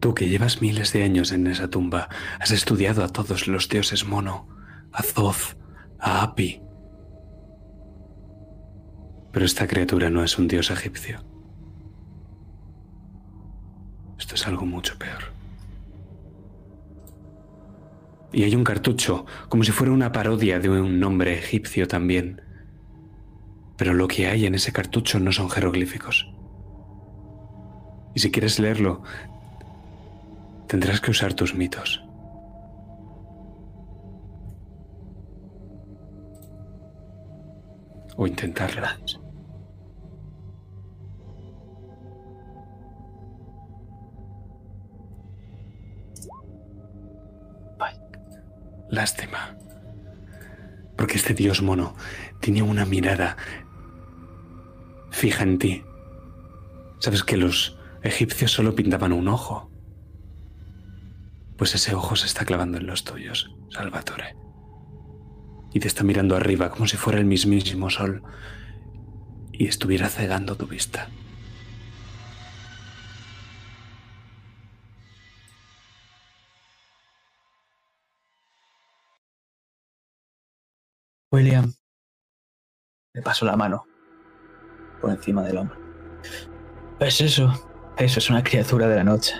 [0.00, 2.08] Tú que llevas miles de años en esa tumba,
[2.40, 4.48] has estudiado a todos los dioses mono,
[4.92, 5.56] a Thoth,
[5.98, 6.60] a Api,
[9.34, 11.18] Pero esta criatura no es un dios egipcio.
[14.16, 15.24] Esto es algo mucho peor.
[18.32, 22.42] Y hay un cartucho, como si fuera una parodia de un nombre egipcio también.
[23.76, 26.32] Pero lo que hay en ese cartucho no son jeroglíficos.
[28.14, 29.02] Y si quieres leerlo,
[30.68, 32.04] tendrás que usar tus mitos.
[38.16, 38.86] O intentarlo.
[48.90, 49.56] Lástima.
[50.96, 51.94] Porque este dios mono
[52.40, 53.36] tenía una mirada
[55.10, 55.82] fija en ti.
[56.98, 59.70] Sabes que los egipcios solo pintaban un ojo.
[61.56, 64.36] Pues ese ojo se está clavando en los tuyos, Salvatore.
[65.72, 68.22] Y te está mirando arriba como si fuera el mismísimo sol
[69.52, 71.08] y estuviera cegando tu vista.
[81.34, 81.72] William
[83.12, 83.84] le pasó la mano
[85.00, 85.76] por encima del hombro.
[87.00, 87.52] Pues eso,
[87.96, 89.34] eso es una criatura de la noche.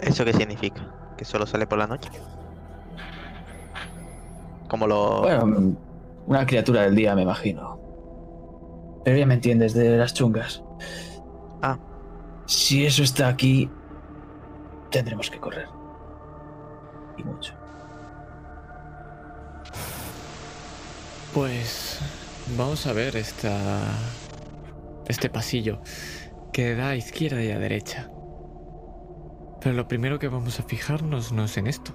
[0.00, 0.82] ¿Eso qué significa?
[1.16, 2.10] ¿Que solo sale por la noche?
[4.68, 5.20] Como lo...
[5.20, 5.76] Bueno,
[6.26, 7.80] una criatura del día, me imagino.
[9.04, 10.64] Pero ya me entiendes de las chungas.
[11.62, 11.78] Ah.
[12.46, 13.70] Si eso está aquí,
[14.90, 15.68] tendremos que correr.
[17.16, 17.55] Y mucho.
[21.36, 21.98] Pues
[22.56, 23.90] vamos a ver esta
[25.06, 25.82] este pasillo
[26.50, 28.10] que da a izquierda y a derecha.
[29.60, 31.92] Pero lo primero que vamos a fijarnos no es en esto.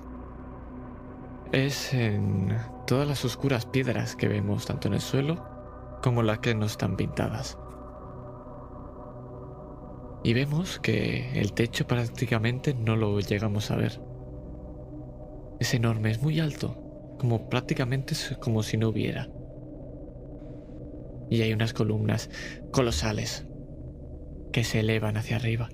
[1.52, 2.56] Es en
[2.86, 5.44] todas las oscuras piedras que vemos tanto en el suelo
[6.04, 7.58] como las que no están pintadas.
[10.24, 14.00] Y vemos que el techo prácticamente no lo llegamos a ver.
[15.60, 16.81] Es enorme, es muy alto,
[17.22, 19.30] como prácticamente como si no hubiera.
[21.30, 22.32] Y hay unas columnas
[22.72, 23.46] colosales
[24.52, 25.70] que se elevan hacia arriba.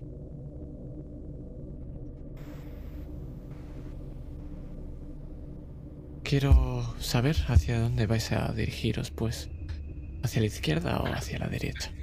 [6.21, 9.49] Quiero saber hacia dónde vais a dirigiros, pues.
[10.23, 11.93] ¿Hacia la izquierda o hacia la derecha?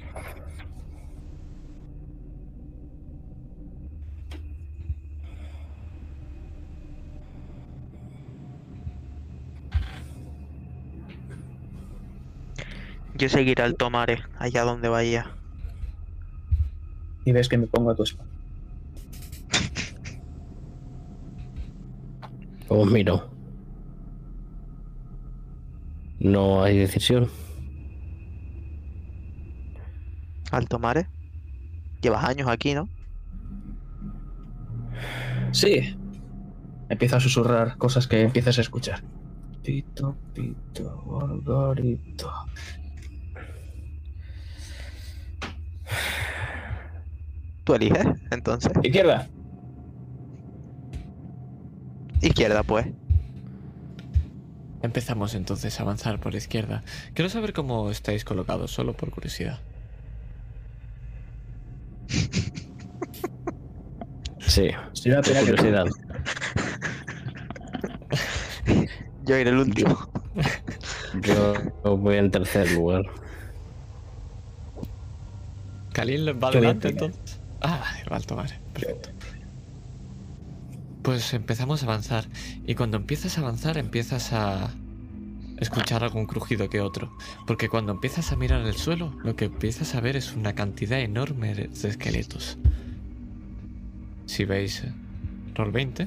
[13.17, 15.31] Yo seguiré al tomare, allá donde vaya.
[17.25, 18.33] Y ves que me pongo a tu espalda.
[22.69, 23.31] Os miro.
[26.19, 27.31] No hay decisión.
[30.51, 31.09] ¿Alto mare?
[32.01, 32.89] Llevas años aquí, ¿no?
[35.53, 35.97] Sí.
[36.89, 39.03] Empieza a susurrar cosas que empiezas a escuchar.
[39.63, 42.31] Pito, pito, gorgorito.
[47.65, 48.73] Tú eliges, entonces.
[48.83, 49.27] Izquierda.
[52.21, 52.87] Izquierda, pues.
[54.83, 56.83] Empezamos entonces a avanzar por la izquierda.
[57.15, 59.59] Quiero saber cómo estáis colocados, solo por curiosidad.
[64.41, 65.87] Sí, Sí, pena que- curiosidad.
[69.25, 69.97] Yo iré el último.
[71.23, 73.03] Yo voy en tercer lugar.
[75.93, 77.24] ¿Kalin va adelante entonces?
[77.65, 78.61] Ah, vale, va alto, vale.
[78.75, 79.09] Perfecto.
[81.03, 82.27] Pues empezamos a avanzar.
[82.67, 84.71] Y cuando empiezas a avanzar, empiezas a
[85.59, 87.17] escuchar algún crujido que otro.
[87.47, 91.01] Porque cuando empiezas a mirar el suelo, lo que empiezas a ver es una cantidad
[91.01, 92.59] enorme de de esqueletos.
[94.27, 94.93] Si veis eh,
[95.55, 96.07] Roll 20,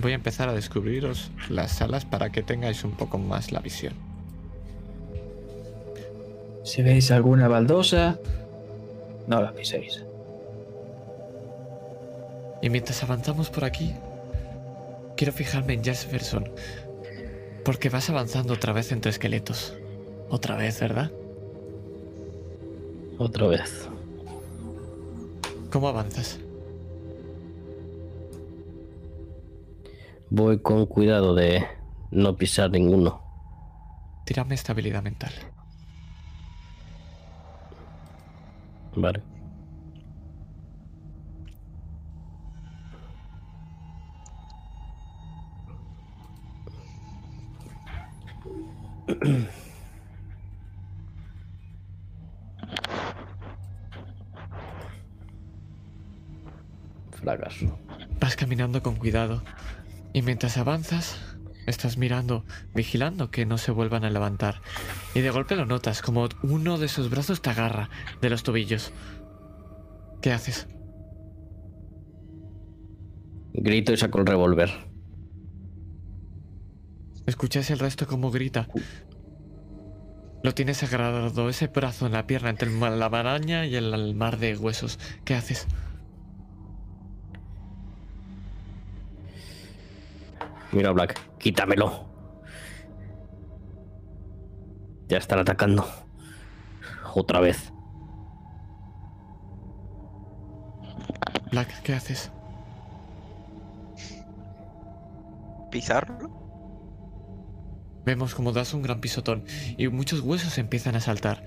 [0.00, 3.94] voy a empezar a descubriros las salas para que tengáis un poco más la visión.
[6.64, 8.18] Si veis alguna baldosa,
[9.26, 10.04] no la piséis.
[12.60, 13.94] Y mientras avanzamos por aquí,
[15.16, 16.48] quiero fijarme en Jesperson.
[17.64, 19.74] Porque vas avanzando otra vez entre esqueletos.
[20.30, 21.10] Otra vez, ¿verdad?
[23.18, 23.88] Otra vez.
[25.70, 26.38] ¿Cómo avanzas?
[30.30, 31.66] Voy con cuidado de
[32.10, 33.22] no pisar ninguno.
[34.24, 35.32] Tírame estabilidad mental.
[38.94, 39.22] Vale.
[57.12, 57.78] Fracaso.
[58.20, 59.42] Vas caminando con cuidado.
[60.12, 61.31] Y mientras avanzas,
[61.66, 62.44] estás mirando,
[62.74, 64.60] vigilando que no se vuelvan a levantar.
[65.14, 67.88] Y de golpe lo notas, como uno de sus brazos te agarra
[68.20, 68.92] de los tobillos.
[70.20, 70.66] ¿Qué haces?
[73.54, 74.70] Grito y saco el revólver.
[77.26, 78.68] Escuchas el resto como grita.
[80.42, 84.56] Lo tienes agarrado ese brazo en la pierna entre la maraña y el mar de
[84.56, 84.98] huesos.
[85.24, 85.68] ¿Qué haces?
[90.72, 92.06] Mira a Black, quítamelo.
[95.08, 95.86] Ya están atacando.
[97.14, 97.72] Otra vez.
[101.50, 102.32] Black, ¿qué haces?
[105.70, 106.42] ¿Pisarlo?
[108.06, 109.44] Vemos como das un gran pisotón
[109.76, 111.44] y muchos huesos empiezan a saltar.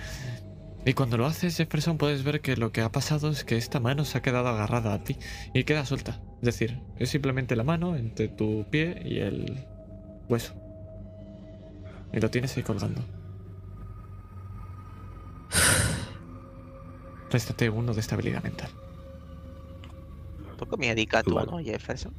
[0.87, 3.79] Y cuando lo haces, Jefferson, puedes ver que lo que ha pasado es que esta
[3.79, 5.17] mano se ha quedado agarrada a ti
[5.51, 6.21] y queda suelta.
[6.41, 9.65] Es decir, es simplemente la mano entre tu pie y el
[10.29, 10.53] hueso.
[12.13, 13.01] Y lo tienes ahí colgando.
[17.31, 18.69] Réstate uno de estabilidad mental.
[20.51, 21.51] Un poco médica tú, Vale.
[21.51, 22.13] ¿no, Jefferson?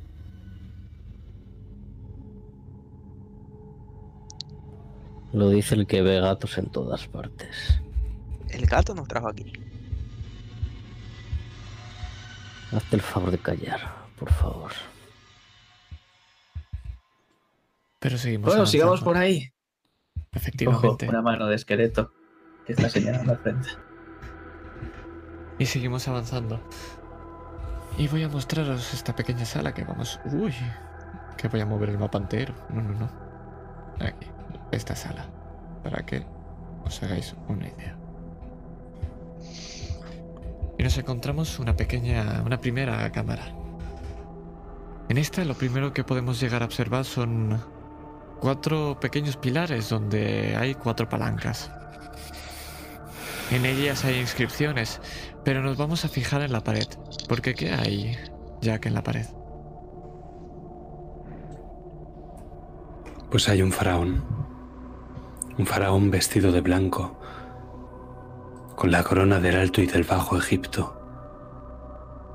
[5.32, 7.80] Lo dice el que ve gatos en todas partes.
[8.50, 9.52] El gato nos trajo aquí.
[12.72, 13.80] Hazte el favor de callar,
[14.18, 14.72] por favor.
[18.00, 18.46] Pero seguimos.
[18.46, 19.52] Bueno, sigamos por ahí.
[20.16, 21.08] Ojo, Efectivamente.
[21.08, 22.12] una mano de esqueleto
[22.66, 23.68] que está señalando al frente.
[25.58, 26.60] Y seguimos avanzando.
[27.96, 30.20] Y voy a mostraros esta pequeña sala que vamos...
[30.26, 30.52] Uy,
[31.38, 32.54] que voy a mover el mapa entero.
[32.68, 33.10] No, no, no.
[34.00, 34.26] Aquí,
[34.70, 35.26] esta sala.
[35.82, 36.26] Para que
[36.84, 37.96] os hagáis una idea.
[40.86, 42.44] Nos encontramos una pequeña...
[42.46, 43.52] una primera cámara.
[45.08, 47.60] En esta lo primero que podemos llegar a observar son
[48.38, 51.72] cuatro pequeños pilares donde hay cuatro palancas.
[53.50, 55.00] En ellas hay inscripciones,
[55.42, 56.86] pero nos vamos a fijar en la pared.
[57.28, 58.16] Porque ¿qué hay,
[58.60, 59.26] Jack, en la pared?
[63.28, 64.24] Pues hay un faraón.
[65.58, 67.15] Un faraón vestido de blanco,
[68.76, 71.00] con la corona del Alto y del Bajo Egipto.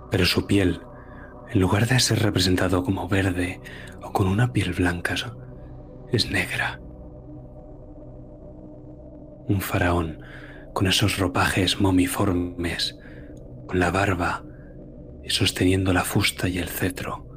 [0.09, 0.81] Pero su piel,
[1.49, 3.61] en lugar de ser representado como verde
[4.01, 5.15] o con una piel blanca,
[6.11, 6.81] es negra.
[9.47, 10.22] Un faraón
[10.73, 12.97] con esos ropajes momiformes,
[13.68, 14.43] con la barba
[15.23, 17.31] y sosteniendo la fusta y el cetro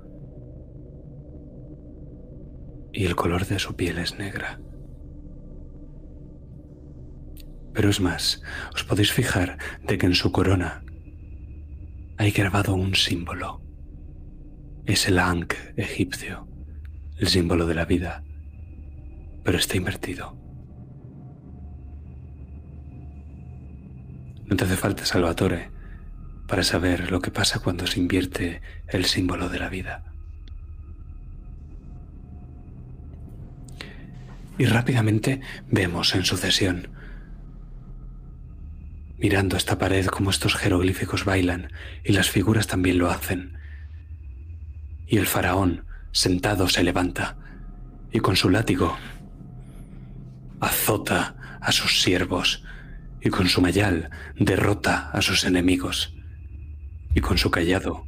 [2.95, 4.61] y el color de su piel es negra.
[7.75, 8.41] Pero es más,
[8.73, 10.85] os podéis fijar de que en su corona
[12.17, 13.61] hay grabado un símbolo.
[14.87, 16.47] Es el Ankh egipcio,
[17.19, 18.23] el símbolo de la vida,
[19.43, 20.39] pero está invertido.
[24.47, 25.71] No te hace falta, Salvatore,
[26.47, 30.05] para saber lo que pasa cuando se invierte el símbolo de la vida.
[34.59, 36.94] Y rápidamente vemos en sucesión,
[39.19, 41.71] mirando esta pared como estos jeroglíficos bailan
[42.05, 43.59] y las figuras también lo hacen.
[45.07, 47.37] Y el faraón, sentado, se levanta
[48.13, 48.97] y con su látigo
[50.61, 52.65] azota a sus siervos
[53.21, 56.15] y con su mayal derrota a sus enemigos
[57.15, 58.07] y con su callado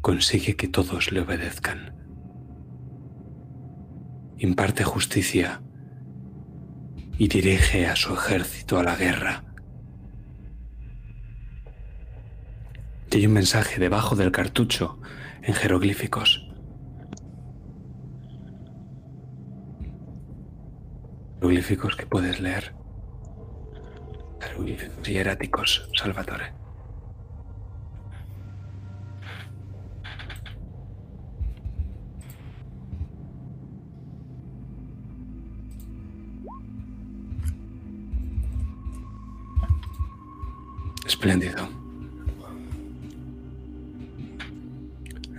[0.00, 1.94] consigue que todos le obedezcan
[4.38, 5.62] imparte justicia
[7.20, 9.44] y dirige a su ejército a la guerra.
[13.10, 14.98] Y hay un mensaje debajo del cartucho
[15.42, 16.48] en jeroglíficos.
[21.34, 22.74] Jeroglíficos que puedes leer.
[24.40, 26.59] Jeroglíficos hieráticos, Salvatore.
[41.10, 41.68] Espléndido.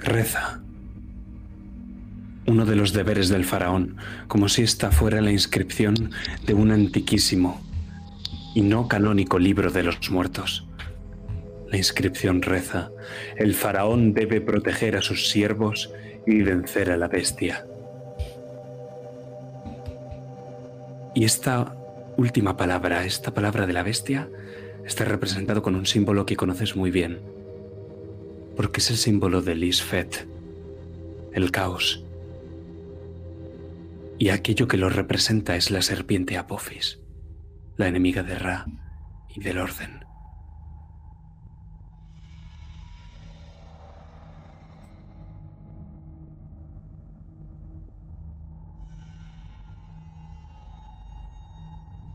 [0.01, 0.61] Reza.
[2.45, 3.95] Uno de los deberes del faraón,
[4.27, 6.11] como si esta fuera la inscripción
[6.45, 7.61] de un antiquísimo
[8.53, 10.67] y no canónico libro de los muertos.
[11.69, 12.91] La inscripción reza,
[13.37, 15.89] el faraón debe proteger a sus siervos
[16.27, 17.65] y vencer a la bestia.
[21.15, 21.73] Y esta
[22.17, 24.27] última palabra, esta palabra de la bestia,
[24.85, 27.21] está representado con un símbolo que conoces muy bien.
[28.55, 30.27] Porque es el símbolo de Lisfet,
[31.33, 32.03] el caos.
[34.17, 36.99] Y aquello que lo representa es la serpiente Apophis,
[37.77, 38.65] la enemiga de Ra
[39.29, 40.05] y del orden.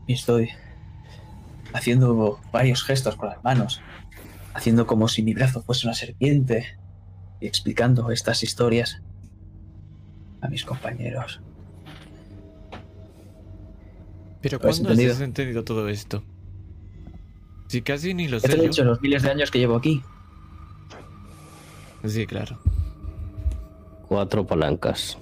[0.07, 0.49] Estoy
[1.73, 3.81] haciendo varios gestos con las manos,
[4.53, 6.77] haciendo como si mi brazo fuese una serpiente
[7.39, 9.01] y explicando estas historias
[10.41, 11.41] a mis compañeros.
[14.41, 15.13] Pero ¿Lo has ¿cuándo entendido?
[15.13, 16.23] has entendido todo esto?
[17.67, 19.75] Si casi ni lo te sé lo he dicho los miles de años que llevo
[19.75, 20.01] aquí.
[22.05, 22.57] Sí, claro.
[24.07, 25.17] Cuatro palancas.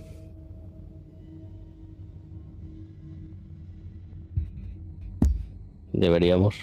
[5.95, 6.55] Deberíamos.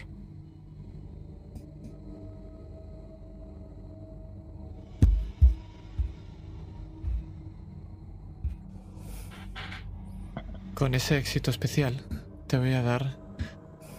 [10.75, 12.03] Con ese éxito especial,
[12.47, 13.17] te voy a dar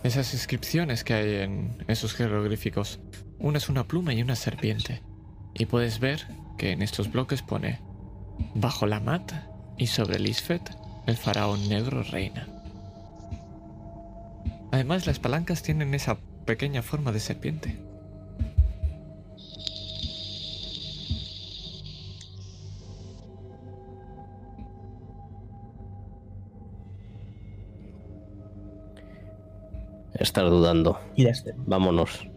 [0.04, 3.00] esas inscripciones que hay en esos jeroglíficos.
[3.40, 5.02] Una es una pluma y una serpiente.
[5.56, 6.28] Y puedes ver
[6.58, 7.80] que en estos bloques pone
[8.54, 10.62] bajo la mata y sobre Lisfet
[11.08, 12.53] el faraón negro reina.
[14.74, 17.78] Además, las palancas tienen esa pequeña forma de serpiente.
[30.16, 31.00] Estar dudando.
[31.16, 31.54] Y este.
[31.68, 32.28] Vámonos.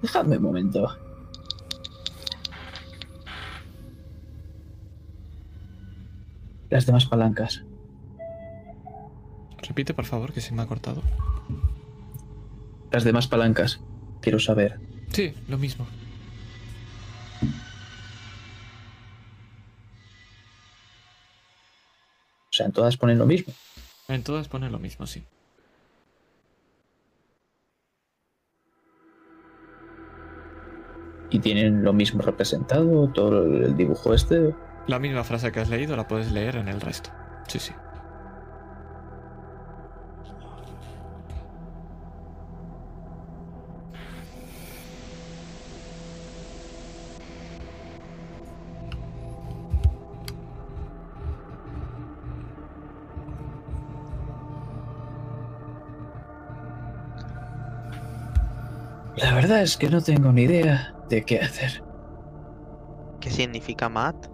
[0.00, 0.96] Dejadme un momento.
[6.70, 7.64] Las demás palancas.
[9.66, 11.02] Repite, por favor, que se me ha cortado.
[12.90, 13.80] Las demás palancas.
[14.20, 14.78] Quiero saber.
[15.12, 15.86] Sí, lo mismo.
[22.48, 23.52] O sea, en todas ponen lo mismo.
[24.08, 25.24] En todas pone lo mismo, sí.
[31.28, 34.54] Y tienen lo mismo representado, todo el dibujo este.
[34.86, 37.10] La misma frase que has leído la puedes leer en el resto.
[37.48, 37.72] Sí, sí.
[59.46, 61.80] Verdad es que no tengo ni idea de qué hacer.
[63.20, 64.26] ¿Qué significa Matt?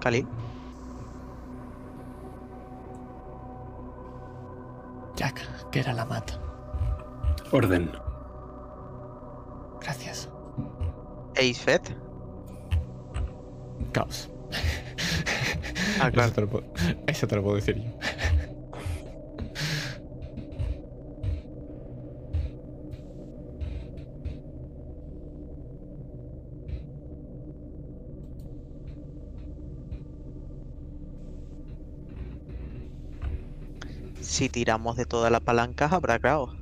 [0.00, 0.26] Cali.
[5.14, 6.40] Jack, que era la mata.
[7.52, 7.92] Orden.
[9.82, 10.30] Gracias.
[11.36, 11.80] Ace
[13.92, 14.30] Caos.
[16.00, 16.28] Ah, claro.
[16.28, 16.64] Eso te lo puedo,
[17.06, 17.90] eso te lo puedo decir yo.
[34.40, 36.56] Si tiramos de todas las palancas habrá caos.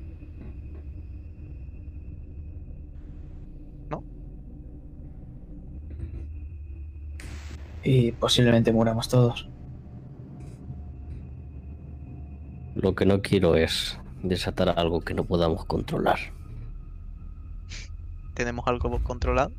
[7.85, 9.49] Y posiblemente muramos todos.
[12.75, 16.19] Lo que no quiero es desatar algo que no podamos controlar.
[18.35, 19.53] ¿Tenemos algo controlado?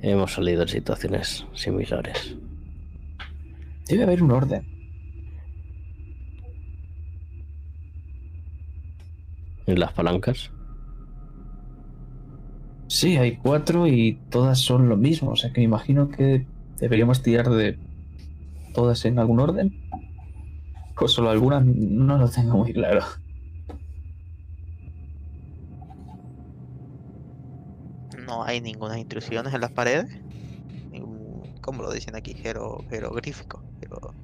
[0.00, 2.36] Hemos salido en situaciones similares.
[3.88, 4.66] Debe haber un orden.
[9.66, 10.50] En las palancas,
[12.88, 15.30] Sí, hay cuatro y todas son lo mismo.
[15.30, 16.46] O sea que me imagino que
[16.80, 17.78] deberíamos tirar de
[18.74, 19.78] todas en algún orden.
[20.96, 23.02] O solo algunas, no lo tengo muy claro.
[28.28, 30.06] No hay ninguna intrusiones en las paredes.
[31.62, 32.34] ¿Cómo lo dicen aquí?
[32.34, 33.62] Jero, jeroglífico.
[33.80, 34.14] jero-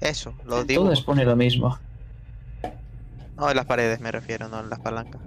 [0.00, 0.88] Eso, los dibujos.
[0.90, 1.78] Todas pone lo mismo.
[3.36, 5.20] No, en las paredes me refiero, no en las palancas.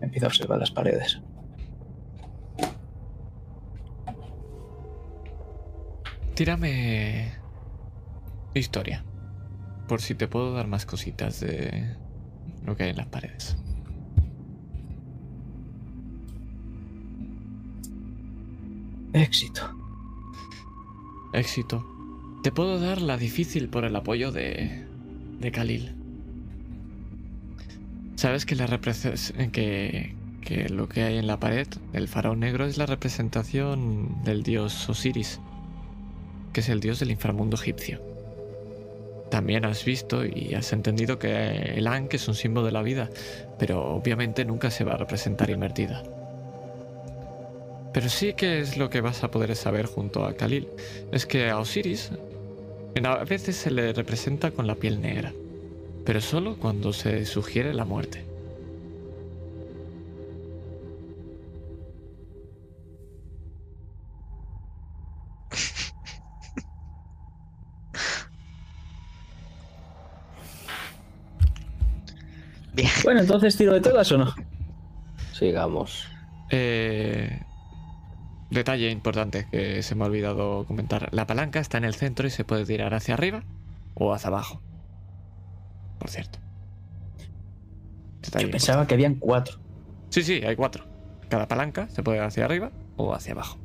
[0.00, 1.20] Empiezo a observar las paredes.
[6.34, 7.32] Tírame.
[8.54, 9.04] Historia.
[9.88, 11.94] por si te puedo dar más cositas de
[12.64, 13.56] lo que hay en las paredes.
[19.16, 19.62] Éxito.
[21.32, 21.86] Éxito.
[22.42, 24.84] Te puedo dar la difícil por el apoyo de,
[25.40, 25.94] de Khalil.
[28.16, 28.66] Sabes que, la
[29.52, 34.42] que, que lo que hay en la pared, el faraón negro, es la representación del
[34.42, 35.40] dios Osiris,
[36.52, 38.02] que es el dios del inframundo egipcio.
[39.30, 43.08] También has visto y has entendido que el Ankh es un símbolo de la vida,
[43.58, 46.02] pero obviamente nunca se va a representar invertida.
[47.96, 50.68] Pero sí que es lo que vas a poder saber junto a Khalil,
[51.12, 52.10] es que a Osiris
[53.02, 55.32] a veces se le representa con la piel negra,
[56.04, 58.22] pero solo cuando se sugiere la muerte.
[72.74, 72.90] Bien.
[73.04, 74.34] Bueno, entonces tiro de todas o no.
[75.32, 76.06] Sigamos.
[76.50, 77.45] Eh,
[78.50, 81.08] detalle importante que se me ha olvidado comentar.
[81.12, 83.44] La palanca está en el centro y se puede tirar hacia arriba
[83.94, 84.60] o hacia abajo.
[85.98, 86.38] Por cierto.
[88.22, 89.58] Detalle Yo pensaba que habían cuatro.
[90.10, 90.84] Sí, sí, hay cuatro.
[91.28, 93.58] Cada palanca se puede hacia arriba o hacia abajo.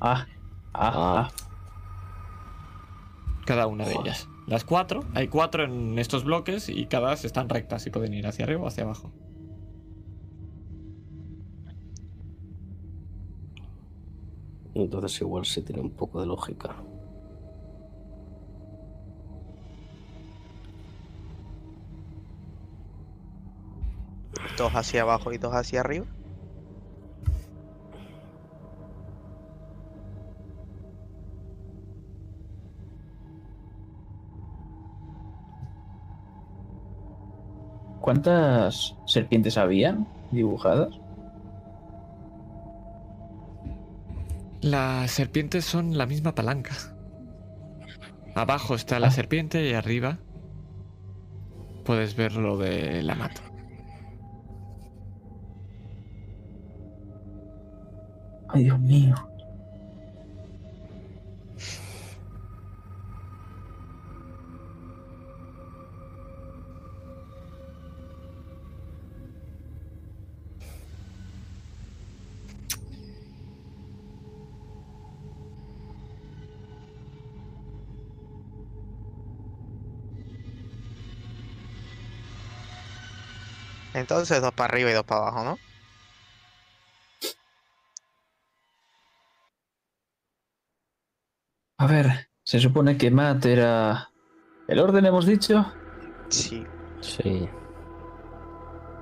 [0.00, 0.26] Ah,
[0.74, 1.30] ah, Ah.
[1.30, 1.32] ah.
[3.44, 4.28] Cada una de ellas.
[4.46, 8.44] Las cuatro, hay cuatro en estos bloques y cada están rectas y pueden ir hacia
[8.44, 9.12] arriba o hacia abajo.
[14.74, 16.74] Entonces igual sí tiene un poco de lógica.
[24.56, 26.06] Dos hacia abajo y dos hacia arriba.
[38.00, 41.01] ¿Cuántas serpientes habían dibujadas?
[44.62, 46.74] Las serpientes son la misma palanca.
[48.34, 49.10] Abajo está la Ah.
[49.10, 50.18] serpiente y arriba
[51.84, 53.42] puedes ver lo de la mata.
[58.48, 59.14] Ay, Dios mío.
[84.02, 85.58] Entonces dos para arriba y dos para abajo, ¿no?
[91.78, 94.10] A ver, se supone que Matt era...
[94.68, 95.72] ¿El orden hemos dicho?
[96.28, 96.66] Sí.
[97.00, 97.48] Sí.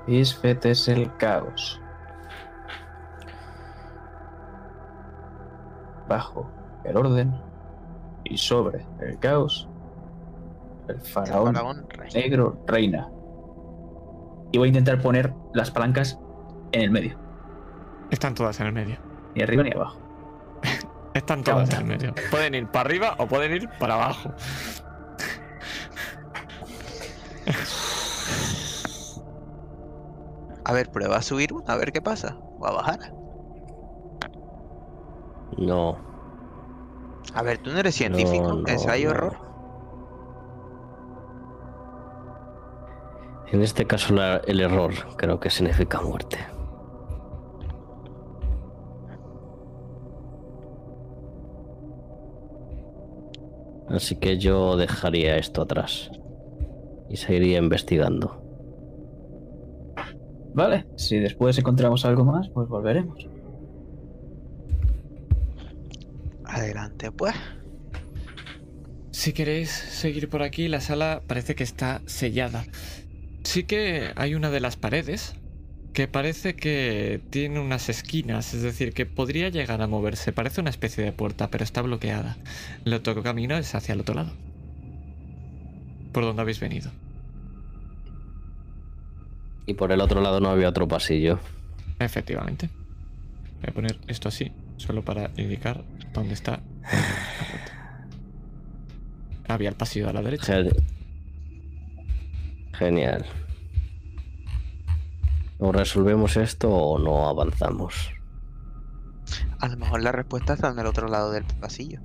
[0.06, 1.80] Isfet es el caos.
[6.08, 6.50] Bajo
[6.84, 7.34] el orden
[8.24, 9.68] y sobre el caos,
[10.88, 12.10] el El faraón faraón rey.
[12.14, 13.10] negro reina.
[14.52, 16.18] Y voy a intentar poner las palancas
[16.72, 17.18] en el medio,
[18.10, 18.98] Están todas en el medio.
[19.34, 19.98] ni arriba ni abajo.
[21.14, 22.14] Están todas en el medio.
[22.30, 24.32] Pueden ir para arriba o pueden ir para abajo.
[30.64, 32.36] A ver, prueba a subir una, a ver qué pasa.
[32.58, 33.12] O a bajar.
[35.56, 35.98] No.
[37.34, 38.52] A ver, tú no eres científico.
[38.54, 39.14] no, ensayo no.
[39.14, 39.49] error.
[43.52, 46.38] En este caso la- el error creo que significa muerte.
[53.88, 56.10] Así que yo dejaría esto atrás
[57.08, 58.40] y seguiría investigando.
[60.54, 63.26] Vale, si después encontramos algo más, pues volveremos.
[66.44, 67.34] Adelante, pues.
[69.10, 72.64] Si queréis seguir por aquí, la sala parece que está sellada.
[73.44, 75.34] Sí que hay una de las paredes
[75.92, 80.32] que parece que tiene unas esquinas, es decir, que podría llegar a moverse.
[80.32, 82.36] Parece una especie de puerta, pero está bloqueada.
[82.84, 84.32] El otro camino es hacia el otro lado.
[86.12, 86.90] Por donde habéis venido.
[89.66, 91.38] Y por el otro lado no había otro pasillo.
[91.98, 92.70] Efectivamente.
[93.60, 96.52] Voy a poner esto así, solo para indicar dónde está
[96.82, 96.88] la
[97.50, 98.06] puerta.
[99.48, 100.62] Había el pasillo a la derecha.
[102.72, 103.26] Genial.
[105.58, 108.12] O resolvemos esto o no avanzamos.
[109.58, 112.00] A lo mejor la respuesta está en el otro lado del pasillo.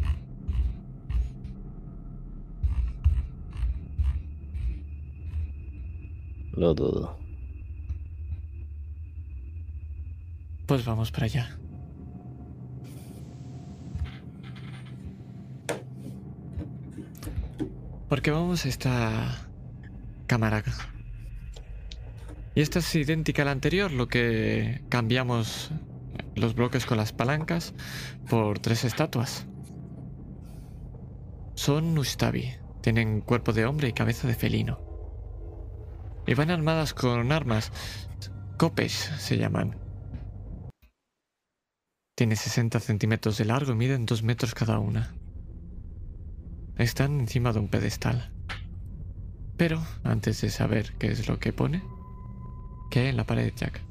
[6.52, 7.18] Lo dudo.
[10.66, 11.58] Pues vamos para allá.
[18.10, 19.45] Porque vamos a esta
[20.26, 20.64] cámara.
[22.56, 25.72] Y esta es idéntica a la anterior, lo que cambiamos
[26.36, 27.74] los bloques con las palancas
[28.30, 29.46] por tres estatuas.
[31.56, 32.54] Son Ustabi.
[32.82, 34.80] Tienen cuerpo de hombre y cabeza de felino.
[36.28, 37.72] Y van armadas con armas.
[38.58, 39.78] Copes se llaman.
[42.16, 45.16] Tiene 60 centímetros de largo y miden 2 metros cada una.
[46.78, 48.35] Están encima de un pedestal.
[49.58, 51.82] Pero antes de saber qué es lo que pone,
[52.92, 53.82] ¿qué en la pared, Jack?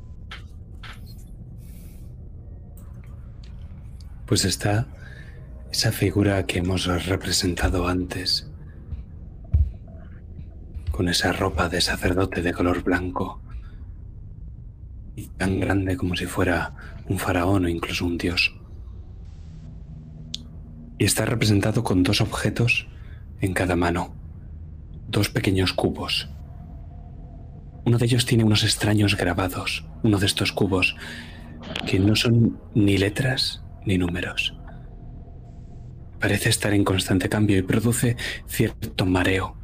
[4.27, 4.87] Pues está
[5.71, 8.49] esa figura que hemos representado antes,
[10.91, 13.41] con esa ropa de sacerdote de color blanco
[15.17, 16.75] y tan grande como si fuera
[17.09, 18.55] un faraón o incluso un dios.
[20.99, 22.87] Y está representado con dos objetos
[23.41, 24.15] en cada mano,
[25.15, 26.29] dos pequeños cubos.
[27.87, 30.97] Uno de ellos tiene unos extraños grabados, uno de estos cubos,
[31.87, 34.57] que no son ni letras ni números.
[36.19, 38.17] Parece estar en constante cambio y produce
[38.49, 39.57] cierto mareo.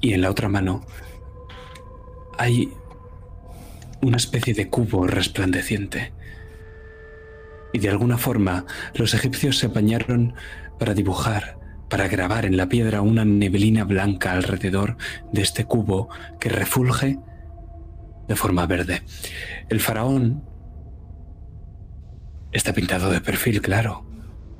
[0.00, 0.84] Y en la otra mano
[2.36, 2.68] hay
[4.02, 6.12] una especie de cubo resplandeciente.
[7.72, 10.34] Y de alguna forma los egipcios se apañaron
[10.78, 11.57] para dibujar,
[11.88, 14.96] para grabar en la piedra una neblina blanca alrededor
[15.32, 16.08] de este cubo
[16.38, 17.18] que refulge
[18.28, 19.02] de forma verde.
[19.68, 20.44] El faraón
[22.52, 24.06] está pintado de perfil, claro,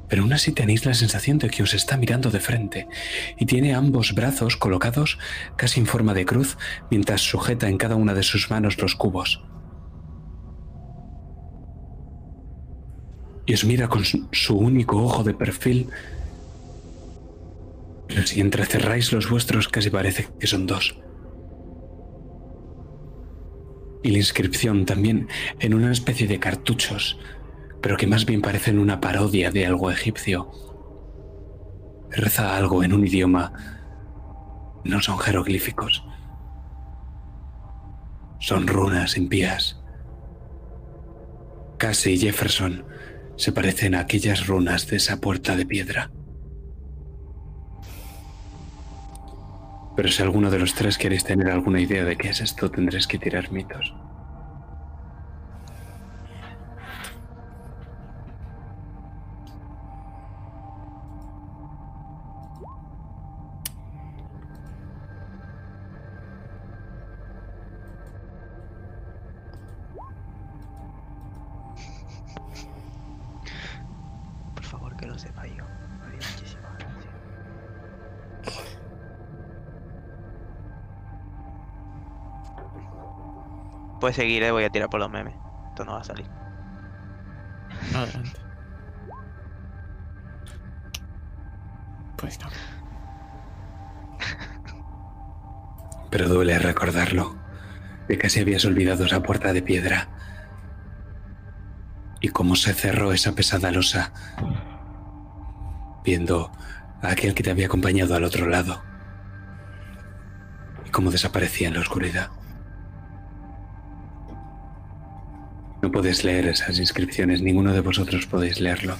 [0.08, 2.88] pero aún así tenéis la sensación de que os está mirando de frente
[3.36, 5.18] y tiene ambos brazos colocados
[5.56, 6.56] casi en forma de cruz
[6.90, 9.42] mientras sujeta en cada una de sus manos los cubos.
[13.46, 15.88] Y os mira con su, único ojo de perfil,
[18.08, 20.98] pero si entrecerráis los vuestros casi parece que son dos.
[24.02, 25.28] Y la inscripción también
[25.60, 27.18] en una especie de cartuchos
[27.80, 30.50] pero que más bien parecen una parodia de algo egipcio.
[32.10, 33.52] Reza algo en un idioma.
[34.84, 36.04] No son jeroglíficos.
[38.40, 39.80] Son runas impías.
[41.76, 42.84] Cassie y Jefferson
[43.36, 46.10] se parecen a aquellas runas de esa puerta de piedra.
[49.98, 53.08] Pero si alguno de los tres queréis tener alguna idea de qué es esto, tendréis
[53.08, 53.92] que tirar mitos.
[84.00, 85.34] Puedes seguir, eh, voy a tirar por los memes.
[85.68, 86.26] Esto no va a salir.
[87.94, 88.40] Adelante.
[92.16, 92.48] Pues no.
[96.10, 97.36] Pero duele recordarlo,
[98.08, 100.08] de casi habías olvidado esa puerta de piedra
[102.20, 104.12] y cómo se cerró esa pesada losa,
[106.04, 106.50] viendo
[107.02, 108.82] a aquel que te había acompañado al otro lado
[110.84, 112.30] y cómo desaparecía en la oscuridad.
[115.88, 118.94] No podéis leer esas inscripciones, ninguno de vosotros podéis leerlo.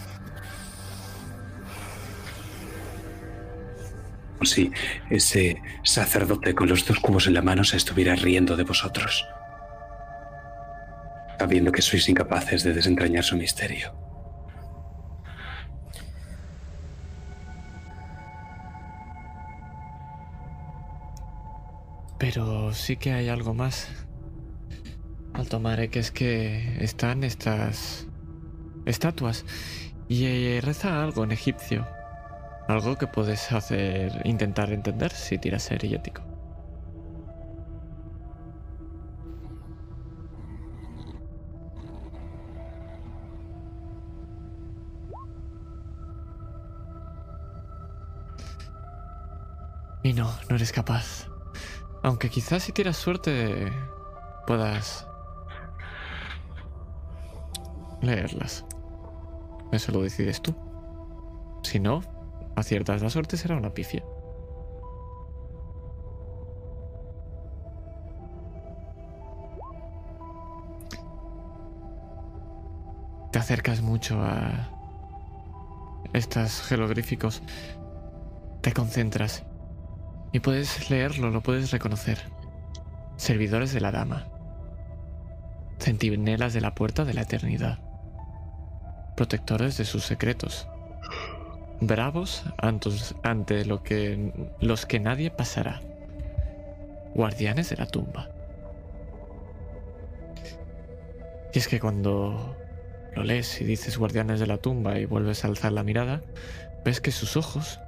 [4.43, 4.73] Si
[5.11, 9.27] ese sacerdote con los dos cubos en la mano se estuviera riendo de vosotros,
[11.39, 13.93] sabiendo que sois incapaces de desentrañar su misterio.
[22.19, 24.08] Pero sí que hay algo más.
[25.39, 28.09] Al tomar que es que están estas
[28.87, 29.45] estatuas
[30.09, 31.87] y eh, reza algo en egipcio.
[32.67, 36.23] Algo que puedes hacer, intentar entender si tiras ser ético.
[50.03, 51.29] Y no, no eres capaz.
[52.03, 53.73] Aunque quizás si tiras suerte
[54.45, 55.08] puedas
[58.01, 58.65] leerlas.
[59.73, 60.55] Eso lo decides tú.
[61.63, 62.03] Si no,
[62.57, 64.03] aciertas la suerte será una pifia.
[73.33, 74.71] Te acercas mucho a
[76.13, 77.43] estos jeroglíficos.
[78.63, 79.45] Te concentras.
[80.33, 82.19] Y puedes leerlo, lo puedes reconocer.
[83.17, 84.29] Servidores de la dama.
[85.79, 87.88] Centinelas de la puerta de la eternidad.
[89.19, 90.69] Protectores de sus secretos.
[91.81, 95.81] Bravos ante lo que, los que nadie pasará.
[97.17, 98.31] Guardianes de la tumba.
[101.53, 102.57] Y es que cuando
[103.17, 106.23] lo lees y dices guardianes de la tumba y vuelves a alzar la mirada,
[106.85, 107.81] ves que sus ojos,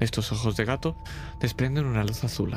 [0.00, 0.96] estos ojos de gato,
[1.38, 2.54] desprenden una luz azul.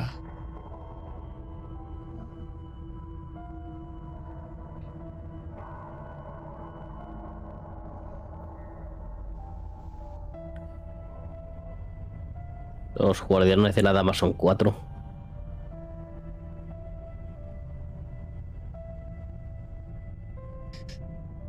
[13.00, 14.76] Los guardianes de la dama son cuatro.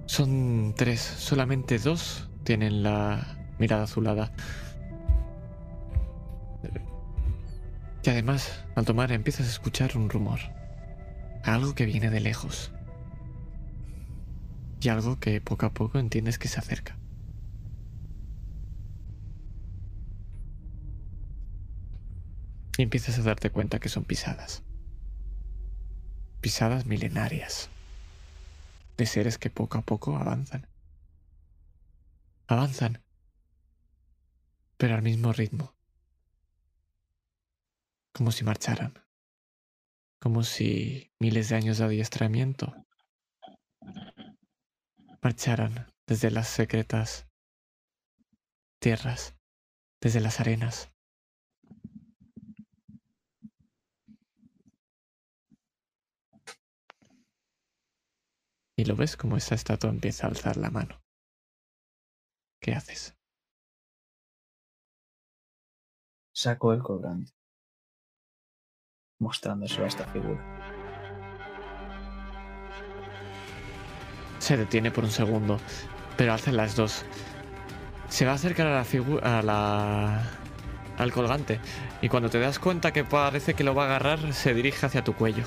[0.06, 4.32] Son tres, solamente dos tienen la mirada azulada.
[8.03, 10.40] Y además, al tomar empiezas a escuchar un rumor.
[11.44, 12.72] Algo que viene de lejos.
[14.80, 17.01] Y algo que poco a poco entiendes que se acerca.
[22.77, 24.64] Y empiezas a darte cuenta que son pisadas.
[26.41, 27.69] Pisadas milenarias
[28.98, 30.68] de seres que poco a poco avanzan.
[32.48, 33.03] Avanzan,
[34.77, 35.76] pero al mismo ritmo.
[38.14, 38.93] Como si marcharan.
[40.19, 42.76] Como si miles de años de adiestramiento
[45.22, 47.27] marcharan desde las secretas
[48.80, 49.35] tierras,
[50.02, 50.90] desde las arenas.
[58.81, 60.99] Y lo ves como esa estatua empieza a alzar la mano.
[62.59, 63.15] ¿Qué haces?
[66.33, 67.31] Saco el colgante.
[69.19, 70.41] Mostrándoselo a esta figura.
[74.39, 75.59] Se detiene por un segundo,
[76.17, 77.05] pero hace las dos.
[78.09, 79.37] Se va a acercar a la figura.
[79.37, 80.23] a la.
[80.97, 81.59] al colgante.
[82.01, 85.03] Y cuando te das cuenta que parece que lo va a agarrar, se dirige hacia
[85.03, 85.43] tu cuello.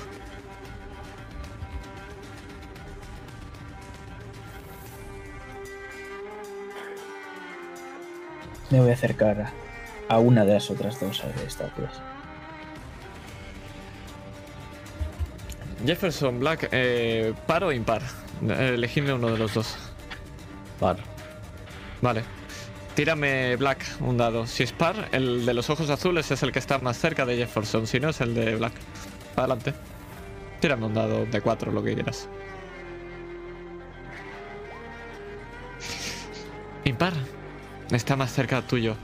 [8.69, 9.51] Me voy a acercar
[10.09, 12.01] a una de las otras dos estatuas.
[15.85, 18.01] Jefferson Black, eh, ¿par o impar?
[18.47, 19.75] Eh, Elegidme uno de los dos.
[20.79, 20.97] Par.
[22.01, 22.23] Vale.
[22.95, 24.47] Tírame Black un dado.
[24.47, 27.37] Si es par, el de los ojos azules es el que está más cerca de
[27.37, 27.87] Jefferson.
[27.87, 28.73] Si no, es el de Black.
[29.35, 29.73] Adelante.
[30.59, 32.27] Tírame un dado de cuatro, lo que quieras.
[36.85, 37.13] Impar.
[37.91, 38.95] Está más cerca tuyo.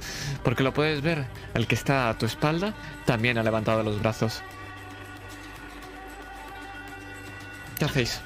[0.43, 1.25] Porque lo puedes ver.
[1.53, 2.73] El que está a tu espalda
[3.05, 4.41] también ha levantado los brazos.
[7.77, 8.21] ¿Qué hacéis?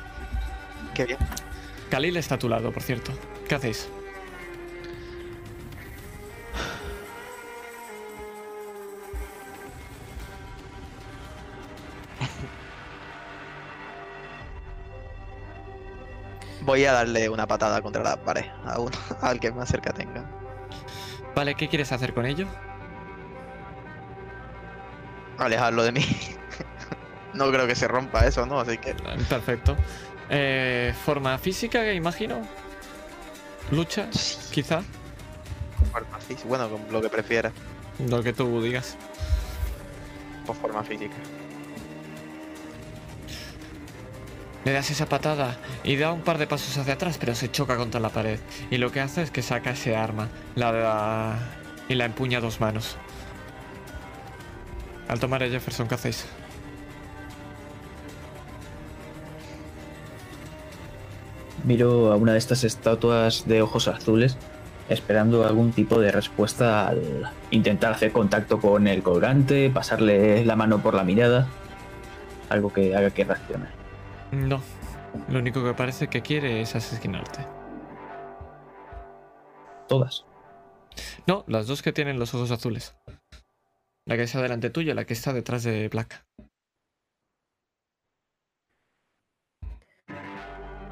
[0.94, 1.20] Qué bien.
[1.90, 3.12] Khalil está a tu lado, por cierto.
[3.48, 3.90] ¿Qué hacéis?
[16.62, 18.92] Voy a darle una patada contra la pared a uno,
[19.22, 20.45] al que más cerca tenga.
[21.36, 22.48] Vale, ¿qué quieres hacer con ello?
[25.38, 26.06] Alejarlo de mí.
[27.34, 28.60] no creo que se rompa eso, ¿no?
[28.60, 28.94] Así que.
[29.30, 29.76] Perfecto.
[30.30, 32.42] Eh, forma física, imagino.
[33.72, 34.08] Lucha,
[34.52, 34.82] quizá.
[35.92, 36.48] Forma física.
[36.48, 37.52] Bueno, con lo que prefiera.
[38.08, 38.98] Lo que tú digas.
[40.46, 41.16] Por forma física.
[44.66, 47.78] Le das esa patada y da un par de pasos hacia atrás, pero se choca
[47.78, 48.40] contra la pared.
[48.72, 50.28] Y lo que hace es que saca ese arma
[51.88, 52.98] y la empuña a dos manos.
[55.08, 56.26] Al tomar a Jefferson, ¿qué hacéis?
[61.64, 64.36] Miro a una de estas estatuas de ojos azules,
[64.90, 70.80] esperando algún tipo de respuesta al intentar hacer contacto con el colgante, pasarle la mano
[70.80, 71.48] por la mirada.
[72.50, 73.85] Algo que haga que reaccione.
[74.36, 74.62] No.
[75.30, 77.48] Lo único que parece que quiere es asesinarte.
[79.88, 80.26] Todas.
[81.26, 82.96] No, las dos que tienen los ojos azules.
[84.06, 86.26] La que está delante tuyo y la que está detrás de Black.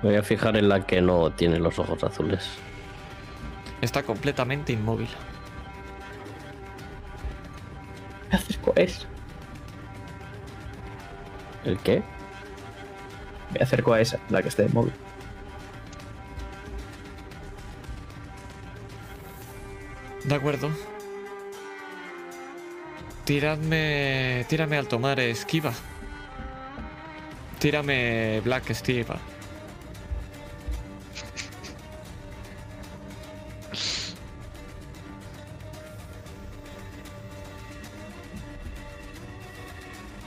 [0.02, 2.50] Me voy a fijar en la que no tiene los ojos azules.
[3.82, 5.10] Está completamente inmóvil.
[8.30, 9.08] Me acerco a esa.
[11.66, 12.04] ¿El qué?
[13.54, 14.94] Me acerco a esa, la que esté móvil.
[20.24, 20.70] De acuerdo.
[23.26, 24.46] Tiradme.
[24.50, 25.74] Tírame al tomar esquiva.
[27.60, 29.18] Tírame Black Esquiva.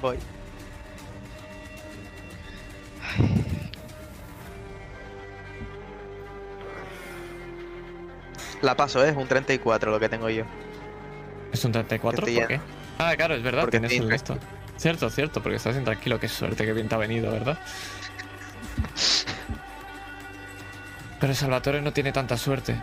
[0.01, 0.36] Voy.
[8.63, 9.11] La paso, ¿eh?
[9.11, 10.45] es un 34 lo que tengo yo.
[11.53, 12.27] ¿Es un 34?
[12.27, 12.61] Estoy ¿Por qué?
[12.99, 14.39] Ah, claro, es verdad, Porque tienes el esto.
[14.77, 16.21] Cierto, cierto, porque estás intranquilo.
[16.21, 17.59] Qué suerte, qué bien te ha venido, ¿verdad?
[21.21, 22.77] Pero Salvatore no tiene tanta suerte.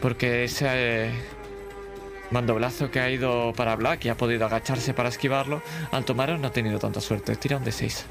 [0.00, 1.10] Porque ese eh,
[2.30, 6.52] mandoblazo que ha ido para Black y ha podido agacharse para esquivarlo, Altomaro no ha
[6.52, 7.34] tenido tanta suerte.
[7.36, 8.06] Tira un de 6.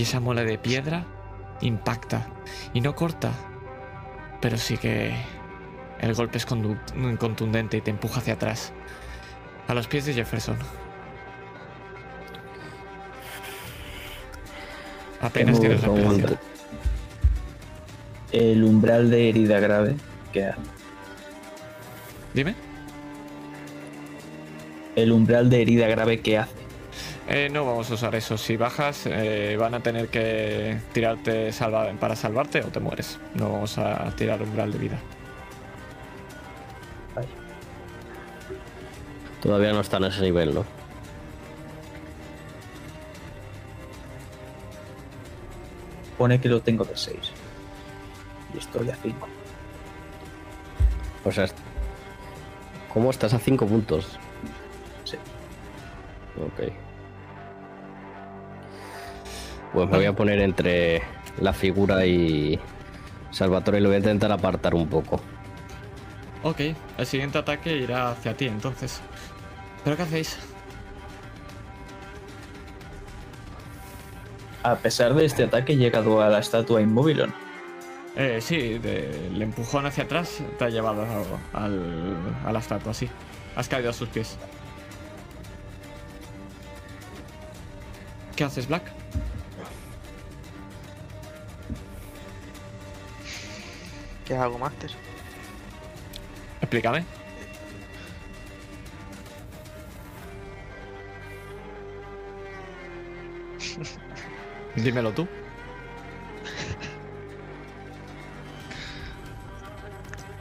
[0.00, 1.04] Y esa mole de piedra
[1.60, 2.26] impacta.
[2.72, 3.32] Y no corta.
[4.40, 5.14] Pero sí que
[6.00, 8.72] el golpe es contundente y te empuja hacia atrás.
[9.68, 10.56] A los pies de Jefferson.
[15.20, 16.12] Apenas tienes respiración.
[16.12, 16.38] momento.
[18.32, 19.96] El umbral de herida grave
[20.32, 20.60] que hace.
[22.32, 22.54] Dime.
[24.96, 26.69] El umbral de herida grave que hace.
[27.32, 28.36] Eh, no vamos a usar eso.
[28.36, 33.20] Si bajas, eh, van a tener que tirarte salva para salvarte o te mueres.
[33.34, 34.98] No vamos a tirar umbral de vida.
[39.40, 40.64] Todavía no está en ese nivel, ¿no?
[46.18, 47.16] Pone que lo tengo de 6.
[48.54, 49.28] Y estoy a 5.
[51.24, 51.46] O sea,
[52.92, 54.18] ¿cómo estás a 5 puntos?
[55.04, 55.16] Sí.
[56.36, 56.89] Ok.
[59.72, 61.02] Pues me voy a poner entre
[61.40, 62.58] la figura y
[63.30, 65.20] Salvatore y lo voy a intentar apartar un poco.
[66.42, 66.60] Ok,
[66.98, 69.00] el siguiente ataque irá hacia ti entonces.
[69.84, 70.38] ¿Pero qué hacéis?
[74.62, 77.22] A pesar de este ataque, he llegado a la estatua inmóvil.
[77.22, 77.32] ¿o no?
[78.16, 81.06] Eh, sí, de- el empujón hacia atrás te ha llevado
[81.54, 83.08] al- a la estatua, sí.
[83.56, 84.36] Has caído a sus pies.
[88.36, 88.82] ¿Qué haces, Black?
[94.30, 94.92] ¿Qué hago, Master?
[96.60, 97.04] Explícame.
[104.76, 105.26] Dímelo tú.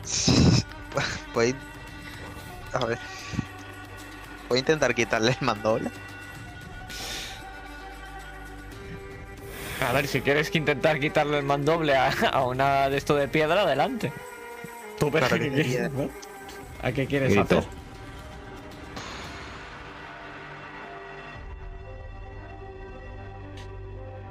[1.34, 1.56] Voy.
[2.74, 3.00] A ver.
[4.50, 5.90] Voy a intentar quitarle el mandoble.
[9.88, 13.28] A ver, si quieres que intentar quitarle el mandoble a, a una de esto de
[13.28, 14.12] piedra, adelante.
[15.00, 15.90] Tú ves Claro que quieres, quería.
[15.90, 16.10] ¿no?
[16.82, 17.60] ¿A qué quieres Grito.
[17.60, 17.70] hacer?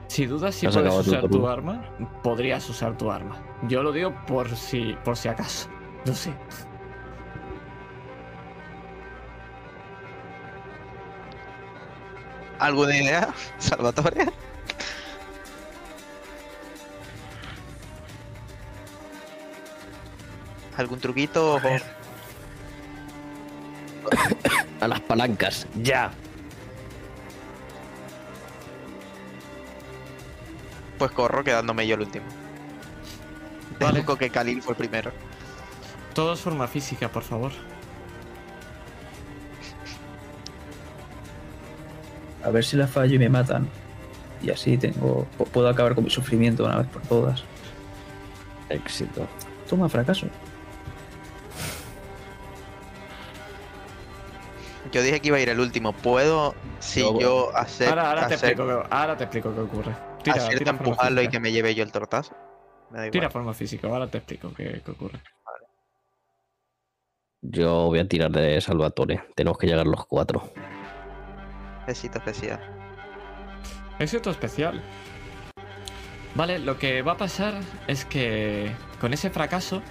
[0.08, 1.84] Si dudas si puedes tu usar tu arma,
[2.22, 3.40] podrías usar tu arma.
[3.68, 5.68] Yo lo digo por si, por si acaso.
[6.04, 6.32] No sé.
[12.58, 14.26] ¿Alguna idea, Salvatore?
[20.78, 21.56] ¿Algún truquito?
[21.56, 21.60] o-
[24.80, 26.10] A las palancas, ya.
[30.98, 32.24] Pues corro quedándome yo el último.
[33.80, 33.92] Vale.
[33.94, 35.10] Deduzco que Khalil fue el primero.
[36.14, 37.50] Todos forma física, por favor.
[42.44, 43.68] A ver si la fallo y me matan.
[44.42, 45.26] Y así tengo.
[45.38, 47.42] pu- Puedo acabar con mi sufrimiento una vez por todas.
[48.68, 49.26] Éxito.
[49.68, 50.26] Toma, fracaso.
[54.90, 55.92] Yo dije que iba a ir el último.
[55.92, 59.60] ¿Puedo, si Yo- yo hacer, Ahora, ahora te hacer, explico, qué- ahora te explico qué
[59.60, 59.96] ocurre.
[60.22, 60.36] Tira,
[60.70, 61.30] empujarlo y física.
[61.32, 62.34] que me lleve yo el tortazo?
[62.90, 63.10] Me da igual.
[63.12, 65.20] Tira forma física, ahora te explico qué, qué ocurre.
[67.40, 69.22] Yo voy a tirar de Salvatore.
[69.36, 70.50] Tenemos que llegar los cuatro.
[71.86, 72.60] Éxito especial.
[73.98, 74.82] Éxito especial.
[76.34, 77.54] Vale, lo que va a pasar
[77.86, 79.82] es que con ese fracaso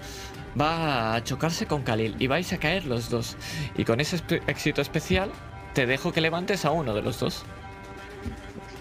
[0.59, 3.37] va a chocarse con Khalil y vais a caer los dos.
[3.75, 5.31] Y con ese éxito especial
[5.73, 7.43] te dejo que levantes a uno de los dos.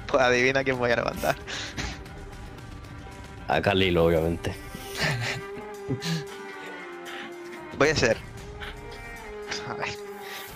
[0.06, 1.36] Pues adivina quién voy a levantar.
[3.48, 4.54] A Khalil, obviamente.
[7.78, 8.16] Voy a hacer.
[9.68, 9.88] A ver.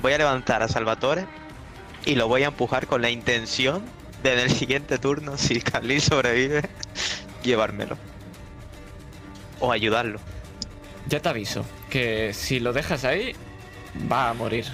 [0.03, 1.27] Voy a levantar a Salvatore
[2.07, 3.85] y lo voy a empujar con la intención
[4.25, 6.63] en el siguiente turno, si Khalil sobrevive,
[7.43, 7.97] llevármelo.
[9.61, 10.19] O ayudarlo.
[11.09, 13.35] Ya te aviso que si lo dejas ahí,
[14.11, 14.67] va a morir.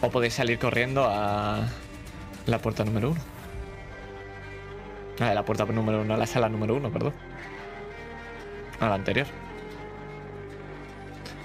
[0.00, 1.66] O podéis salir corriendo a
[2.46, 3.20] la puerta número uno.
[5.20, 7.14] A la puerta número uno, a la sala número uno, perdón.
[8.80, 9.26] A la anterior.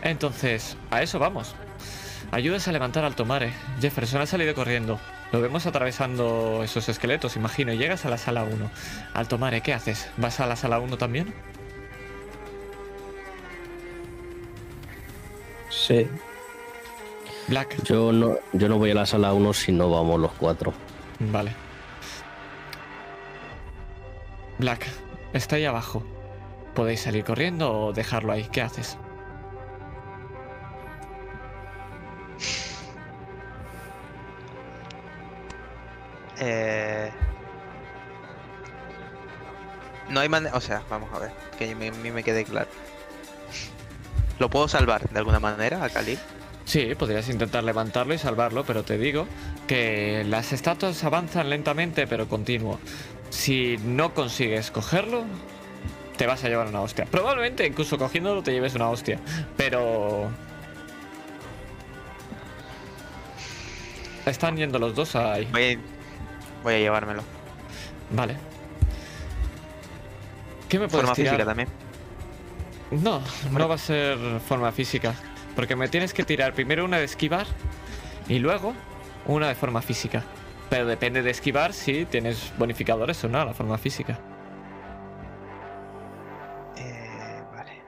[0.01, 1.55] Entonces, a eso vamos.
[2.31, 3.53] Ayudas a levantar al Tomare.
[3.79, 4.99] Jefferson ha salido corriendo.
[5.31, 8.71] Lo vemos atravesando esos esqueletos, imagino, y llegas a la sala 1.
[9.13, 10.09] Altomare, ¿qué haces?
[10.17, 11.33] ¿Vas a la sala 1 también?
[15.77, 16.07] Sí.
[17.47, 17.81] Black.
[17.83, 20.73] Yo no, yo no voy a la sala 1 si no vamos los cuatro.
[21.19, 21.53] Vale.
[24.57, 24.87] Black,
[25.33, 26.03] está ahí abajo.
[26.73, 28.47] ¿Podéis salir corriendo o dejarlo ahí?
[28.51, 28.97] ¿Qué haces?
[36.39, 37.11] Eh...
[40.09, 40.55] No hay manera...
[40.55, 42.69] O sea, vamos a ver, que a mí mí me quede claro.
[44.39, 46.19] ¿Lo puedo salvar de alguna manera a Khalil?
[46.65, 49.25] Sí, podrías intentar levantarlo y salvarlo, pero te digo
[49.67, 52.79] que las estatuas avanzan lentamente pero continuo.
[53.29, 55.23] Si no consigues cogerlo,
[56.17, 57.05] te vas a llevar una hostia.
[57.05, 59.19] Probablemente incluso cogiéndolo te lleves una hostia,
[59.55, 60.29] pero...
[64.25, 65.47] Están yendo los dos ahí.
[65.53, 65.77] Voy a,
[66.63, 67.23] voy a llevármelo.
[68.11, 68.35] Vale.
[70.67, 71.31] ¿Qué me puedes Forma tirar?
[71.35, 71.69] física también.
[72.91, 75.13] No, no va a ser forma física.
[75.55, 77.47] Porque me tienes que tirar primero una de esquivar
[78.27, 78.73] y luego
[79.25, 80.23] una de forma física.
[80.69, 84.19] Pero depende de esquivar si tienes bonificadores o no a la forma física.
[86.77, 87.81] Eh, vale.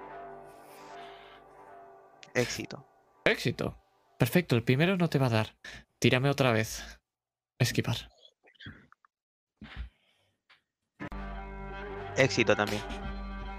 [2.33, 2.85] Éxito.
[3.25, 3.77] Éxito.
[4.17, 5.55] Perfecto, el primero no te va a dar.
[5.99, 6.99] Tírame otra vez.
[7.57, 8.09] Esquivar.
[12.17, 12.81] Éxito también.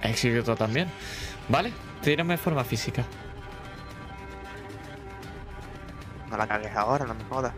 [0.03, 0.89] Éxito también.
[1.51, 3.05] Vale, tírame forma física.
[6.31, 7.53] No la cagues ahora, no me jodas.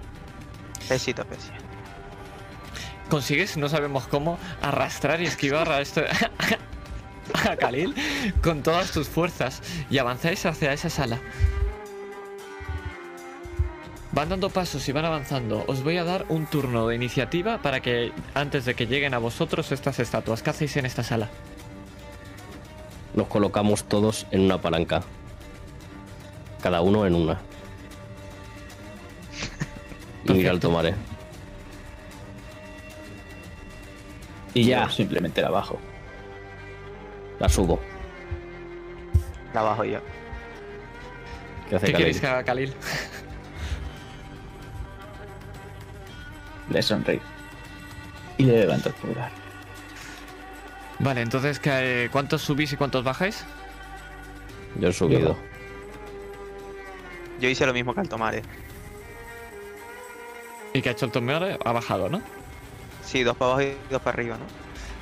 [0.88, 1.54] Éxito, éxito.
[3.10, 6.06] consigues, no sabemos cómo, arrastrar y esquivar a este.
[7.48, 7.94] a Khalil
[8.42, 11.20] con todas tus fuerzas y avanzáis hacia esa sala.
[14.12, 15.64] Van dando pasos y van avanzando.
[15.68, 19.18] Os voy a dar un turno de iniciativa para que antes de que lleguen a
[19.18, 20.42] vosotros estas estatuas.
[20.42, 21.28] ¿Qué hacéis en esta sala?
[23.14, 25.02] Nos colocamos todos en una palanca.
[26.62, 27.40] Cada uno en una.
[30.24, 30.68] Y mira al Perfecto.
[30.68, 30.94] tomare.
[34.54, 35.78] Y ya, simplemente la bajo.
[37.40, 37.80] La subo.
[39.52, 39.98] La bajo yo.
[41.68, 42.20] ¿Qué hace ¿Qué queréis Khalil?
[42.20, 42.74] que haga Khalil?
[46.70, 47.20] Le sonrío.
[48.38, 49.30] Y le levanto el pulgar.
[51.02, 53.44] Vale, entonces ¿qué- ¿cuántos subís y cuántos bajáis?
[54.78, 55.36] Yo he subido.
[57.40, 58.42] Yo hice lo mismo que al tomar, eh.
[60.72, 61.58] ¿Y que ha hecho el tomeo?
[61.64, 62.22] Ha bajado, ¿no?
[63.04, 64.44] Sí, dos para abajo y dos para arriba, ¿no?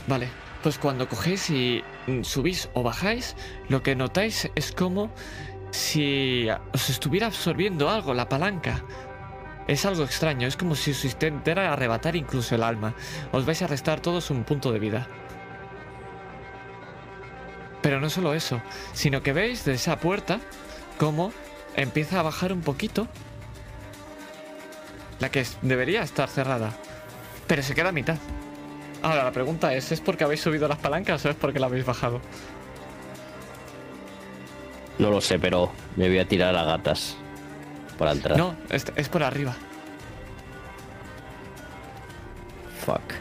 [0.09, 0.29] Vale,
[0.63, 1.85] pues cuando cogéis y
[2.23, 3.37] subís o bajáis,
[3.69, 5.13] lo que notáis es como
[5.71, 8.83] si os estuviera absorbiendo algo, la palanca.
[9.69, 12.95] Es algo extraño, es como si os intentara arrebatar incluso el alma.
[13.31, 15.07] Os vais a restar todos un punto de vida.
[17.83, 18.61] Pero no solo eso,
[18.93, 20.41] sino que veis de esa puerta
[20.99, 21.33] cómo
[21.77, 23.09] empieza a bajar un poquito.
[25.19, 26.73] La que debería estar cerrada.
[27.47, 28.17] Pero se queda a mitad.
[29.03, 31.87] Ahora la pregunta es, ¿es porque habéis subido las palancas o es porque la habéis
[31.87, 32.21] bajado?
[34.99, 37.17] No lo sé, pero me voy a tirar a gatas
[37.99, 38.37] para entrar.
[38.37, 39.55] No, es, es por arriba.
[42.85, 43.15] Fuck.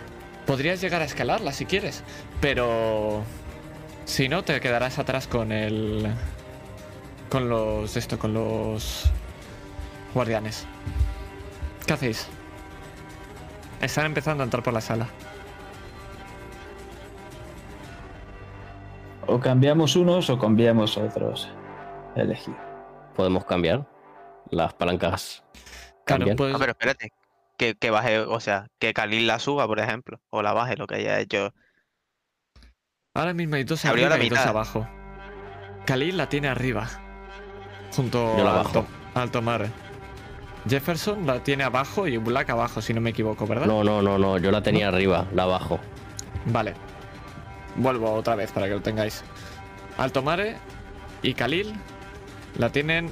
[0.46, 2.04] Podrías llegar a escalarla si quieres,
[2.42, 3.24] pero
[4.10, 6.12] si no te quedarás atrás con el
[7.30, 9.06] con los esto con los
[10.16, 10.66] guardianes.
[11.86, 12.28] ¿Qué hacéis?
[13.82, 15.08] Están empezando a entrar por la sala.
[19.28, 21.50] O cambiamos unos o cambiamos otros.
[22.16, 22.56] Elegir.
[23.16, 23.86] Podemos cambiar.
[24.50, 25.44] Las palancas
[26.06, 26.36] Claro, cambian.
[26.38, 27.12] puedes- Ah, pero espérate.
[27.58, 30.20] Que, que baje, o sea, que Khalil la suba, por ejemplo.
[30.32, 31.54] O la baje, lo que haya hecho.
[33.20, 34.88] Ahora mismo hay dos arriba la y dos abajo.
[35.86, 36.88] Khalil la tiene arriba,
[37.96, 38.70] junto al, bajo.
[38.72, 39.68] to- al tomar.
[40.70, 43.66] Jefferson la tiene abajo y Black abajo, si no me equivoco, ¿verdad?
[43.66, 44.38] No, no, no, no.
[44.38, 45.80] Yo la tenía arriba, la bajo.
[46.46, 46.74] Vale.
[47.76, 49.24] Vuelvo otra vez para que lo tengáis.
[49.98, 50.58] Altomare
[51.22, 51.74] y Khalil
[52.58, 53.10] la tienen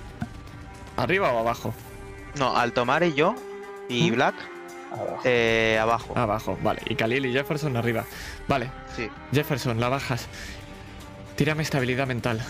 [0.97, 1.73] arriba o abajo.
[2.37, 3.33] No, al tomar y yo
[3.89, 4.15] y ¿Mm?
[4.15, 4.35] Black
[4.99, 5.21] Abajo.
[5.25, 6.13] Eh, abajo.
[6.17, 6.81] Abajo, vale.
[6.87, 8.05] Y Khalil y Jefferson arriba.
[8.47, 9.09] Vale, Sí.
[9.33, 10.27] Jefferson, la bajas.
[11.35, 12.41] Tírame estabilidad mental.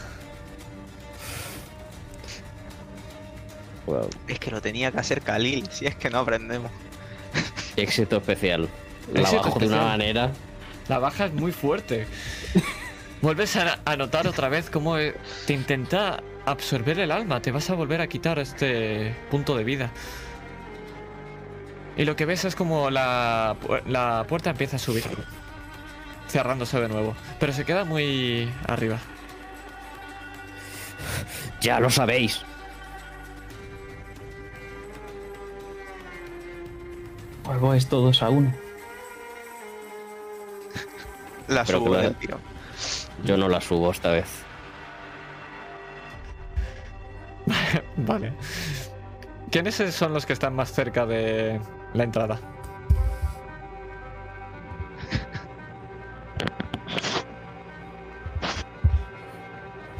[3.85, 4.09] Wow.
[4.27, 6.71] Es que lo tenía que hacer Khalil, si es que no aprendemos.
[7.75, 8.67] Éxito especial.
[9.13, 9.85] La Éxito bajo de una especial.
[9.85, 10.31] manera.
[10.89, 12.05] La baja es muy fuerte.
[13.21, 17.41] Vuelves a, a notar otra vez cómo eh, te intenta absorber el alma.
[17.41, 19.91] Te vas a volver a quitar este punto de vida.
[21.97, 23.55] Y lo que ves es como la,
[23.87, 25.03] la puerta empieza a subir.
[26.29, 27.15] Cerrándose de nuevo.
[27.39, 28.99] Pero se queda muy arriba.
[31.59, 32.43] Ya lo sabéis.
[37.43, 38.53] Pues vais todos a uno.
[41.47, 42.39] La Pero subo del tiro.
[43.23, 44.27] Yo no la subo esta vez.
[47.97, 48.33] Vale.
[49.49, 51.59] ¿Quiénes son los que están más cerca de
[51.93, 52.39] la entrada?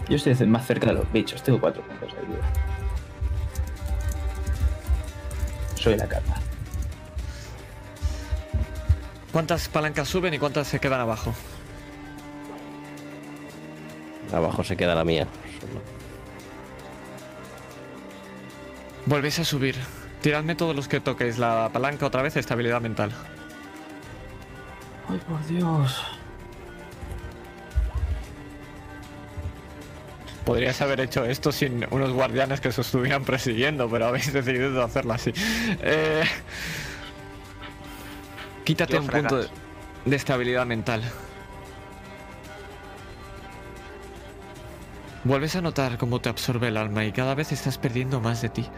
[0.10, 2.44] Yo estoy más cerca de los bichos, tengo cuatro puntos de vida.
[5.76, 6.36] Soy la carta.
[9.34, 11.34] ¿Cuántas palancas suben y cuántas se quedan abajo?
[14.34, 15.28] Abajo se queda la mía.
[19.06, 19.76] Volvéis a subir.
[20.28, 23.14] Tiradme todos los que toquéis la palanca otra vez, estabilidad mental.
[25.08, 26.04] Ay, por Dios.
[30.44, 35.14] Podrías haber hecho esto sin unos guardianes que se estuvieran persiguiendo, pero habéis decidido hacerlo
[35.14, 35.32] así.
[35.82, 36.26] Eh,
[38.66, 39.46] Quítate Yo un punto
[40.04, 41.04] de estabilidad mental.
[45.24, 48.50] Vuelves a notar cómo te absorbe el alma y cada vez estás perdiendo más de
[48.50, 48.70] ti.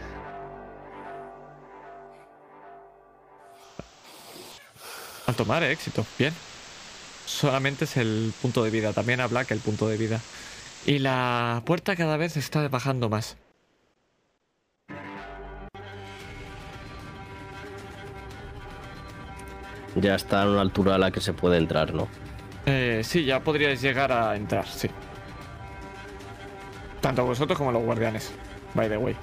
[5.30, 6.34] Al tomar eh, éxito, bien.
[7.24, 10.20] Solamente es el punto de vida, también a Black el punto de vida.
[10.86, 13.36] Y la puerta cada vez está bajando más.
[19.94, 22.08] Ya está a una altura a la que se puede entrar, ¿no?
[22.66, 24.90] Eh, sí, ya podríais llegar a entrar, sí.
[27.00, 28.32] Tanto vosotros como los guardianes,
[28.74, 29.14] by the way.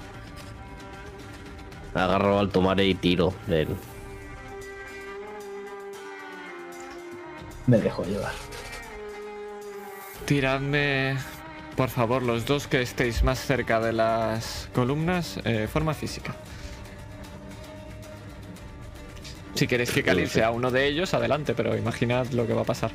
[1.92, 3.76] Agarro al tomar y tiro de él.
[7.68, 8.32] Me dejo llevar.
[10.24, 11.18] Tiradme,
[11.76, 16.34] por favor, los dos que estéis más cerca de las columnas, eh, forma física.
[19.54, 22.64] Si queréis que Khalil sea uno de ellos, adelante, pero imaginad lo que va a
[22.64, 22.90] pasar.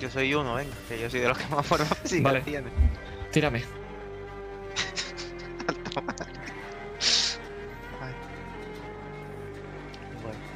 [0.00, 2.42] Yo soy uno, venga, que yo soy de los que más forma física Vale.
[2.42, 2.68] tiene.
[3.32, 3.64] Tírame.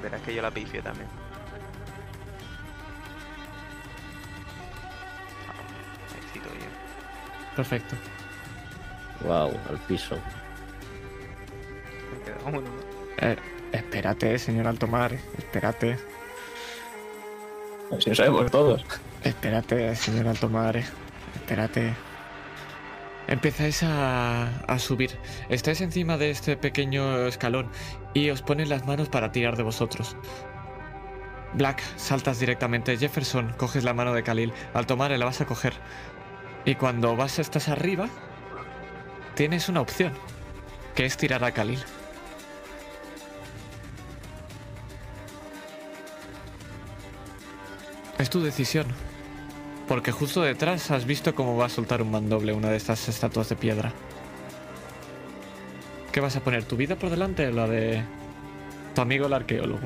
[0.06, 1.08] verás que yo la pifio también.
[5.48, 6.70] Ah, éxito bien.
[7.56, 7.96] Perfecto.
[9.22, 10.14] Wow, al piso.
[12.12, 13.26] Me queda uno, ¿no?
[13.26, 13.36] Eh,
[13.72, 15.98] espérate, señor Altomar, espérate.
[17.98, 18.84] Si lo sabemos todos.
[19.24, 20.84] Espérate, señor Altomare.
[21.34, 21.94] Espérate.
[23.28, 25.18] Empezáis a, a subir.
[25.48, 27.68] Estáis encima de este pequeño escalón
[28.14, 30.16] y os ponen las manos para tirar de vosotros.
[31.54, 32.96] Black, saltas directamente.
[32.96, 34.52] Jefferson, coges la mano de Khalil.
[34.74, 35.72] Altomare, la vas a coger.
[36.64, 38.08] Y cuando vas, estás arriba,
[39.34, 40.12] tienes una opción,
[40.94, 41.82] que es tirar a Khalil.
[48.18, 48.86] Es tu decisión.
[49.88, 53.48] Porque justo detrás has visto cómo va a soltar un mandoble una de estas estatuas
[53.48, 53.92] de piedra.
[56.10, 56.64] ¿Qué vas a poner?
[56.64, 58.02] ¿Tu vida por delante o la de
[58.94, 59.80] tu amigo el arqueólogo?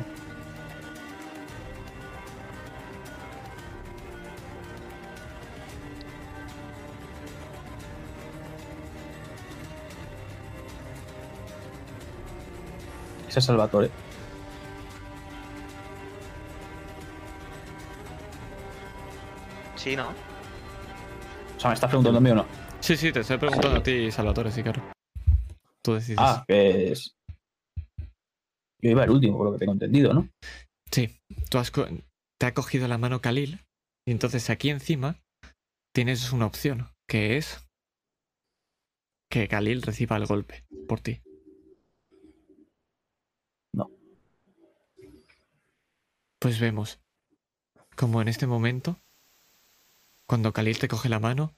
[13.29, 13.91] Ese es Salvatore.
[19.81, 20.11] Sí, ¿no?
[20.11, 22.47] O sea, ¿me estás preguntando a mí o no?
[22.81, 24.83] Sí, sí, te estoy preguntando a ti, Salvatore, sí, claro.
[25.83, 26.19] Tú decides.
[26.21, 27.15] Ah, que es.
[28.83, 30.29] Yo iba el último, por lo que tengo entendido, ¿no?
[30.91, 31.19] Sí,
[31.51, 31.87] tú has co-
[32.39, 33.61] te ha cogido la mano Khalil
[34.07, 35.17] y entonces aquí encima
[35.95, 37.67] tienes una opción, que es
[39.31, 41.23] que Khalil reciba el golpe por ti.
[43.75, 43.91] No.
[46.39, 47.01] Pues vemos
[47.97, 48.99] como en este momento,
[50.31, 51.57] cuando Khalil te coge la mano,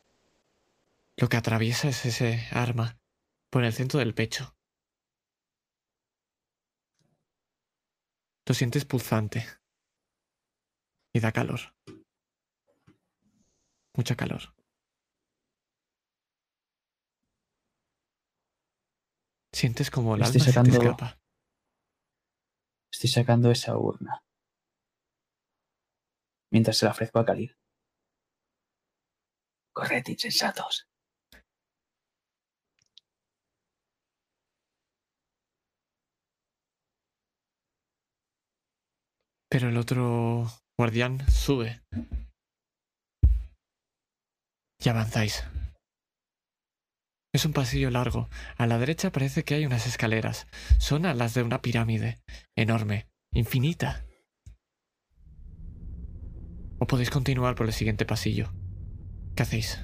[1.19, 2.99] lo que atraviesa es ese arma
[3.51, 4.57] por el centro del pecho.
[8.49, 9.45] Lo sientes pulsante.
[11.13, 11.61] Y da calor.
[13.95, 14.55] Mucha calor.
[19.53, 21.21] Sientes como el alma se te escapa.
[22.91, 24.25] Estoy sacando esa urna.
[26.51, 27.51] Mientras se la ofrezco a Khalid.
[29.73, 30.87] Corred, insensatos.
[39.49, 40.47] Pero el otro
[40.79, 41.83] guardián sube.
[44.83, 45.45] Y avanzáis.
[47.35, 48.29] Es un pasillo largo.
[48.57, 50.47] A la derecha parece que hay unas escaleras.
[50.79, 52.21] Son las de una pirámide.
[52.57, 53.09] Enorme.
[53.33, 54.07] Infinita.
[56.79, 58.53] O podéis continuar por el siguiente pasillo.
[59.35, 59.81] ¿Qué hacéis?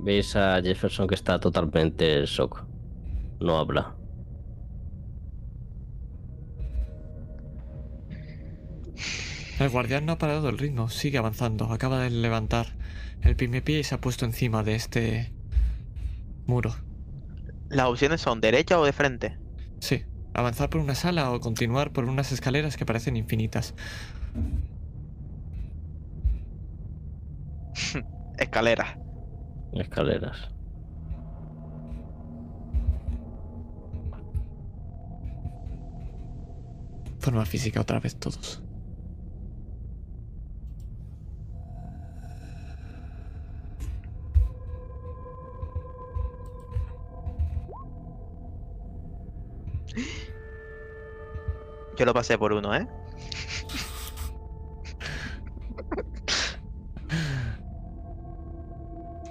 [0.00, 2.64] Veis a Jefferson que está totalmente en shock.
[3.40, 3.96] No habla.
[9.58, 12.66] El guardián no ha parado el ritmo, sigue avanzando, acaba de levantar
[13.22, 15.32] el primer pie y se ha puesto encima de este
[16.46, 16.74] muro.
[17.70, 19.38] Las opciones son derecha o de frente.
[19.80, 23.74] Sí, avanzar por una sala o continuar por unas escaleras que parecen infinitas.
[28.38, 28.98] Escalera.
[29.72, 30.50] Escaleras.
[37.18, 38.62] Forma física otra vez todos.
[51.98, 52.86] Yo lo pasé por uno, ¿eh?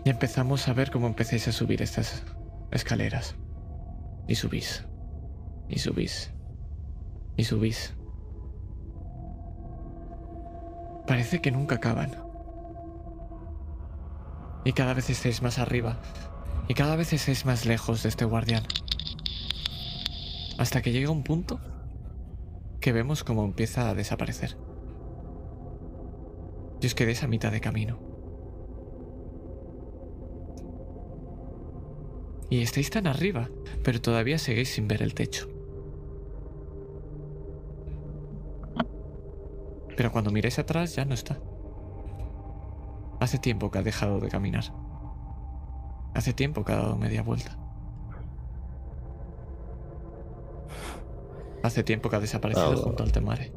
[0.05, 2.23] Y empezamos a ver cómo empecéis a subir estas
[2.69, 3.35] escaleras.
[4.27, 4.85] Y subís.
[5.67, 6.31] Y subís.
[7.35, 7.95] Y subís.
[11.07, 12.11] Parece que nunca acaban.
[14.63, 15.99] Y cada vez estáis más arriba.
[16.67, 18.61] Y cada vez estáis más lejos de este guardián.
[20.59, 21.59] Hasta que llega un punto
[22.79, 24.55] que vemos cómo empieza a desaparecer.
[26.79, 28.14] Y os quedéis a mitad de camino.
[32.49, 33.49] Y estáis tan arriba,
[33.83, 35.47] pero todavía seguís sin ver el techo.
[39.97, 41.39] Pero cuando miráis atrás ya no está.
[43.19, 44.65] Hace tiempo que ha dejado de caminar.
[46.13, 47.57] Hace tiempo que ha dado media vuelta.
[51.63, 53.51] Hace tiempo que ha desaparecido junto al temare.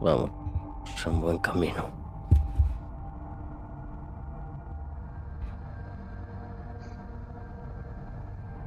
[0.00, 0.30] Vamos.
[0.94, 2.05] Es un buen camino.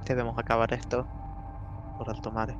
[0.09, 1.05] Debemos acabar esto
[1.95, 2.57] por alto mar.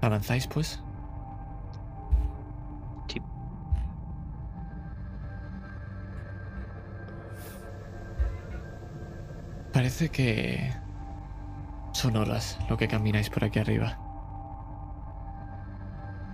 [0.00, 0.82] ¿Avanzáis pues?
[3.08, 3.20] Sí.
[9.74, 10.72] Parece que
[11.92, 13.98] son horas lo que camináis por aquí arriba.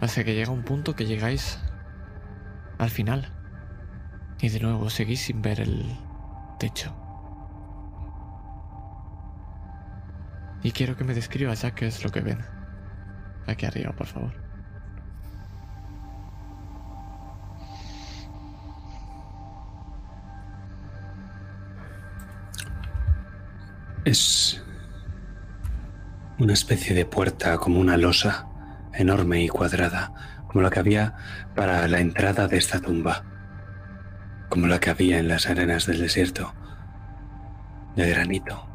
[0.01, 1.59] Hasta que llega un punto que llegáis
[2.79, 3.33] al final.
[4.41, 5.97] Y de nuevo seguís sin ver el
[6.59, 6.95] techo.
[10.63, 12.39] Y quiero que me describas ya qué es lo que ven.
[13.47, 14.33] Aquí arriba, por favor.
[24.05, 24.63] Es
[26.39, 28.47] una especie de puerta como una losa
[28.93, 30.13] enorme y cuadrada,
[30.49, 31.15] como la que había
[31.55, 33.25] para la entrada de esta tumba,
[34.49, 36.55] como la que había en las arenas del desierto,
[37.97, 38.69] de granito.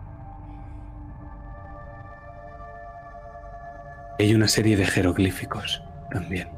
[4.20, 6.50] Hay una serie de jeroglíficos también.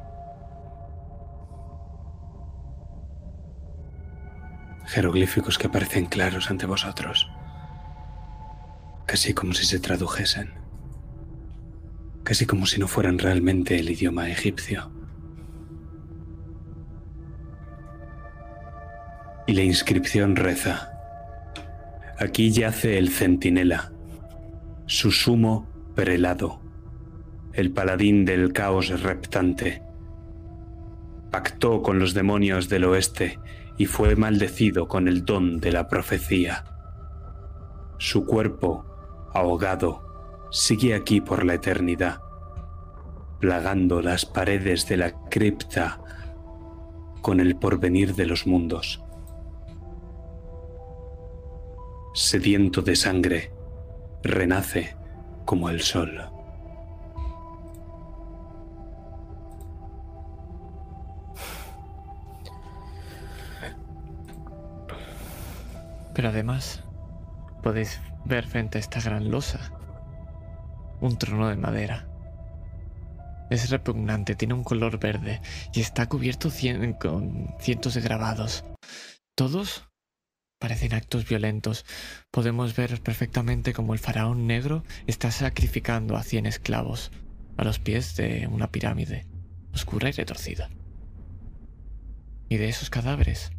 [4.88, 7.30] Jeroglíficos que parecen claros ante vosotros
[9.06, 10.54] casi como si se tradujesen,
[12.24, 14.92] casi como si no fueran realmente el idioma egipcio.
[19.46, 20.92] Y la inscripción reza,
[22.18, 23.92] aquí yace el centinela,
[24.86, 26.62] su sumo prelado,
[27.54, 29.84] el paladín del caos reptante.
[31.30, 33.40] Pactó con los demonios del oeste
[33.78, 36.64] y fue maldecido con el don de la profecía.
[37.98, 38.86] Su cuerpo
[39.34, 42.20] ahogado, sigue aquí por la eternidad.
[43.40, 46.00] plagando las paredes de la cripta
[47.22, 49.03] con el porvenir de los mundos.
[52.16, 53.52] Sediento de sangre,
[54.22, 54.96] renace
[55.46, 56.22] como el sol.
[66.14, 66.84] Pero además,
[67.64, 69.72] podéis ver frente a esta gran losa
[71.02, 72.08] un trono de madera.
[73.50, 75.42] Es repugnante, tiene un color verde
[75.74, 76.50] y está cubierto
[77.00, 78.64] con cientos de grabados.
[79.36, 79.90] Todos
[80.64, 81.86] parecen actos violentos.
[82.32, 87.12] Podemos ver perfectamente como el faraón negro está sacrificando a cien esclavos
[87.58, 89.26] a los pies de una pirámide
[89.74, 90.70] oscura y retorcida.
[92.48, 93.52] Y de esos cadáveres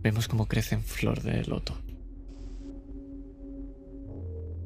[0.00, 1.76] vemos cómo crecen flor de loto.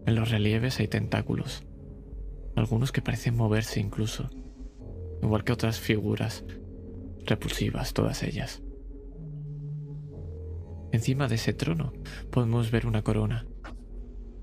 [0.05, 1.65] En los relieves hay tentáculos,
[2.55, 4.29] algunos que parecen moverse incluso,
[5.23, 6.45] igual que otras figuras,
[7.25, 8.62] repulsivas todas ellas.
[10.93, 11.95] Encima de ese trono
[12.31, 13.47] podemos ver una corona,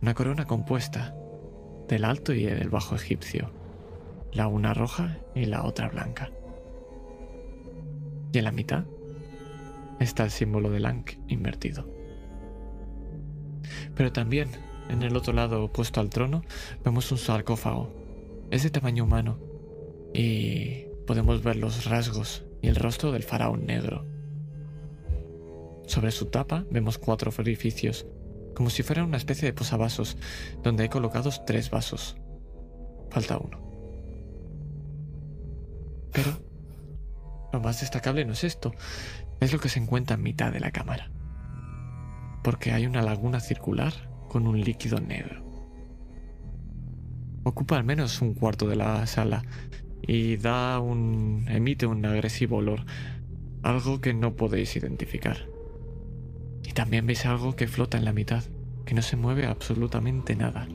[0.02, 1.16] una corona compuesta
[1.88, 3.52] del alto y del bajo egipcio,
[4.32, 6.32] la una roja y la otra blanca.
[8.34, 8.86] Y en la mitad
[10.00, 11.88] está el símbolo del Ankh invertido.
[13.96, 14.50] Pero también,
[14.90, 16.44] en el otro lado opuesto al trono,
[16.84, 17.94] vemos un sarcófago.
[18.50, 19.40] Es de tamaño humano
[20.16, 24.06] y podemos ver los rasgos y el rostro del faraón negro.
[25.90, 28.06] Sobre su tapa vemos cuatro orificios,
[28.54, 30.18] como si fuera una especie de posavasos,
[30.62, 32.16] donde hay colocados tres vasos.
[33.10, 33.60] Falta uno.
[36.14, 36.30] Pero
[37.52, 38.72] lo más destacable no es esto,
[39.40, 41.10] es lo que se encuentra en mitad de la cámara.
[42.44, 43.92] Porque hay una laguna circular
[44.28, 45.44] con un líquido negro.
[47.46, 49.42] Ocupa al menos un cuarto de la sala
[50.04, 52.86] y da un emite un agresivo olor,
[53.64, 55.50] algo que no podéis identificar.
[56.64, 58.44] Y también veis algo que flota en la mitad,
[58.86, 60.68] que no se mueve absolutamente nada.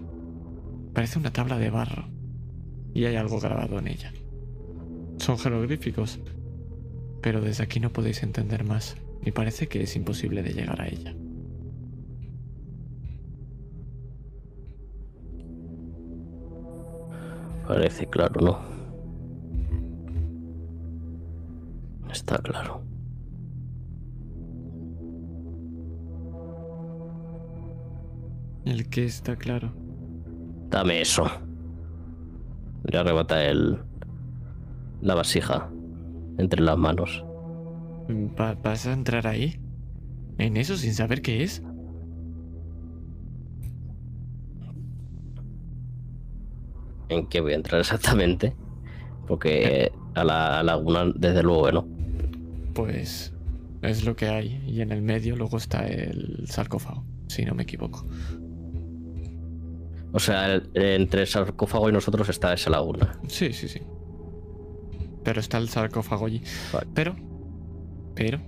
[0.93, 2.09] Parece una tabla de barro
[2.95, 4.13] y hay algo grabado en ella.
[5.19, 6.21] Son jeroglíficos,
[7.21, 10.89] pero desde aquí no podéis entender más y parece que es imposible de llegar a
[10.89, 11.15] ella.
[17.67, 18.75] Parece claro, ¿no?
[22.13, 22.94] Está claro.
[28.65, 29.73] El que está claro.
[30.71, 31.25] Dame eso.
[32.85, 33.79] Le arrebata el.
[35.03, 35.71] la vasija
[36.39, 37.25] entre las manos.
[38.39, 39.61] Va- ¿Vas a entrar ahí?
[40.39, 41.63] ¿En eso sin saber qué es?
[47.09, 48.55] ¿En qué voy a entrar exactamente?
[49.27, 51.87] Porque a la laguna, desde luego, no.
[52.75, 53.33] Pues
[53.83, 54.63] es lo que hay.
[54.67, 58.07] Y en el medio luego está el sarcófago, si no me equivoco.
[60.15, 63.19] O sea, el- entre el sarcófago y nosotros está esa laguna.
[63.29, 63.81] Sí, sí, sí.
[65.25, 66.41] Pero está el sarcófago allí.
[66.73, 66.87] Vale.
[66.95, 67.17] Pero,
[68.15, 68.41] pero,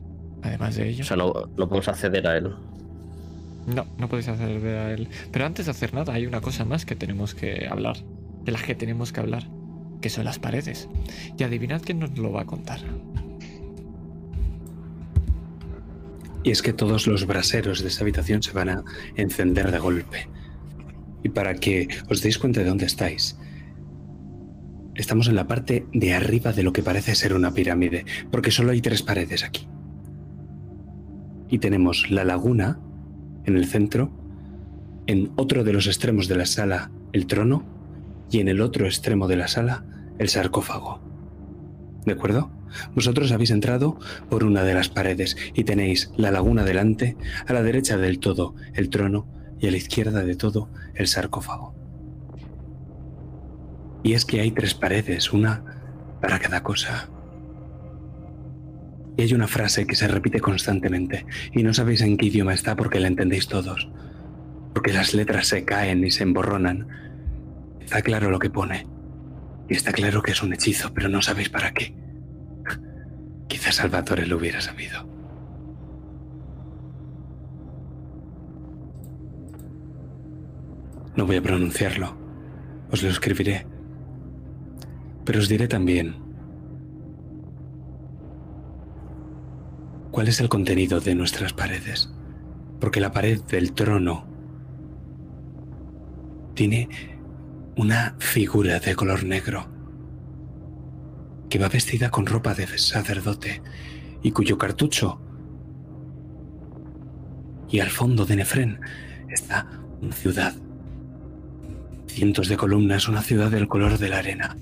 [0.43, 2.55] además de ello, O sea, no, no podemos acceder a él.
[3.67, 5.09] no, no podéis hacer ver a él.
[5.33, 7.97] Pero antes de hacer nada, hay una cosa más que tenemos que hablar.
[8.45, 9.49] De las que tenemos que hablar.
[10.01, 10.89] Que son las paredes.
[11.37, 12.79] Y adivinad quién nos lo va a contar.
[16.45, 18.85] Y es que todos los braseros de esa habitación se van a
[19.17, 20.29] encender de golpe.
[21.27, 23.37] Y para que os deis cuenta de dónde estáis,
[24.95, 28.71] estamos en la parte de arriba de lo que parece ser una pirámide, porque solo
[28.71, 29.67] hay tres paredes aquí.
[31.51, 32.79] Y tenemos la laguna
[33.45, 34.13] en el centro,
[35.09, 37.65] en otro de los extremos de la sala el trono
[38.31, 39.85] y en el otro extremo de la sala
[40.21, 41.01] el sarcófago.
[42.05, 42.53] ¿De acuerdo?
[42.95, 43.99] Vosotros habéis entrado
[44.31, 47.17] por una de las paredes y tenéis la laguna delante,
[47.49, 49.27] a la derecha del todo el trono
[49.59, 51.75] y a la izquierda de todo el sarcófago.
[54.03, 55.65] Y es que hay tres paredes, una
[56.21, 57.09] para cada cosa.
[59.17, 62.77] Y hay una frase que se repite constantemente y no sabéis en qué idioma está
[62.77, 63.89] porque la entendéis todos.
[64.75, 66.87] Porque las letras se caen y se emborronan.
[67.81, 68.87] Está claro lo que pone.
[69.69, 71.95] Y está claro que es un hechizo, pero no sabéis para qué.
[73.49, 75.16] Quizás Salvatore lo hubiera sabido.
[81.17, 82.17] No voy a pronunciarlo.
[82.91, 83.67] Os lo escribiré.
[85.25, 86.17] Pero os diré también
[90.11, 92.13] cuál es el contenido de nuestras paredes.
[92.81, 94.27] Porque la pared del trono
[96.55, 96.89] tiene
[97.77, 99.75] una figura de color negro.
[101.49, 103.63] que va vestida con ropa de sacerdote
[104.21, 105.21] y cuyo cartucho
[107.69, 108.81] y al fondo de Nefren
[109.29, 109.69] está
[110.01, 110.55] una ciudad.
[112.17, 114.57] Cientos de columnas, una ciudad del color de la arena.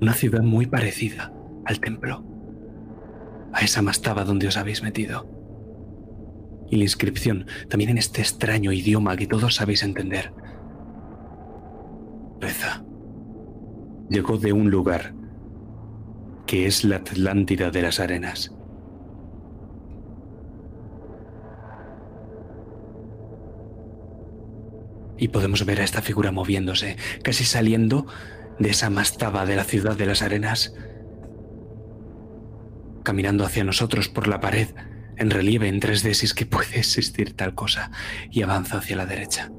[0.00, 1.30] Una ciudad muy parecida
[1.66, 2.24] al templo,
[3.52, 5.28] a esa mastaba donde os habéis metido.
[6.70, 10.32] Y la inscripción, también en este extraño idioma que todos sabéis entender.
[12.40, 12.82] Reza.
[14.08, 15.12] Llegó de un lugar
[16.46, 18.55] que es la Atlántida de las Arenas.
[25.18, 28.06] Y podemos ver a esta figura moviéndose, casi saliendo
[28.58, 30.74] de esa mastaba de la ciudad de las arenas,
[33.02, 34.68] caminando hacia nosotros por la pared,
[35.16, 37.90] en relieve en 3D si que puede existir tal cosa,
[38.30, 39.50] y avanza hacia la derecha.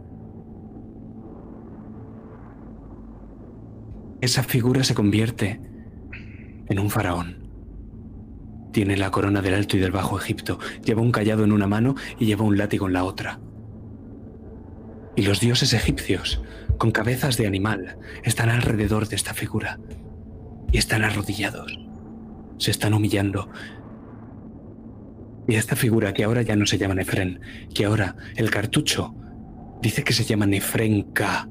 [4.20, 5.62] Esa figura se convierte
[6.68, 7.48] en un faraón.
[8.74, 11.96] Tiene la corona del Alto y del Bajo Egipto, lleva un callado en una mano
[12.20, 13.40] y lleva un látigo en la otra.
[15.18, 16.44] Y los dioses egipcios,
[16.78, 19.80] con cabezas de animal, están alrededor de esta figura.
[20.72, 21.80] Y están arrodillados.
[22.60, 23.50] Se están humillando.
[25.48, 27.42] Y esta figura, que ahora ya no se llama Nefren,
[27.74, 29.16] que ahora el cartucho
[29.82, 31.50] dice que se llama Nefrenka,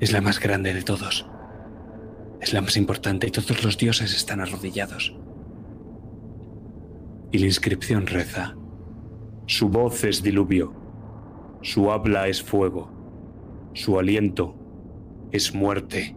[0.00, 1.28] es la más grande de todos.
[2.40, 5.14] Es la más importante y todos los dioses están arrodillados.
[7.32, 8.56] Y la inscripción reza,
[9.44, 10.85] su voz es diluvio
[11.66, 12.88] su habla es fuego.
[13.72, 14.54] Su aliento
[15.32, 16.14] es muerte.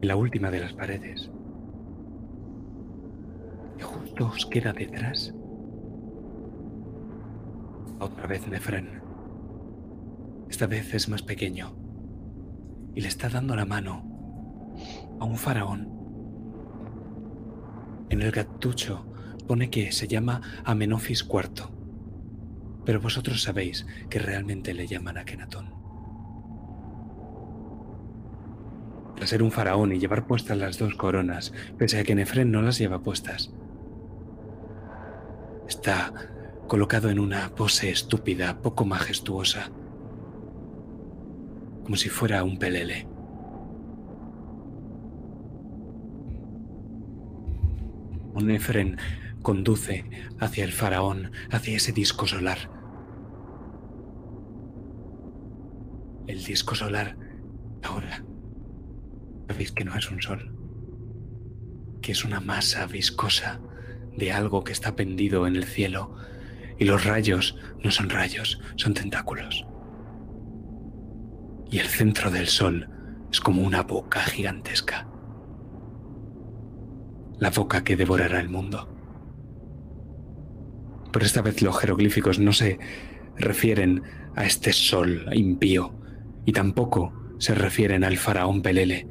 [0.00, 1.30] La última de las paredes.
[3.78, 5.34] Y justo os queda detrás.
[8.00, 9.02] Otra vez Nefren.
[10.48, 11.76] Esta vez es más pequeño.
[12.94, 14.02] Y le está dando la mano
[15.20, 15.92] a un faraón.
[18.08, 19.13] En el gatucho
[19.46, 21.68] pone que se llama Amenofis IV,
[22.84, 25.74] pero vosotros sabéis que realmente le llaman Akenatón.
[29.14, 32.62] Para ser un faraón y llevar puestas las dos coronas, pese a que Nefren no
[32.62, 33.52] las lleva puestas,
[35.68, 36.12] está
[36.66, 39.70] colocado en una pose estúpida, poco majestuosa,
[41.84, 43.06] como si fuera un pelele.
[48.42, 48.98] Nefren
[49.44, 50.04] conduce
[50.40, 52.70] hacia el faraón, hacia ese disco solar.
[56.26, 57.16] El disco solar
[57.82, 58.24] ahora
[59.46, 60.56] sabéis que no es un sol,
[62.00, 63.60] que es una masa viscosa
[64.16, 66.16] de algo que está pendido en el cielo
[66.78, 69.66] y los rayos no son rayos, son tentáculos.
[71.70, 72.88] Y el centro del sol
[73.30, 75.06] es como una boca gigantesca.
[77.38, 78.93] La boca que devorará el mundo.
[81.14, 82.80] Pero esta vez los jeroglíficos no se
[83.36, 84.02] refieren
[84.34, 85.94] a este sol impío
[86.44, 89.06] y tampoco se refieren al faraón Pelele,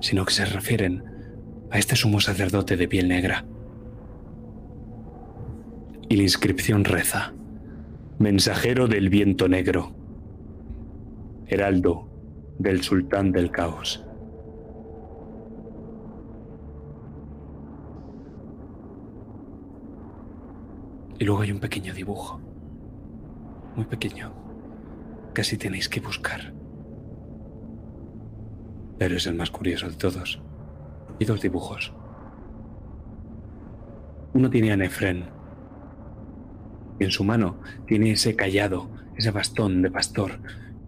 [0.00, 1.02] sino que se refieren
[1.72, 3.44] a este sumo sacerdote de piel negra.
[6.08, 7.34] Y la inscripción reza,
[8.20, 9.96] Mensajero del viento negro,
[11.48, 12.08] Heraldo
[12.60, 14.05] del sultán del caos.
[21.18, 22.40] Y luego hay un pequeño dibujo.
[23.74, 24.32] Muy pequeño.
[25.32, 26.52] Casi tenéis que buscar.
[28.98, 30.40] Pero es el más curioso de todos.
[31.18, 31.92] Y dos dibujos.
[34.34, 35.24] Uno tiene a Nefren.
[36.98, 40.40] Y en su mano tiene ese callado, ese bastón de pastor,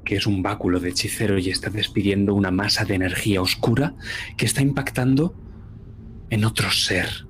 [0.04, 3.94] que es un báculo de hechicero y está despidiendo una masa de energía oscura
[4.36, 5.34] que está impactando
[6.30, 7.26] en otro ser.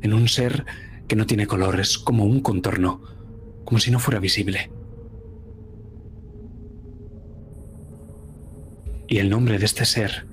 [0.00, 0.64] En un ser
[1.08, 3.00] que no tiene color, es como un contorno,
[3.64, 4.70] como si no fuera visible.
[9.08, 10.26] Y el nombre de este ser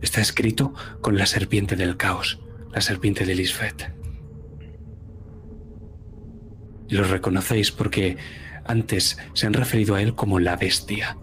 [0.00, 2.40] está escrito con la serpiente del caos,
[2.72, 3.92] la serpiente de Lisbeth.
[6.88, 8.16] Y lo reconocéis porque
[8.64, 11.18] antes se han referido a él como la bestia.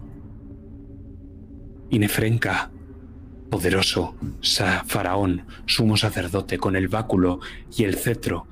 [1.90, 2.70] Y Nefrenka
[3.50, 4.16] poderoso
[4.86, 7.40] faraón, sumo sacerdote, con el báculo
[7.76, 8.46] y el cetro,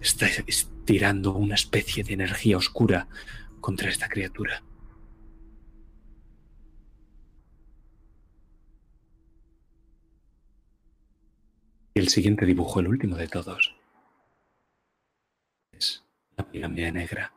[0.00, 3.08] está estirando una especie de energía oscura
[3.60, 4.62] contra esta criatura.
[11.94, 13.74] Y el siguiente dibujo, el último de todos,
[15.72, 16.04] es
[16.36, 17.32] la pirámide negra.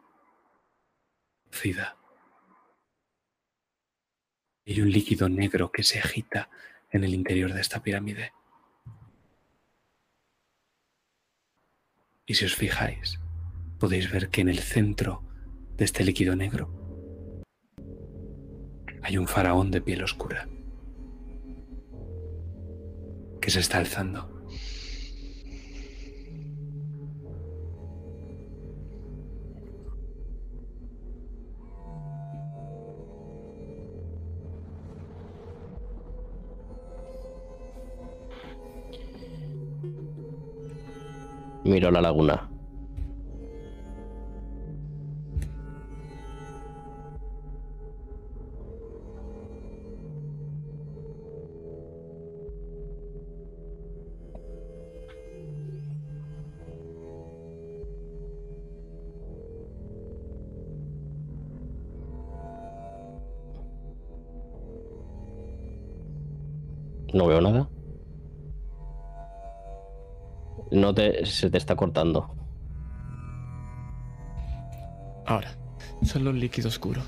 [1.51, 1.97] cida.
[4.65, 6.49] Hay un líquido negro que se agita
[6.95, 8.31] en el interior de esta pirámide.
[12.25, 13.19] Y si os fijáis,
[13.79, 15.23] podéis ver que en el centro
[15.75, 17.43] de este líquido negro
[19.03, 20.47] hay un faraón de piel oscura
[23.41, 24.34] que se está alzando.
[41.65, 42.47] Miro la laguna.
[67.13, 67.74] No veo nada.
[70.71, 72.35] No te, se te está cortando.
[75.25, 75.57] Ahora,
[76.03, 77.01] solo un líquido oscuro.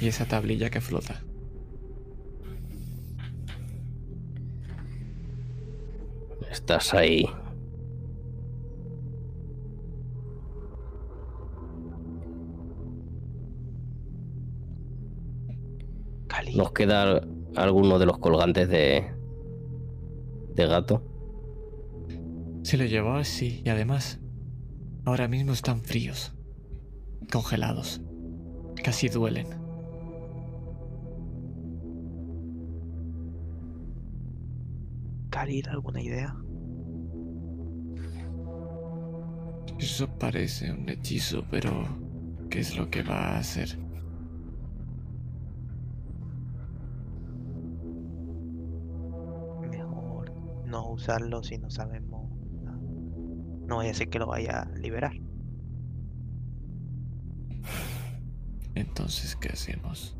[0.00, 1.20] Y esa tablilla que flota.
[6.50, 7.26] Estás ahí.
[16.26, 16.54] Cali.
[16.54, 17.22] Nos queda
[17.56, 19.17] alguno de los colgantes de,
[20.58, 21.02] de gato.
[22.62, 24.18] Se lo llevó así y además,
[25.04, 26.34] ahora mismo están fríos,
[27.32, 28.00] congelados,
[28.82, 29.46] casi duelen.
[35.30, 36.36] Cali, ¿alguna idea?
[39.78, 41.70] Eso parece un hechizo, pero
[42.50, 43.78] ¿qué es lo que va a hacer?
[50.98, 52.28] Usarlo si no sabemos.
[52.60, 52.76] nada.
[53.66, 55.12] No vaya a ser que lo vaya a liberar.
[58.74, 60.16] Entonces, ¿qué hacemos?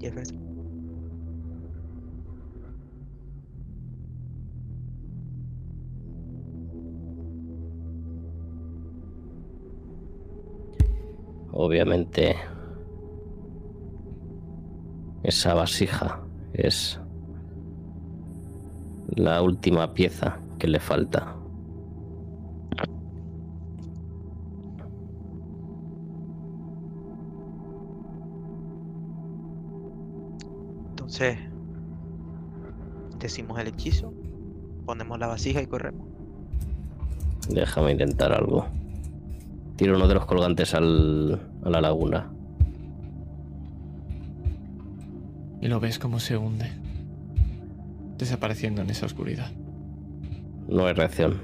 [0.00, 0.38] Jefferson.
[11.52, 12.36] Obviamente.
[15.24, 16.22] Esa vasija
[16.54, 16.98] es
[19.08, 21.34] la última pieza que le falta.
[30.90, 31.38] Entonces,
[33.18, 34.12] decimos el hechizo,
[34.84, 36.06] ponemos la vasija y corremos.
[37.48, 38.66] Déjame intentar algo.
[39.76, 42.30] Tiro uno de los colgantes al, a la laguna.
[45.60, 46.70] Y lo ves como se hunde,
[48.18, 49.50] desapareciendo en esa oscuridad.
[50.68, 51.40] No hay reacción.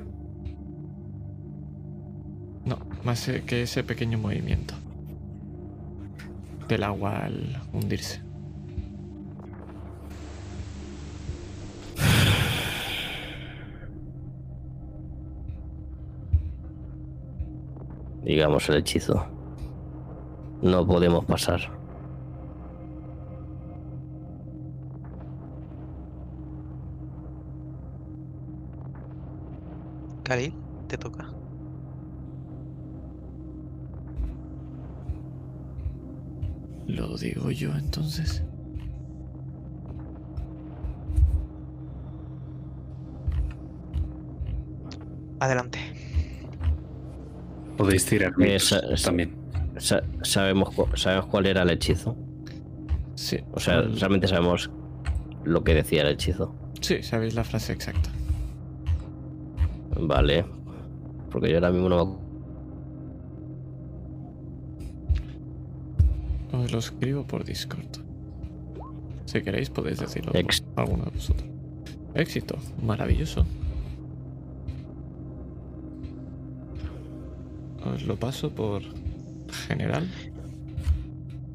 [2.65, 4.75] No, más eh, que ese pequeño movimiento
[6.69, 8.21] del agua al hundirse.
[18.25, 19.27] Digamos el hechizo.
[20.63, 21.74] No podemos pasar.
[30.35, 30.53] Khalil,
[30.89, 31.29] te toca.
[36.87, 38.43] Lo digo yo entonces.
[45.41, 45.79] Adelante.
[47.77, 49.35] Podéis tirar Eh, sa- también.
[49.79, 52.17] Sa- sabemos, cu- sabemos cuál era el hechizo.
[53.17, 53.39] Sí.
[53.53, 54.71] O sea, el- realmente sabemos
[55.45, 56.55] lo que decía el hechizo.
[56.81, 58.11] Sí, sabéis la frase exacta.
[60.01, 60.45] Vale.
[61.31, 62.07] Porque yo ahora mismo no
[66.53, 67.89] me Os lo escribo por Discord.
[69.27, 71.49] Si queréis podéis decirlo Ex- alguno de vosotros.
[72.15, 73.45] Éxito, maravilloso.
[77.85, 78.83] Os lo paso por
[79.67, 80.09] general.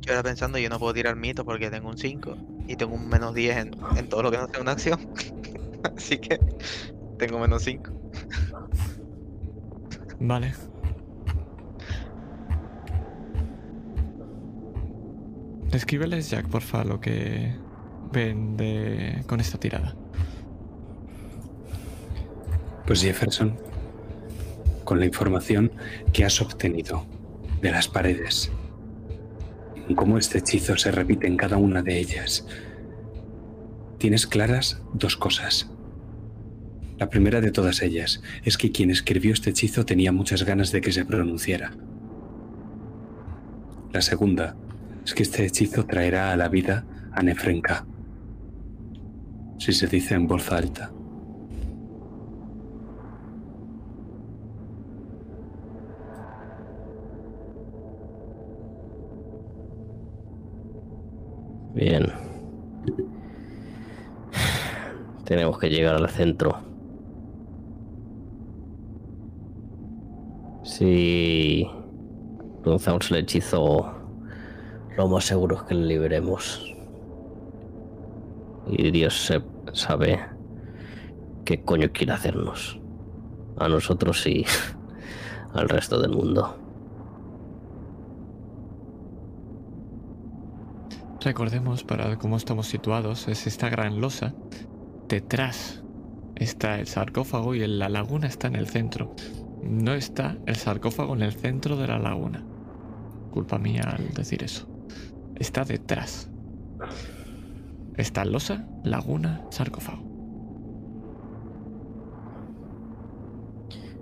[0.01, 2.35] Yo ahora pensando, yo no puedo tirar mito porque tengo un 5
[2.68, 5.00] y tengo un menos 10 en, en todo lo que no sea una acción.
[5.95, 6.40] Así que
[7.18, 7.92] tengo menos 5.
[10.19, 10.53] Vale.
[15.72, 17.53] Escríbeles, Jack, porfa, lo que
[18.11, 19.23] ven de...
[19.27, 19.95] con esta tirada.
[22.85, 23.56] Pues Jefferson,
[24.83, 25.72] con la información
[26.11, 27.06] que has obtenido
[27.61, 28.51] de las paredes.
[29.95, 32.48] Cómo este hechizo se repite en cada una de ellas.
[33.99, 35.69] Tienes claras dos cosas.
[37.00, 40.82] La primera de todas ellas es que quien escribió este hechizo tenía muchas ganas de
[40.82, 41.72] que se pronunciara.
[43.94, 44.58] La segunda
[45.06, 47.86] es que este hechizo traerá a la vida a Nefrenka.
[49.60, 50.92] Si se dice en voz alta.
[61.74, 62.11] Bien.
[65.24, 66.68] Tenemos que llegar al centro.
[70.69, 71.67] Si
[72.61, 73.91] pronunciamos el hechizo,
[74.95, 76.75] lo más seguro es que le liberemos.
[78.67, 79.41] Y Dios se-
[79.73, 80.19] sabe
[81.43, 82.80] qué coño quiere hacernos.
[83.57, 84.45] A nosotros y
[85.53, 86.56] al resto del mundo.
[91.22, 94.35] Recordemos para cómo estamos situados, es esta gran losa.
[95.07, 95.83] Detrás
[96.35, 99.15] está el sarcófago y la laguna está en el centro.
[99.64, 102.44] No está el sarcófago en el centro de la laguna.
[103.32, 104.68] Culpa mía al decir eso.
[105.36, 106.30] Está detrás.
[107.98, 110.04] Está losa, laguna, sarcófago.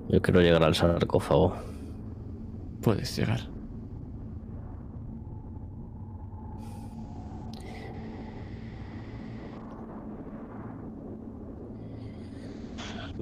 [0.10, 1.56] Yo quiero llegar al sarcófago.
[2.82, 3.42] Puedes llegar.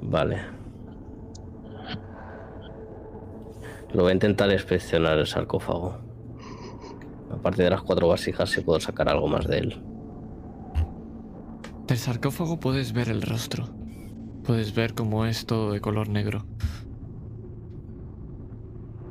[0.02, 0.65] Vale.
[3.96, 5.96] Lo voy a intentar inspeccionar el sarcófago.
[7.30, 9.82] Aparte de las cuatro vasijas, si puedo sacar algo más de él.
[11.86, 13.70] Del sarcófago puedes ver el rostro.
[14.44, 16.44] Puedes ver cómo es todo de color negro.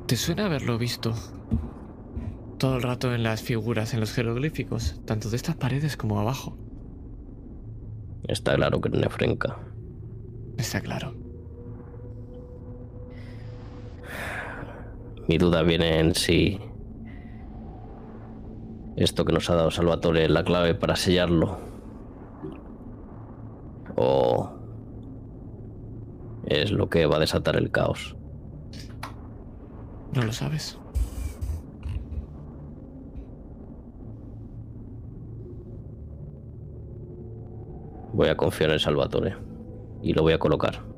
[0.05, 1.15] ¿Te suena haberlo visto?
[2.59, 6.59] Todo el rato en las figuras, en los jeroglíficos, tanto de estas paredes como abajo.
[8.27, 9.57] Está claro que es Nefrenka.
[10.59, 11.24] Está claro.
[15.27, 16.59] Mi duda viene en si
[18.95, 21.57] esto que nos ha dado Salvatore es la clave para sellarlo.
[23.97, 24.49] O
[26.45, 28.15] es lo que va a desatar el caos.
[30.13, 30.77] No lo sabes.
[38.13, 39.35] Voy a confiar en Salvatore
[40.01, 40.94] y lo voy a colocar.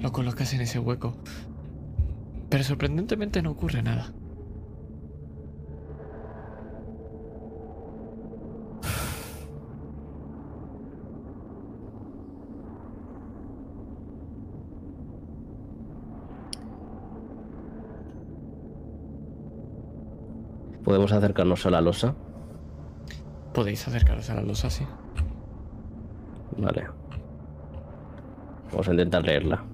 [0.00, 1.14] Lo colocas en ese hueco.
[2.48, 4.12] Pero sorprendentemente no ocurre nada.
[20.88, 22.14] Podemos acercarnos a la losa.
[23.52, 24.86] Podéis acercaros a la losa, sí.
[26.56, 26.86] Vale.
[28.70, 29.67] Vamos a intentar leerla.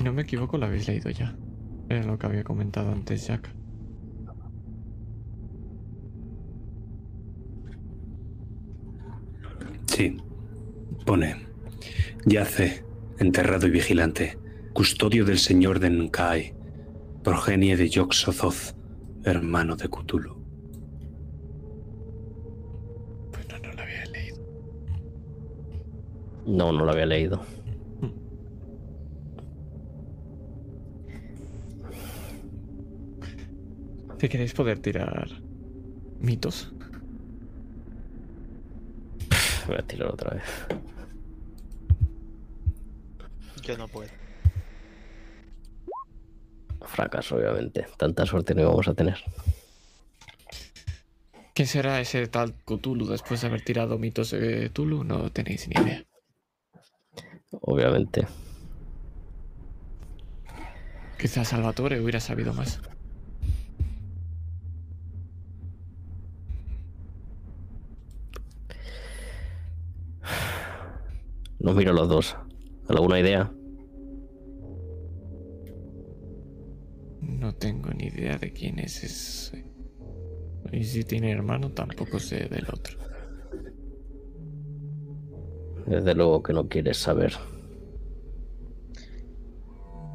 [0.00, 1.36] Si no me equivoco, la habéis leído ya.
[1.90, 3.54] Era lo que había comentado antes Jack.
[9.88, 10.16] Sí.
[11.04, 11.36] Pone.
[12.24, 12.82] Yace,
[13.18, 14.38] enterrado y vigilante,
[14.72, 16.54] custodio del señor de Nkai,
[17.22, 18.74] progenie de Yog-Sothoth,
[19.24, 20.42] hermano de Cthulhu.
[23.32, 24.38] Pues no, no la había leído.
[26.46, 27.59] No, no lo había leído.
[34.20, 35.28] Si queréis poder tirar
[36.20, 36.72] mitos,
[39.66, 40.44] Voy a tirar otra vez.
[43.62, 44.10] Yo no puedo.
[46.82, 47.86] Fracaso, obviamente.
[47.96, 49.18] Tanta suerte no íbamos a tener.
[51.54, 55.04] ¿quién será ese tal Cthulhu después de haber tirado mitos de Cthulhu?
[55.04, 56.04] No tenéis ni idea.
[57.60, 58.26] Obviamente.
[61.18, 62.80] Quizás Salvatore hubiera sabido más.
[71.60, 72.36] Nos miro los dos.
[72.88, 73.52] ¿Alguna idea?
[77.20, 79.66] No tengo ni idea de quién es ese.
[80.72, 82.98] Y si tiene hermano, tampoco sé del otro.
[85.86, 87.34] Desde luego que no quieres saber.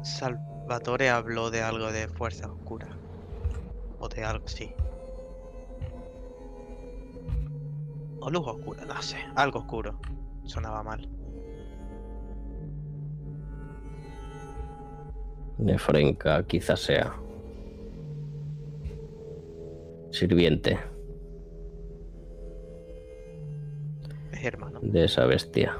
[0.02, 2.88] Salvatore habló de algo de fuerza oscura.
[4.00, 4.72] O de algo, sí.
[8.20, 9.18] O luz oscura, no sé.
[9.36, 10.00] Algo oscuro.
[10.44, 11.15] Sonaba mal.
[15.58, 17.14] Nefrenka quizás sea.
[20.10, 20.78] Sirviente
[24.32, 24.80] Es hermano.
[24.82, 25.78] de esa bestia.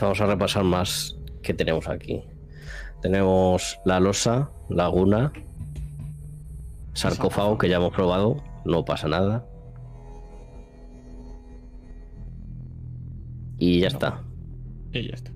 [0.00, 2.22] Vamos a repasar más que tenemos aquí.
[3.02, 5.32] Tenemos la losa, laguna,
[6.94, 9.44] sarcófago que ya hemos probado, no pasa nada.
[13.60, 13.92] Y ya No.
[13.94, 14.24] está.
[14.92, 15.30] Y ya está.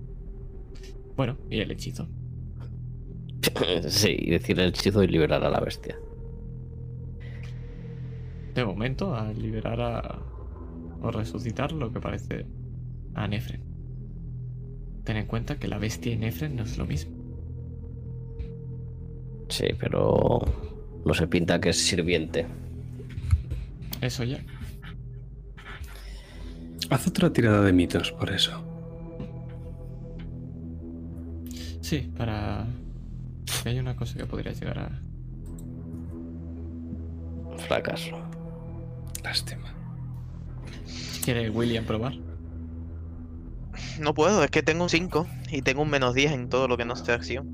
[1.16, 2.08] Bueno, y el hechizo.
[3.88, 5.96] Sí, decir el hechizo y liberar a la bestia.
[8.54, 10.18] De momento, al liberar a.
[11.02, 12.46] o resucitar lo que parece
[13.14, 13.60] a Nefren.
[15.04, 17.14] Ten en cuenta que la bestia y Nefren no es lo mismo.
[19.48, 20.40] Sí, pero
[21.04, 22.46] no se pinta que es sirviente.
[24.00, 24.38] Eso ya.
[26.90, 28.62] Haz otra tirada de mitos por eso.
[31.80, 32.66] Sí, para.
[33.62, 35.02] Que hay una cosa que podría llegar a.
[37.58, 38.18] Fracaso.
[39.22, 39.74] Lástima.
[41.24, 42.14] ¿Quiere William probar?
[44.00, 46.76] No puedo, es que tengo un 5 y tengo un menos 10 en todo lo
[46.76, 47.48] que no sea acción.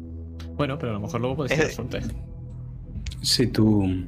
[0.56, 2.00] Bueno, pero a lo mejor luego puedes tirar suerte.
[3.22, 4.06] Si tú.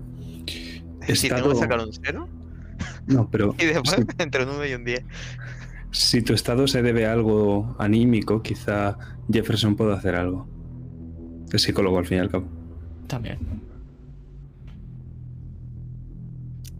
[1.15, 2.28] Si tengo que sacar un 0
[3.07, 3.55] No, pero.
[3.59, 5.05] y después si, entre un 1 y un 10.
[5.91, 8.97] si tu estado se debe a algo anímico, quizá
[9.31, 10.47] Jefferson pueda hacer algo.
[11.53, 12.47] Es psicólogo al fin y al cabo.
[13.09, 13.39] También.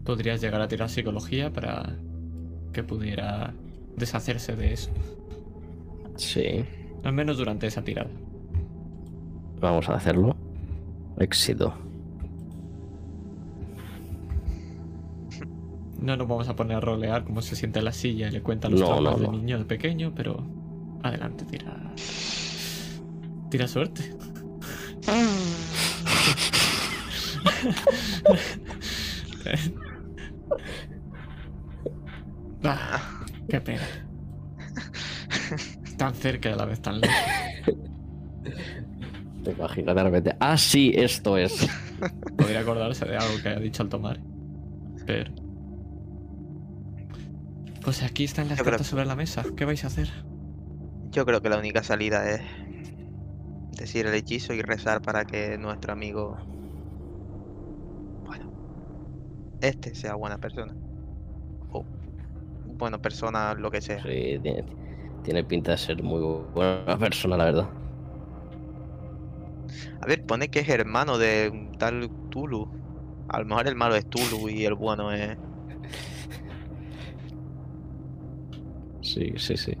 [0.03, 1.95] Podrías llegar a tirar psicología para
[2.73, 3.53] que pudiera
[3.95, 4.89] deshacerse de eso.
[6.17, 6.65] Sí,
[7.03, 8.09] Al menos durante esa tirada.
[9.59, 10.35] vamos a hacerlo.
[11.19, 11.73] Éxito.
[16.03, 18.41] No nos vamos a poner a rolear cómo se siente en la silla y le
[18.41, 20.45] cuentan los No, traumas no, de niño de pequeño, pero
[21.01, 21.93] adelante, tira.
[23.49, 24.13] Tira suerte.
[32.65, 33.87] ah, qué pena.
[35.97, 37.15] Tan cerca y a la vez tan lejos.
[39.45, 40.35] Te imaginas de repente.
[40.41, 41.65] Ah, sí, esto es.
[42.37, 44.19] Podría acordarse de algo que haya dicho al tomar.
[45.05, 45.42] Pero.
[47.83, 49.43] Pues aquí están las Yo creo- cartas sobre la mesa.
[49.55, 50.09] ¿Qué vais a hacer?
[51.11, 52.41] Yo creo que la única salida es
[53.77, 56.37] decir el hechizo y rezar para que nuestro amigo.
[58.25, 58.51] Bueno.
[59.61, 60.73] Este sea buena persona.
[61.71, 61.83] O.
[62.77, 64.01] Bueno, persona, lo que sea.
[64.01, 64.63] Sí, tiene,
[65.23, 66.21] tiene pinta de ser muy
[66.53, 67.69] buena persona, la verdad.
[70.01, 72.67] A ver, pone que es hermano de un tal Tulu.
[73.29, 75.37] A lo mejor el malo es Tulu y el bueno es.
[79.03, 79.73] Sí, sí, sí.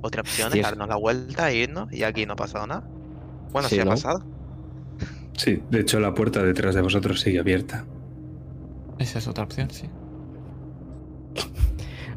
[0.00, 2.88] Otra opción es es- darnos la vuelta e irnos y aquí no ha pasado nada.
[3.52, 3.86] Bueno, sí, Sí, ha ¿no?
[3.86, 4.20] pasado.
[5.38, 7.86] Sí, de hecho la puerta detrás de vosotros sigue abierta.
[8.98, 9.90] Esa es otra opción, sí.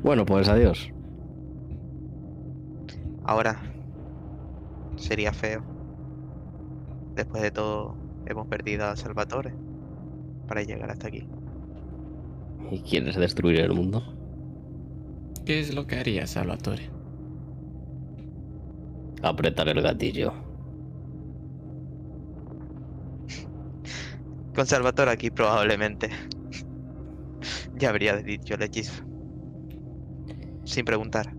[0.01, 0.93] Bueno, pues adiós.
[3.23, 3.61] Ahora
[4.95, 5.65] sería feo.
[7.15, 9.57] Después de todo, hemos perdido a Salvatore
[10.45, 11.29] para llegar hasta aquí.
[12.72, 14.03] ¿Y quieres destruir el mundo?
[15.45, 16.89] ¿Qué es lo que haría Salvatore?
[19.23, 20.33] Apretar el gatillo.
[24.53, 26.09] Con Salvatore aquí probablemente.
[27.75, 29.03] ya habría dicho el hechizo.
[30.64, 31.33] Sin preguntar.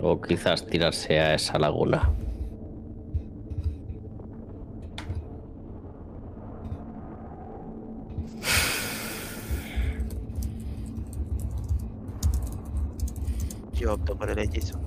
[0.00, 2.12] O quizás tirarse a esa laguna.
[13.84, 14.80] Yo opto por el hechizo.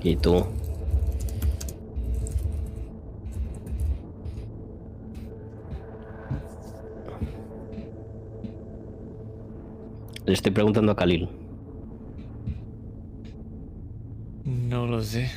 [0.00, 0.46] ¿Y tú?
[10.26, 11.28] Le estoy preguntando a Khalil.
[14.44, 15.28] No lo sé.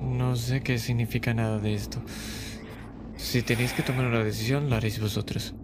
[0.00, 2.00] No sé qué significa nada de esto.
[3.16, 5.54] Si tenéis que tomar una decisión, la haréis vosotros.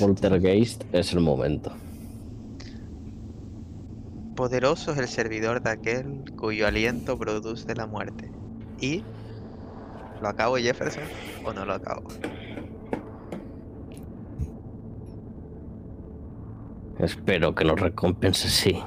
[0.00, 1.72] Poltergeist, es el momento.
[4.34, 8.32] Poderoso es el servidor de aquel cuyo aliento produce la muerte.
[8.80, 9.04] ¿Y
[10.22, 11.04] lo acabo Jefferson
[11.44, 12.08] o no lo acabo?
[16.98, 18.82] Espero que nos recompense, sí.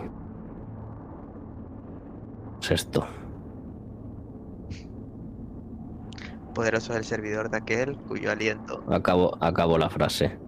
[2.61, 3.05] Es esto.
[6.53, 8.83] Poderoso es el servidor de aquel cuyo aliento.
[8.87, 10.42] Acabo, acabo la frase.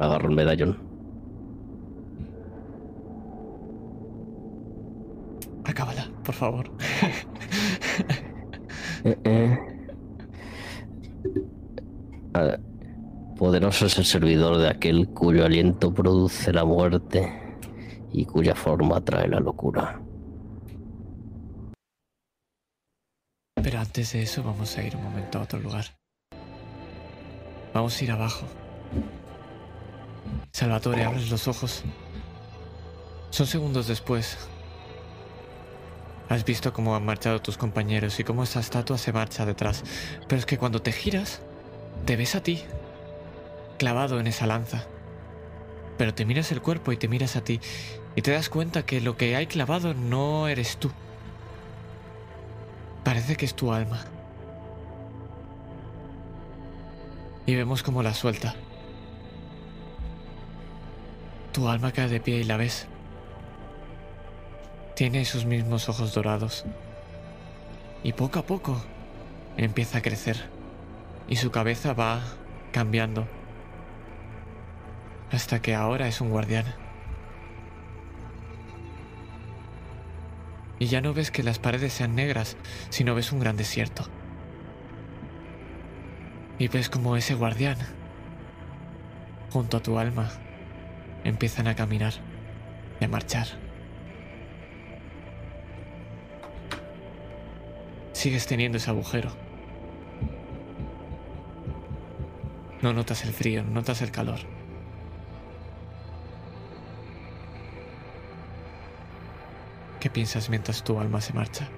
[0.00, 0.78] Agarro el medallón.
[5.64, 6.70] Acábala, por favor.
[9.02, 9.58] Eh, eh.
[13.38, 17.32] Poderoso es el servidor de aquel cuyo aliento produce la muerte
[18.12, 19.98] y cuya forma trae la locura.
[23.54, 25.86] Pero antes de eso vamos a ir un momento a otro lugar.
[27.72, 28.44] Vamos a ir abajo.
[30.52, 31.82] Salvatore, abres los ojos.
[33.30, 34.36] Son segundos después.
[36.28, 39.84] Has visto cómo han marchado tus compañeros y cómo esa estatua se marcha detrás.
[40.28, 41.40] Pero es que cuando te giras,
[42.04, 42.62] te ves a ti,
[43.78, 44.86] clavado en esa lanza.
[45.98, 47.60] Pero te miras el cuerpo y te miras a ti
[48.16, 50.90] y te das cuenta que lo que hay clavado no eres tú.
[53.04, 54.04] Parece que es tu alma.
[57.46, 58.54] Y vemos cómo la suelta.
[61.52, 62.86] Tu alma cae de pie y la ves.
[64.94, 66.64] Tiene sus mismos ojos dorados.
[68.04, 68.80] Y poco a poco
[69.56, 70.48] empieza a crecer.
[71.28, 72.20] Y su cabeza va
[72.70, 73.26] cambiando.
[75.32, 76.66] Hasta que ahora es un guardián.
[80.78, 82.56] Y ya no ves que las paredes sean negras,
[82.90, 84.04] sino ves un gran desierto.
[86.58, 87.76] Y ves como ese guardián,
[89.50, 90.30] junto a tu alma,
[91.24, 92.14] empiezan a caminar
[93.00, 93.46] y a marchar.
[98.12, 99.30] Sigues teniendo ese agujero.
[102.82, 104.40] No notas el frío, no notas el calor.
[110.00, 111.68] ¿Qué piensas mientras tu alma se marcha?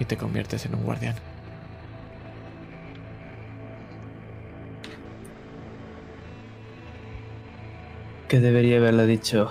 [0.00, 1.14] Y te conviertes en un guardián.
[8.28, 9.50] ¿Qué debería haberle dicho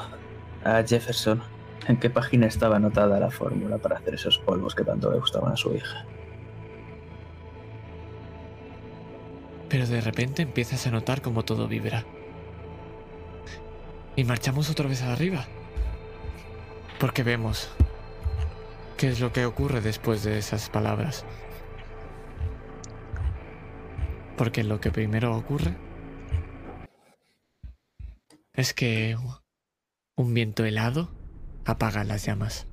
[0.64, 1.42] a Jefferson?
[1.88, 5.52] ¿En qué página estaba anotada la fórmula para hacer esos polvos que tanto le gustaban
[5.52, 6.06] a su hija?
[9.68, 12.06] Pero de repente empiezas a notar como todo vibra.
[14.16, 15.48] Y marchamos otra vez arriba.
[17.00, 17.72] Porque vemos
[18.96, 21.26] qué es lo que ocurre después de esas palabras.
[24.38, 25.87] Porque lo que primero ocurre
[28.58, 29.16] es que
[30.18, 31.10] un viento helado
[31.64, 32.66] apaga las llamas.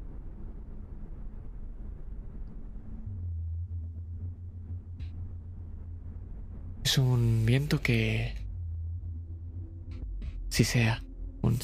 [6.85, 8.35] Es un viento que...
[10.49, 11.03] Si sea
[11.43, 11.59] un...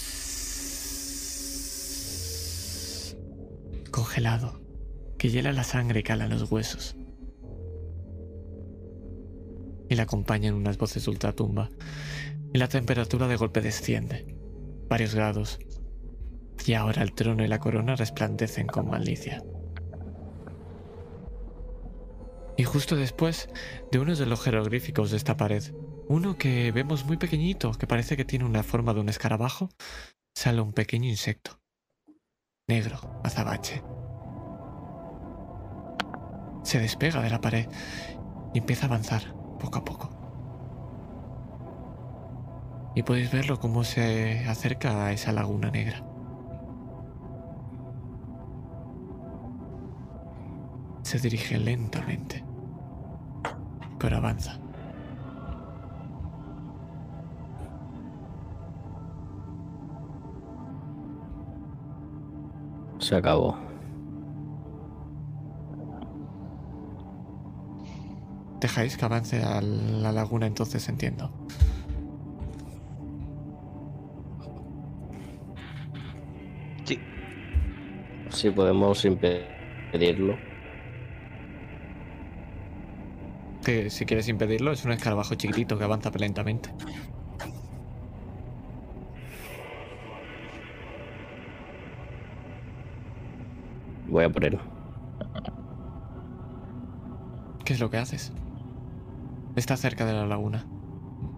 [3.90, 4.60] congelado,
[5.18, 6.94] que hiela la sangre y cala los huesos.
[9.88, 11.70] Y la acompañan unas voces de ultratumba.
[12.52, 14.36] Y la temperatura de golpe desciende,
[14.88, 15.58] varios grados.
[16.66, 19.42] Y ahora el trono y la corona resplandecen con malicia.
[22.56, 23.48] Y justo después
[23.90, 25.62] de uno de los jeroglíficos de esta pared,
[26.08, 29.70] uno que vemos muy pequeñito, que parece que tiene una forma de un escarabajo,
[30.34, 31.60] sale un pequeño insecto.
[32.68, 33.82] Negro, azabache.
[36.62, 37.66] Se despega de la pared
[38.52, 40.19] y empieza a avanzar poco a poco.
[42.94, 46.02] Y podéis verlo cómo se acerca a esa laguna negra.
[51.02, 52.44] Se dirige lentamente,
[53.98, 54.58] pero avanza.
[62.98, 63.56] Se acabó.
[68.60, 71.32] Dejáis que avance a la laguna entonces, entiendo.
[78.30, 80.36] Si podemos impedirlo.
[83.64, 86.70] Que si quieres impedirlo, es un escarabajo chiquitito que avanza lentamente.
[94.08, 94.58] Voy a por él.
[97.64, 98.32] ¿Qué es lo que haces?
[99.54, 100.64] Está cerca de la laguna.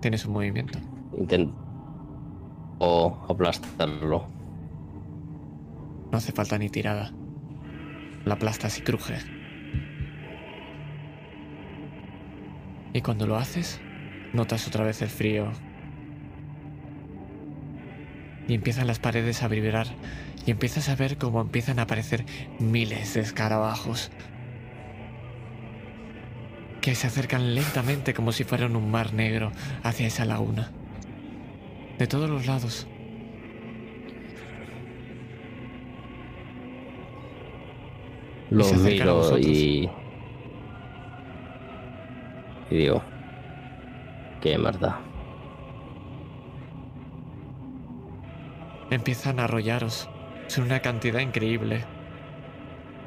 [0.01, 0.79] Tienes un movimiento.
[1.17, 1.55] Intento
[2.85, 4.32] o aplastarlo.
[6.13, 7.11] No hace falta ni tirada.
[8.27, 9.17] La aplastas y cruje.
[12.93, 13.81] Y cuando lo haces,
[14.35, 15.51] notas otra vez el frío.
[18.47, 19.87] Y empiezan las paredes a vibrar.
[20.45, 22.27] Y empiezas a ver cómo empiezan a aparecer
[22.59, 24.11] miles de escarabajos.
[26.83, 29.51] Que se acercan lentamente como si fueran un mar negro
[29.83, 30.73] hacia esa laguna.
[31.99, 32.87] De todos los lados.
[38.53, 39.89] Lo a miro y.
[42.71, 43.03] Y digo.
[44.41, 45.01] Qué mierda.
[48.91, 50.09] Empiezan a arrollaros.
[50.49, 51.85] Son una cantidad increíble.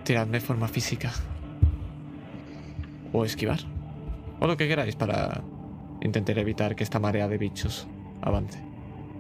[0.04, 1.12] Tiradme forma física.
[3.14, 3.60] O esquivar.
[4.40, 5.42] O lo que queráis para
[6.02, 7.88] intentar evitar que esta marea de bichos
[8.22, 8.60] avance.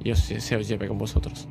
[0.04, 1.48] Y os- se os lleve con vosotros.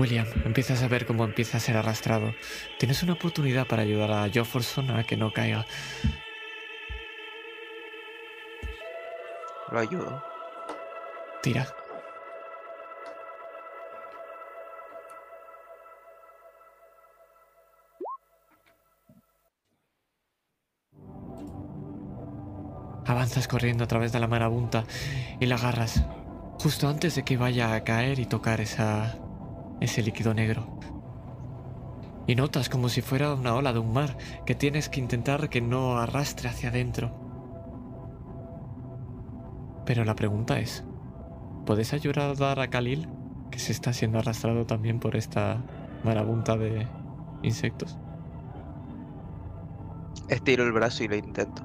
[0.00, 2.34] William, empiezas a ver cómo empieza a ser arrastrado.
[2.78, 5.66] Tienes una oportunidad para ayudar a Jofferson a que no caiga.
[9.70, 10.24] Lo ayudo.
[11.42, 11.66] Tira.
[23.04, 24.84] Avanzas corriendo a través de la marabunta
[25.40, 26.02] y la agarras
[26.58, 29.18] justo antes de que vaya a caer y tocar esa,
[29.80, 30.66] ese líquido negro.
[32.26, 35.60] Y notas como si fuera una ola de un mar que tienes que intentar que
[35.60, 37.10] no arrastre hacia adentro.
[39.84, 40.84] Pero la pregunta es,
[41.66, 43.08] ¿puedes ayudar a Khalil,
[43.50, 45.64] que se está siendo arrastrado también por esta
[46.04, 46.86] marabunta de
[47.42, 47.98] insectos?
[50.28, 51.64] Estiro el brazo y lo intento.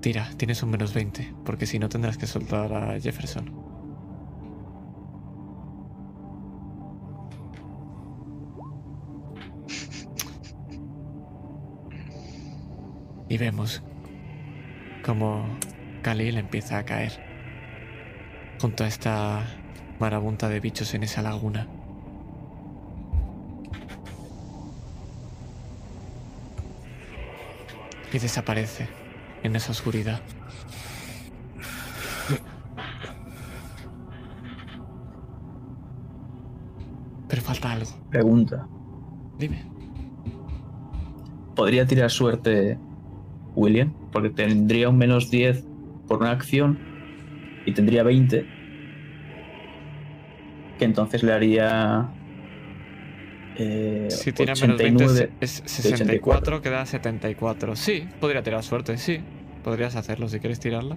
[0.00, 3.63] Tira, tienes un menos 20, porque si no tendrás que soltar a Jefferson.
[13.34, 13.82] Y vemos
[15.04, 15.44] como
[16.02, 17.10] Khalil empieza a caer
[18.60, 19.44] junto a esta
[19.98, 21.66] marabunta de bichos en esa laguna.
[28.12, 28.86] Y desaparece
[29.42, 30.20] en esa oscuridad.
[37.26, 37.90] Pero falta algo.
[38.10, 38.68] Pregunta.
[39.40, 39.66] Dime.
[41.56, 42.78] ¿Podría tirar suerte
[43.54, 43.92] William?
[44.12, 45.64] Porque tendría un menos 10
[46.08, 46.78] por una acción
[47.66, 48.46] y tendría 20.
[50.78, 52.08] Que entonces le haría.
[53.56, 55.32] Eh, Si tira menos 20 89.
[55.40, 57.76] es es 64, queda 74.
[57.76, 59.20] Sí, podría tirar suerte, sí.
[59.62, 60.96] Podrías hacerlo si quieres tirarla.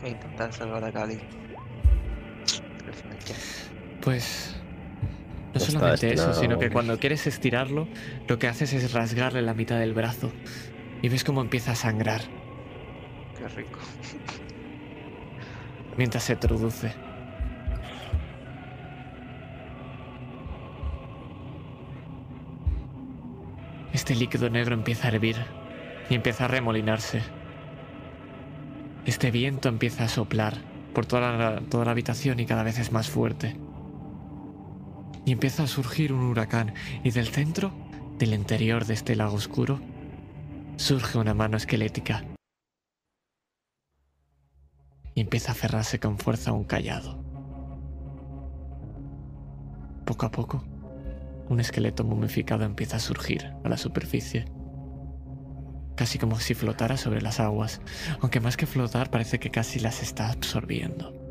[0.00, 1.18] Voy a intentar salvar a Cali.
[4.00, 4.56] Pues
[5.54, 7.88] no solamente eso, sino que cuando quieres estirarlo,
[8.28, 10.32] lo que haces es rasgarle la mitad del brazo.
[11.02, 12.22] Y ves cómo empieza a sangrar
[13.36, 13.78] Qué rico.
[15.96, 16.92] mientras se introduce.
[23.92, 25.36] Este líquido negro empieza a hervir
[26.08, 27.22] y empieza a remolinarse.
[29.04, 30.54] Este viento empieza a soplar
[30.94, 33.56] por toda la, toda la habitación y cada vez es más fuerte.
[35.24, 37.72] Y empieza a surgir un huracán y del centro,
[38.18, 39.80] del interior de este lago oscuro,
[40.76, 42.24] surge una mano esquelética.
[45.14, 47.22] Y empieza a aferrarse con fuerza a un callado.
[50.04, 50.64] Poco a poco,
[51.48, 54.46] un esqueleto momificado empieza a surgir a la superficie.
[55.94, 57.80] Casi como si flotara sobre las aguas,
[58.20, 61.21] aunque más que flotar parece que casi las está absorbiendo.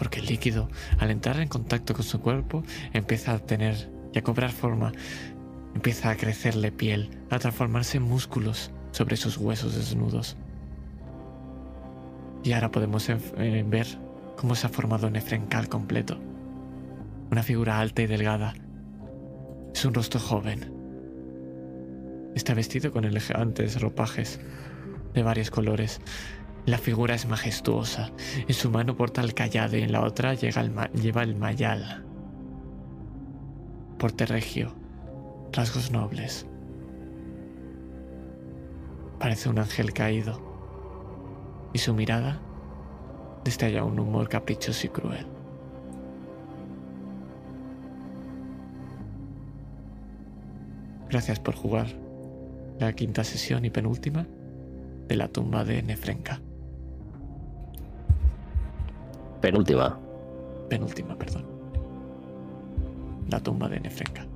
[0.00, 2.64] Porque el líquido, al entrar en contacto con su cuerpo,
[2.94, 4.92] empieza a tener y a cobrar forma,
[5.74, 10.38] empieza a crecerle piel, a transformarse en músculos sobre sus huesos desnudos.
[12.42, 13.86] Y ahora podemos eh, ver
[14.38, 16.18] cómo se ha formado Nefrencal completo.
[17.30, 18.54] Una figura alta y delgada.
[19.74, 20.72] Es un rostro joven.
[22.34, 24.40] Está vestido con elegantes ropajes
[25.12, 26.00] de varios colores.
[26.70, 28.12] La figura es majestuosa.
[28.46, 32.04] En su mano porta el callado y en la otra lleva el mayal.
[33.98, 34.72] Porte regio.
[35.50, 36.46] Rasgos nobles.
[39.18, 40.40] Parece un ángel caído.
[41.72, 42.40] Y su mirada
[43.42, 45.26] destalla un humor caprichoso y cruel.
[51.08, 51.88] Gracias por jugar
[52.78, 54.28] la quinta sesión y penúltima
[55.08, 56.40] de la tumba de Nefrenka.
[59.40, 59.98] Penúltima.
[60.68, 61.44] Penúltima, perdón.
[63.28, 64.29] La tumba de Nefrenka.